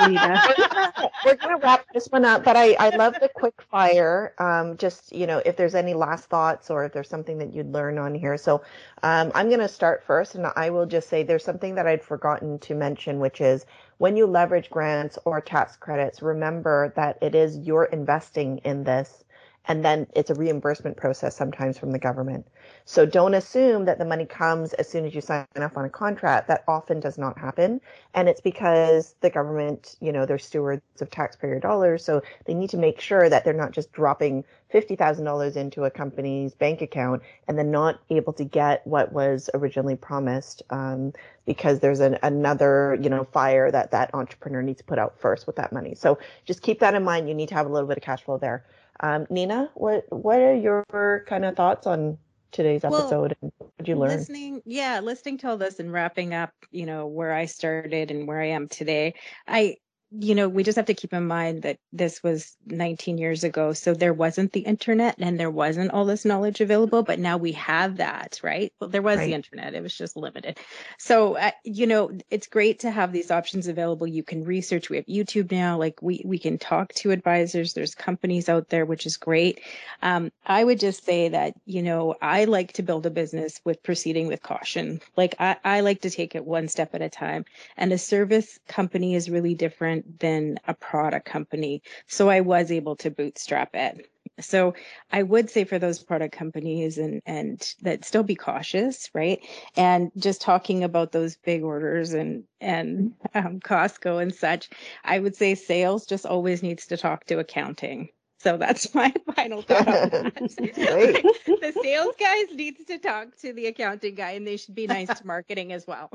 We're 1.25 1.35
going 1.35 1.59
to 1.59 1.61
wrap 1.61 1.85
this 1.93 2.07
one 2.07 2.23
up, 2.23 2.43
but 2.43 2.55
I, 2.55 2.73
I 2.79 2.95
love 2.95 3.15
the 3.19 3.29
quick 3.33 3.61
fire. 3.61 4.33
Um, 4.38 4.77
just, 4.77 5.13
you 5.13 5.27
know, 5.27 5.41
if 5.45 5.57
there's 5.57 5.75
any 5.75 5.93
last 5.93 6.25
thoughts 6.29 6.69
or 6.69 6.85
if 6.85 6.93
there's 6.93 7.09
something 7.09 7.38
that 7.39 7.53
you'd 7.53 7.73
learn 7.73 7.97
on 7.97 8.15
here. 8.15 8.38
So 8.38 8.61
um, 9.03 9.31
I'm 9.35 9.47
going 9.47 9.59
to 9.59 9.67
start 9.67 10.03
first, 10.05 10.35
and 10.35 10.47
I 10.55 10.69
will 10.69 10.85
just 10.85 11.09
say 11.09 11.23
there's 11.23 11.43
something 11.43 11.75
that 11.75 11.88
I'd 11.88 12.03
forgotten 12.03 12.59
to 12.59 12.75
mention, 12.75 13.19
which 13.19 13.41
is 13.41 13.65
when 13.98 14.16
you 14.16 14.28
leverage 14.28 14.70
grants 14.70 15.18
or 15.26 15.41
tax 15.41 15.76
credits, 15.76 16.22
remember 16.22 16.93
that 16.95 17.18
it 17.22 17.34
is 17.34 17.58
you're 17.58 17.86
investing 17.86 18.60
in 18.60 18.84
this 18.84 19.24
and 19.68 19.84
then 19.84 20.07
it's 20.15 20.30
a 20.30 20.36
reimbursement 20.36 20.95
process 20.97 21.36
sometimes 21.36 21.78
from 21.78 21.91
the 21.91 21.99
government. 21.99 22.47
So 22.86 23.05
don't 23.05 23.34
assume 23.34 23.86
that 23.86 23.99
the 23.99 24.05
money 24.05 24.26
comes 24.26 24.74
as 24.74 24.88
soon 24.88 25.05
as 25.05 25.13
you 25.13 25.20
sign 25.20 25.45
off 25.57 25.76
on 25.76 25.84
a 25.84 25.89
contract. 25.89 26.47
That 26.47 26.63
often 26.68 27.01
does 27.01 27.18
not 27.18 27.38
happen. 27.38 27.82
And 28.13 28.30
it's 28.30 28.39
because 28.39 29.15
the 29.20 29.30
government, 29.30 29.95
you 29.99 30.13
know, 30.13 30.26
they're 30.26 30.39
stewards 30.39 30.82
of 31.01 31.09
taxpayer 31.11 31.59
dollars. 31.59 32.03
So 32.03 32.22
they 32.45 32.53
need 32.53 32.70
to 32.70 32.78
make 32.78 33.01
sure 33.01 33.30
that 33.30 33.43
they're 33.43 33.53
not 33.53 33.72
just 33.72 33.91
dropping 33.91 34.45
$50,000 34.74 35.55
into 35.55 35.86
a 35.86 35.91
company's 35.91 36.53
bank 36.53 36.82
account 36.82 37.22
and 37.47 37.57
then 37.57 37.72
not 37.72 37.99
able 38.09 38.34
to 38.34 38.43
get 38.43 38.86
what 38.86 39.11
was 39.11 39.49
originally 39.53 39.95
promised 39.95 40.61
um, 40.70 41.13
because 41.45 41.80
there's 41.80 41.99
an, 42.01 42.18
another, 42.24 42.97
you 43.01 43.09
know, 43.09 43.24
fire 43.26 43.72
that 43.72 43.91
that 43.91 44.13
entrepreneur 44.13 44.61
needs 44.61 44.80
to 44.80 44.84
put 44.84 44.99
out 44.99 45.18
first 45.20 45.47
with 45.47 45.55
that 45.55 45.72
money. 45.72 45.95
So 45.95 46.20
just 46.45 46.61
keep 46.61 46.80
that 46.80 46.95
in 46.95 47.03
mind. 47.03 47.30
You 47.30 47.36
need 47.36 47.49
to 47.49 47.55
have 47.55 47.65
a 47.65 47.70
little 47.70 47.88
bit 47.88 47.97
of 47.97 48.03
cash 48.03 48.24
flow 48.24 48.38
there. 48.38 48.65
Um, 49.00 49.28
Nina, 49.30 49.70
what 49.76 50.06
what 50.10 50.39
are 50.39 50.56
your 50.56 51.24
kind 51.28 51.45
of 51.45 51.56
thoughts 51.56 51.88
on 51.88 52.18
today's 52.52 52.84
episode 52.84 53.12
well, 53.12 53.38
and 53.41 53.52
what 53.58 53.78
did 53.78 53.88
you 53.88 53.95
learn? 53.95 54.18
Listening, 54.18 54.62
yeah, 54.66 55.00
listening 55.00 55.38
to 55.39 55.50
all 55.50 55.58
this 55.58 55.80
and 55.80 55.91
wrapping 55.91 56.34
up, 56.34 56.52
you 56.72 56.86
know, 56.86 57.08
where 57.08 57.34
I 57.34 57.45
started 57.45 58.12
and 58.12 58.28
where 58.28 58.41
I 58.41 58.48
am 58.48 58.68
today. 58.68 59.16
I 59.48 59.78
you 60.12 60.36
know, 60.36 60.47
we 60.47 60.64
just 60.64 60.78
have 60.78 60.86
to 60.86 60.93
keep 60.93 61.12
in 61.12 61.28
mind 61.28 61.64
that 61.64 61.80
this 61.91 62.24
was 62.24 62.55
19 62.66 63.18
years 63.18 63.43
ago. 63.43 63.74
So 63.74 63.93
there 63.93 64.14
wasn't 64.14 64.53
the 64.53 64.62
internet 64.62 65.16
and 65.20 65.38
there 65.38 65.51
wasn't 65.51 65.91
all 65.91 66.05
this 66.05 66.24
knowledge 66.24 66.62
available, 66.62 67.03
but 67.03 67.20
now 67.20 67.36
we 67.36 67.51
have 67.53 67.97
that, 67.97 68.39
right? 68.41 68.72
Well, 68.80 68.89
there 68.89 69.01
was 69.01 69.18
right. 69.18 69.26
the 69.26 69.34
internet. 69.34 69.76
It 69.76 69.84
was 69.84 69.95
just 69.95 70.16
limited. 70.16 70.60
So, 70.97 71.36
uh, 71.36 71.51
you 71.66 71.88
know, 71.88 72.18
it's 72.30 72.47
great 72.47 72.80
to 72.80 72.91
have 72.91 73.12
these 73.12 73.32
options 73.32 73.68
available. 73.68 74.08
You 74.08 74.24
can 74.24 74.45
research. 74.45 74.89
We 74.89 74.95
have 74.95 75.05
YouTube 75.08 75.51
now. 75.51 75.78
Like 75.78 76.01
we, 76.01 76.22
we 76.24 76.39
can 76.39 76.58
talk 76.58 76.93
to 76.95 77.12
advisors. 77.12 77.74
There's 77.74 77.93
companies 77.93 78.47
out 78.47 78.70
there, 78.70 78.86
which 78.86 79.05
is 79.05 79.18
great. 79.18 79.60
Um, 80.01 80.32
I 80.45 80.64
would 80.64 80.80
just 80.80 81.03
say 81.03 81.30
that, 81.30 81.53
you 81.66 81.84
know, 81.84 82.16
I 82.22 82.45
like 82.45 82.74
to 82.74 82.84
build 82.84 83.05
a 83.05 83.10
business 83.10 83.60
with 83.66 83.84
proceeding 83.84 84.28
with 84.28 84.41
caution. 84.41 85.01
Like 85.18 85.36
I, 85.38 85.58
I 85.66 85.80
like 85.82 86.01
to 86.01 86.10
take 86.10 86.34
it 86.34 86.45
one 86.45 86.70
step 86.70 86.95
at 86.95 87.01
a 87.01 87.10
time 87.10 87.43
and 87.76 87.91
a 87.91 87.97
service 87.97 88.58
company 88.70 89.14
is 89.14 89.30
really 89.30 89.53
different 89.53 89.97
different 89.98 90.20
than 90.20 90.60
a 90.68 90.74
product 90.74 91.26
company. 91.26 91.82
So 92.08 92.30
I 92.30 92.41
was 92.41 92.72
able 92.72 92.95
to 92.98 93.12
bootstrap 93.12 93.72
it. 93.74 94.10
So 94.39 94.76
I 95.12 95.24
would 95.24 95.50
say 95.50 95.64
for 95.64 95.80
those 95.80 96.04
product 96.04 96.36
companies 96.36 97.00
and, 97.00 97.22
and 97.26 97.74
that 97.82 98.06
still 98.06 98.24
be 98.24 98.36
cautious, 98.36 99.10
right? 99.16 99.39
And 99.76 100.12
just 100.18 100.41
talking 100.41 100.84
about 100.84 101.12
those 101.12 101.38
big 101.38 101.64
orders 101.64 102.14
and, 102.14 102.43
and 102.62 103.14
um, 103.34 103.60
Costco 103.60 104.22
and 104.22 104.34
such, 104.34 104.70
I 105.04 105.18
would 105.18 105.36
say 105.36 105.56
sales 105.56 106.06
just 106.06 106.26
always 106.26 106.62
needs 106.62 106.86
to 106.88 106.98
talk 106.98 107.26
to 107.26 107.39
accounting. 107.39 108.10
So 108.39 108.58
that's 108.58 108.93
my 108.93 109.12
final 109.36 109.62
thought 109.64 109.88
on 109.88 110.10
that. 110.10 110.34
the 111.48 111.80
sales 111.82 112.16
guys 112.20 112.56
needs 112.56 112.86
to 112.86 113.00
talk 113.00 113.36
to 113.38 113.54
the 113.54 113.66
accounting 113.66 114.14
guy 114.14 114.32
and 114.32 114.45
they 114.45 114.58
should 114.58 114.76
be 114.76 114.86
nice 114.86 115.08
to 115.08 115.26
marketing 115.26 115.74
as 115.74 115.88
well. 115.88 116.10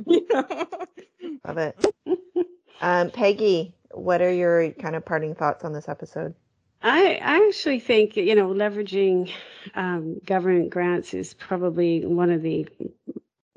Love 1.44 1.58
it. 1.58 2.48
Um, 2.80 3.10
Peggy, 3.10 3.74
what 3.90 4.22
are 4.22 4.32
your 4.32 4.70
kind 4.70 4.96
of 4.96 5.04
parting 5.04 5.34
thoughts 5.34 5.64
on 5.64 5.72
this 5.72 5.88
episode? 5.88 6.34
I, 6.82 7.20
I 7.22 7.46
actually 7.46 7.78
think, 7.78 8.16
you 8.16 8.34
know, 8.34 8.48
leveraging 8.48 9.30
um, 9.74 10.18
government 10.24 10.70
grants 10.70 11.14
is 11.14 11.34
probably 11.34 12.04
one 12.04 12.30
of 12.30 12.42
the 12.42 12.66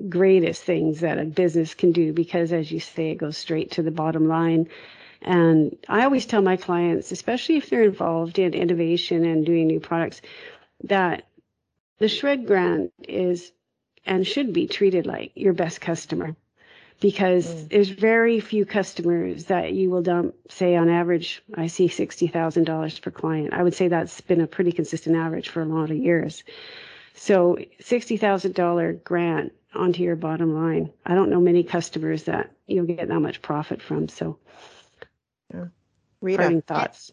greatest 0.08 0.62
things 0.62 1.00
that 1.00 1.18
a 1.18 1.24
business 1.24 1.74
can 1.74 1.90
do 1.92 2.12
because, 2.12 2.52
as 2.52 2.70
you 2.70 2.78
say, 2.78 3.10
it 3.10 3.16
goes 3.16 3.36
straight 3.36 3.72
to 3.72 3.82
the 3.82 3.90
bottom 3.90 4.28
line. 4.28 4.68
And 5.22 5.76
I 5.88 6.04
always 6.04 6.26
tell 6.26 6.42
my 6.42 6.56
clients, 6.56 7.10
especially 7.10 7.56
if 7.56 7.68
they're 7.68 7.82
involved 7.82 8.38
in 8.38 8.54
innovation 8.54 9.24
and 9.24 9.44
doing 9.44 9.66
new 9.66 9.80
products, 9.80 10.20
that 10.84 11.24
the 11.98 12.08
SR&ED 12.08 12.46
grant 12.46 12.92
is 13.08 13.50
and 14.04 14.24
should 14.24 14.52
be 14.52 14.68
treated 14.68 15.06
like 15.06 15.32
your 15.34 15.52
best 15.52 15.80
customer 15.80 16.36
because 17.00 17.46
mm. 17.46 17.68
there's 17.68 17.90
very 17.90 18.40
few 18.40 18.64
customers 18.64 19.46
that 19.46 19.72
you 19.72 19.90
will 19.90 20.02
dump, 20.02 20.34
say 20.48 20.76
on 20.76 20.88
average, 20.88 21.42
I 21.54 21.66
see 21.66 21.88
$60,000 21.88 23.02
per 23.02 23.10
client. 23.10 23.52
I 23.52 23.62
would 23.62 23.74
say 23.74 23.88
that's 23.88 24.20
been 24.20 24.40
a 24.40 24.46
pretty 24.46 24.72
consistent 24.72 25.16
average 25.16 25.48
for 25.48 25.62
a 25.62 25.66
lot 25.66 25.90
of 25.90 25.96
years. 25.96 26.42
So 27.14 27.58
$60,000 27.80 29.04
grant 29.04 29.52
onto 29.74 30.02
your 30.02 30.16
bottom 30.16 30.54
line. 30.54 30.90
I 31.04 31.14
don't 31.14 31.30
know 31.30 31.40
many 31.40 31.62
customers 31.62 32.24
that 32.24 32.50
you'll 32.66 32.86
get 32.86 33.08
that 33.08 33.20
much 33.20 33.42
profit 33.42 33.82
from. 33.82 34.08
So 34.08 34.38
yeah. 35.52 35.66
Rita, 36.20 36.62
thoughts. 36.66 37.12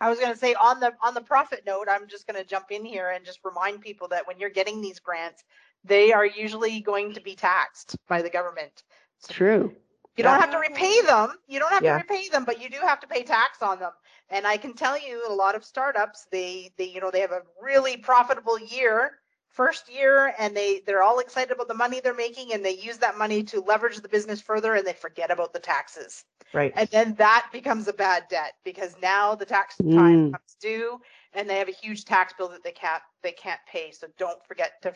I 0.00 0.08
was 0.08 0.20
going 0.20 0.32
to 0.32 0.38
say 0.38 0.54
on 0.54 0.78
the 0.78 0.94
on 1.02 1.14
the 1.14 1.20
profit 1.20 1.64
note, 1.66 1.88
I'm 1.90 2.06
just 2.06 2.26
going 2.26 2.40
to 2.40 2.48
jump 2.48 2.66
in 2.70 2.84
here 2.84 3.10
and 3.10 3.24
just 3.24 3.40
remind 3.44 3.80
people 3.80 4.08
that 4.08 4.26
when 4.28 4.38
you're 4.38 4.48
getting 4.48 4.80
these 4.80 5.00
grants, 5.00 5.42
they 5.84 6.12
are 6.12 6.24
usually 6.24 6.80
going 6.80 7.14
to 7.14 7.20
be 7.20 7.34
taxed 7.34 7.96
by 8.06 8.22
the 8.22 8.30
government. 8.30 8.84
It's 9.18 9.28
true. 9.28 9.74
You 10.16 10.24
don't 10.24 10.40
have 10.40 10.50
to 10.50 10.58
repay 10.58 11.00
them. 11.02 11.34
You 11.46 11.60
don't 11.60 11.72
have 11.72 11.84
yeah. 11.84 11.92
to 11.92 12.02
repay 12.02 12.28
them, 12.28 12.44
but 12.44 12.60
you 12.60 12.68
do 12.68 12.78
have 12.80 12.98
to 13.00 13.06
pay 13.06 13.22
tax 13.22 13.62
on 13.62 13.78
them. 13.78 13.92
And 14.30 14.48
I 14.48 14.56
can 14.56 14.74
tell 14.74 14.98
you, 14.98 15.24
a 15.28 15.32
lot 15.32 15.54
of 15.54 15.64
startups, 15.64 16.26
they, 16.32 16.72
they, 16.76 16.88
you 16.88 17.00
know, 17.00 17.12
they 17.12 17.20
have 17.20 17.30
a 17.30 17.42
really 17.62 17.96
profitable 17.96 18.58
year, 18.58 19.20
first 19.48 19.88
year, 19.88 20.34
and 20.38 20.56
they, 20.56 20.82
they're 20.86 21.04
all 21.04 21.20
excited 21.20 21.52
about 21.52 21.68
the 21.68 21.74
money 21.74 22.00
they're 22.00 22.14
making, 22.14 22.52
and 22.52 22.64
they 22.64 22.76
use 22.76 22.98
that 22.98 23.16
money 23.16 23.44
to 23.44 23.60
leverage 23.60 24.00
the 24.00 24.08
business 24.08 24.40
further, 24.40 24.74
and 24.74 24.84
they 24.84 24.92
forget 24.92 25.30
about 25.30 25.52
the 25.52 25.60
taxes. 25.60 26.24
Right. 26.52 26.72
And 26.74 26.88
then 26.88 27.14
that 27.18 27.48
becomes 27.52 27.86
a 27.86 27.92
bad 27.92 28.24
debt 28.28 28.54
because 28.64 28.96
now 29.00 29.36
the 29.36 29.46
tax 29.46 29.76
time 29.76 30.30
mm. 30.30 30.32
comes 30.32 30.56
due, 30.60 31.00
and 31.32 31.48
they 31.48 31.58
have 31.58 31.68
a 31.68 31.72
huge 31.72 32.04
tax 32.04 32.32
bill 32.36 32.48
that 32.48 32.64
they 32.64 32.72
can't, 32.72 33.02
they 33.22 33.32
can't 33.32 33.60
pay. 33.70 33.92
So 33.92 34.08
don't 34.18 34.44
forget 34.48 34.82
to, 34.82 34.94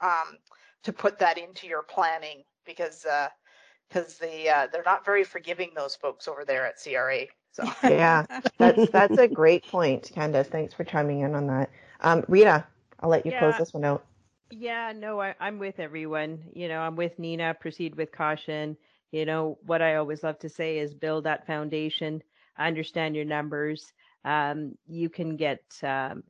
um, 0.00 0.38
to 0.84 0.92
put 0.92 1.18
that 1.18 1.36
into 1.36 1.66
your 1.66 1.82
planning 1.82 2.44
because 2.64 3.04
uh, 3.04 3.28
because 3.88 4.18
they 4.18 4.48
uh, 4.48 4.66
they're 4.72 4.82
not 4.84 5.04
very 5.04 5.24
forgiving 5.24 5.70
those 5.74 5.96
folks 5.96 6.28
over 6.28 6.44
there 6.44 6.66
at 6.66 6.82
CRA. 6.82 7.26
So 7.52 7.64
yeah, 7.82 8.24
that's 8.58 8.90
that's 8.92 9.18
a 9.18 9.28
great 9.28 9.66
point, 9.66 10.10
Candace. 10.14 10.48
Thanks 10.48 10.74
for 10.74 10.84
chiming 10.84 11.20
in 11.20 11.34
on 11.34 11.46
that. 11.46 11.70
Um, 12.00 12.24
Rita, 12.28 12.66
I'll 13.00 13.10
let 13.10 13.24
you 13.26 13.32
yeah. 13.32 13.40
close 13.40 13.58
this 13.58 13.72
one 13.72 13.84
out. 13.84 14.04
Yeah, 14.50 14.92
no, 14.96 15.20
I, 15.20 15.34
I'm 15.40 15.58
with 15.58 15.78
everyone. 15.78 16.42
You 16.54 16.68
know, 16.68 16.80
I'm 16.80 16.96
with 16.96 17.18
Nina. 17.18 17.54
Proceed 17.60 17.96
with 17.96 18.12
caution. 18.12 18.76
You 19.10 19.24
know, 19.24 19.58
what 19.62 19.82
I 19.82 19.96
always 19.96 20.22
love 20.22 20.38
to 20.40 20.48
say 20.48 20.78
is 20.78 20.94
build 20.94 21.24
that 21.24 21.46
foundation. 21.46 22.22
Understand 22.58 23.16
your 23.16 23.24
numbers. 23.24 23.92
Um, 24.24 24.74
you 24.86 25.08
can 25.08 25.36
get 25.36 25.62
um, 25.82 26.24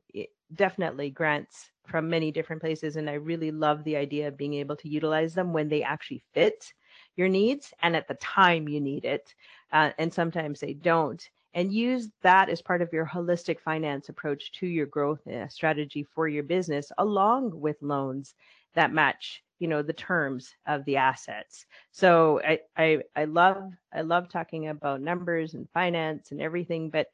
definitely 0.55 1.09
grants 1.09 1.69
from 1.87 2.09
many 2.09 2.31
different 2.31 2.61
places. 2.61 2.95
And 2.95 3.09
I 3.09 3.13
really 3.13 3.51
love 3.51 3.83
the 3.83 3.97
idea 3.97 4.27
of 4.27 4.37
being 4.37 4.53
able 4.53 4.75
to 4.77 4.89
utilize 4.89 5.33
them 5.33 5.53
when 5.53 5.69
they 5.69 5.83
actually 5.83 6.23
fit 6.33 6.71
your 7.19 7.29
needs 7.29 7.73
and 7.81 7.95
at 7.95 8.07
the 8.07 8.15
time 8.15 8.67
you 8.67 8.81
need 8.81 9.05
it. 9.05 9.35
Uh, 9.71 9.91
and 9.99 10.11
sometimes 10.11 10.59
they 10.59 10.73
don't. 10.73 11.29
And 11.53 11.73
use 11.73 12.09
that 12.21 12.49
as 12.49 12.61
part 12.61 12.81
of 12.81 12.93
your 12.93 13.05
holistic 13.05 13.59
finance 13.59 14.09
approach 14.09 14.51
to 14.53 14.67
your 14.67 14.85
growth 14.87 15.25
uh, 15.27 15.47
strategy 15.47 16.03
for 16.03 16.27
your 16.27 16.43
business, 16.43 16.91
along 16.97 17.59
with 17.59 17.77
loans 17.81 18.33
that 18.73 18.93
match 18.93 19.43
you 19.59 19.67
know 19.67 19.81
the 19.81 19.91
terms 19.91 20.55
of 20.67 20.85
the 20.85 20.95
assets 20.95 21.65
so 21.91 22.39
I, 22.47 22.59
I 22.77 22.99
i 23.13 23.25
love 23.25 23.57
i 23.93 23.99
love 23.99 24.29
talking 24.29 24.69
about 24.69 25.01
numbers 25.01 25.53
and 25.53 25.67
finance 25.73 26.31
and 26.31 26.39
everything 26.39 26.89
but 26.89 27.07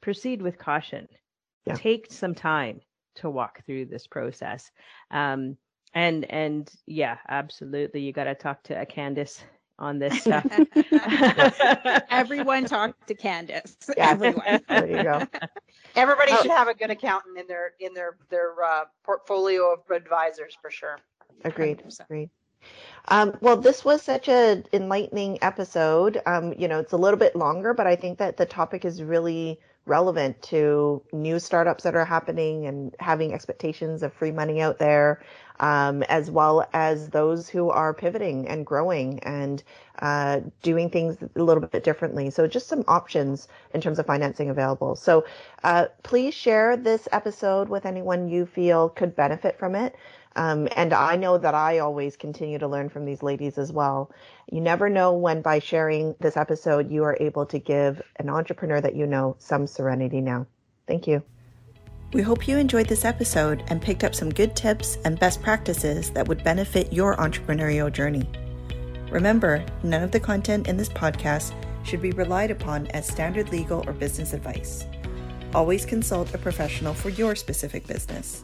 proceed 0.00 0.40
with 0.40 0.56
caution 0.56 1.06
yeah. 1.66 1.74
take 1.74 2.10
some 2.10 2.34
time 2.34 2.80
to 3.16 3.30
walk 3.30 3.64
through 3.64 3.86
this 3.86 4.06
process. 4.06 4.70
Um, 5.10 5.56
and 5.94 6.24
and 6.30 6.70
yeah, 6.86 7.18
absolutely, 7.28 8.00
you 8.02 8.12
got 8.12 8.24
to 8.24 8.34
talk 8.34 8.62
to 8.64 8.80
a 8.80 8.86
Candace 8.86 9.42
on 9.78 9.98
this 9.98 10.20
stuff. 10.22 10.44
Everyone 12.10 12.64
talk 12.66 12.94
to 13.06 13.14
Candace. 13.14 13.76
Yeah. 13.96 14.10
Everyone. 14.10 14.60
There 14.68 14.86
you 14.86 15.02
go. 15.02 15.22
Everybody 15.96 16.32
Oh. 16.32 16.42
should 16.42 16.50
have 16.50 16.68
a 16.68 16.74
good 16.74 16.90
accountant 16.90 17.38
in 17.38 17.46
their 17.46 17.72
in 17.80 17.94
their 17.94 18.16
their 18.28 18.62
uh, 18.62 18.84
portfolio 19.02 19.72
of 19.72 19.90
advisors 19.90 20.56
for 20.60 20.70
sure. 20.70 20.98
Agreed. 21.44 21.78
100%. 21.78 22.00
Agreed. 22.00 22.30
Um, 23.08 23.34
well, 23.40 23.56
this 23.56 23.84
was 23.84 24.02
such 24.02 24.28
an 24.28 24.64
enlightening 24.74 25.38
episode. 25.42 26.20
Um, 26.26 26.52
you 26.58 26.68
know, 26.68 26.78
it's 26.78 26.92
a 26.92 26.96
little 26.98 27.18
bit 27.18 27.34
longer, 27.34 27.72
but 27.72 27.86
I 27.86 27.96
think 27.96 28.18
that 28.18 28.36
the 28.36 28.44
topic 28.44 28.84
is 28.84 29.02
really 29.02 29.58
relevant 29.86 30.40
to 30.42 31.02
new 31.12 31.38
startups 31.38 31.84
that 31.84 31.94
are 31.96 32.04
happening 32.04 32.66
and 32.66 32.94
having 33.00 33.32
expectations 33.32 34.02
of 34.02 34.12
free 34.12 34.30
money 34.30 34.60
out 34.60 34.78
there, 34.78 35.22
um, 35.60 36.02
as 36.04 36.30
well 36.30 36.68
as 36.72 37.10
those 37.10 37.48
who 37.48 37.70
are 37.70 37.94
pivoting 37.94 38.48
and 38.48 38.66
growing 38.66 39.20
and 39.20 39.62
uh, 40.00 40.40
doing 40.62 40.90
things 40.90 41.18
a 41.36 41.42
little 41.42 41.62
bit 41.62 41.84
differently. 41.84 42.30
So, 42.30 42.46
just 42.46 42.66
some 42.66 42.82
options 42.88 43.46
in 43.72 43.80
terms 43.80 43.98
of 43.98 44.06
financing 44.06 44.50
available. 44.50 44.96
So, 44.96 45.24
uh, 45.62 45.86
please 46.02 46.34
share 46.34 46.76
this 46.76 47.06
episode 47.12 47.68
with 47.68 47.86
anyone 47.86 48.28
you 48.28 48.46
feel 48.46 48.88
could 48.88 49.14
benefit 49.14 49.58
from 49.58 49.74
it. 49.74 49.94
Um, 50.36 50.68
and 50.76 50.92
I 50.92 51.16
know 51.16 51.38
that 51.38 51.54
I 51.54 51.78
always 51.78 52.16
continue 52.16 52.58
to 52.58 52.68
learn 52.68 52.88
from 52.88 53.04
these 53.04 53.22
ladies 53.22 53.58
as 53.58 53.72
well. 53.72 54.10
You 54.50 54.60
never 54.60 54.88
know 54.88 55.12
when 55.12 55.42
by 55.42 55.58
sharing 55.58 56.14
this 56.20 56.36
episode, 56.36 56.90
you 56.90 57.04
are 57.04 57.16
able 57.20 57.46
to 57.46 57.58
give 57.58 58.00
an 58.16 58.30
entrepreneur 58.30 58.80
that 58.80 58.94
you 58.94 59.06
know 59.06 59.36
some 59.38 59.66
serenity 59.66 60.20
now. 60.20 60.46
Thank 60.86 61.06
you. 61.06 61.22
We 62.12 62.22
hope 62.22 62.48
you 62.48 62.58
enjoyed 62.58 62.88
this 62.88 63.04
episode 63.04 63.62
and 63.68 63.80
picked 63.80 64.02
up 64.02 64.16
some 64.16 64.30
good 64.30 64.56
tips 64.56 64.98
and 65.04 65.20
best 65.20 65.40
practices 65.40 66.10
that 66.10 66.26
would 66.26 66.42
benefit 66.42 66.92
your 66.92 67.16
entrepreneurial 67.18 67.92
journey. 67.92 68.28
Remember, 69.12 69.64
none 69.84 70.02
of 70.02 70.10
the 70.10 70.18
content 70.18 70.66
in 70.66 70.76
this 70.76 70.88
podcast 70.88 71.54
should 71.84 72.02
be 72.02 72.10
relied 72.10 72.50
upon 72.50 72.88
as 72.88 73.06
standard 73.06 73.52
legal 73.52 73.84
or 73.86 73.92
business 73.92 74.32
advice. 74.32 74.86
Always 75.54 75.86
consult 75.86 76.34
a 76.34 76.38
professional 76.38 76.94
for 76.94 77.10
your 77.10 77.36
specific 77.36 77.86
business. 77.86 78.42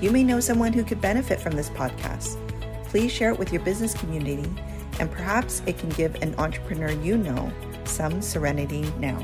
You 0.00 0.10
may 0.10 0.24
know 0.24 0.40
someone 0.40 0.72
who 0.72 0.82
could 0.82 1.00
benefit 1.00 1.40
from 1.40 1.52
this 1.52 1.68
podcast. 1.70 2.38
Please 2.86 3.12
share 3.12 3.32
it 3.32 3.38
with 3.38 3.52
your 3.52 3.62
business 3.62 3.92
community, 3.92 4.50
and 4.98 5.10
perhaps 5.10 5.60
it 5.66 5.76
can 5.76 5.90
give 5.90 6.14
an 6.22 6.34
entrepreneur 6.36 6.90
you 6.90 7.18
know 7.18 7.52
some 7.84 8.22
serenity 8.22 8.90
now. 8.98 9.18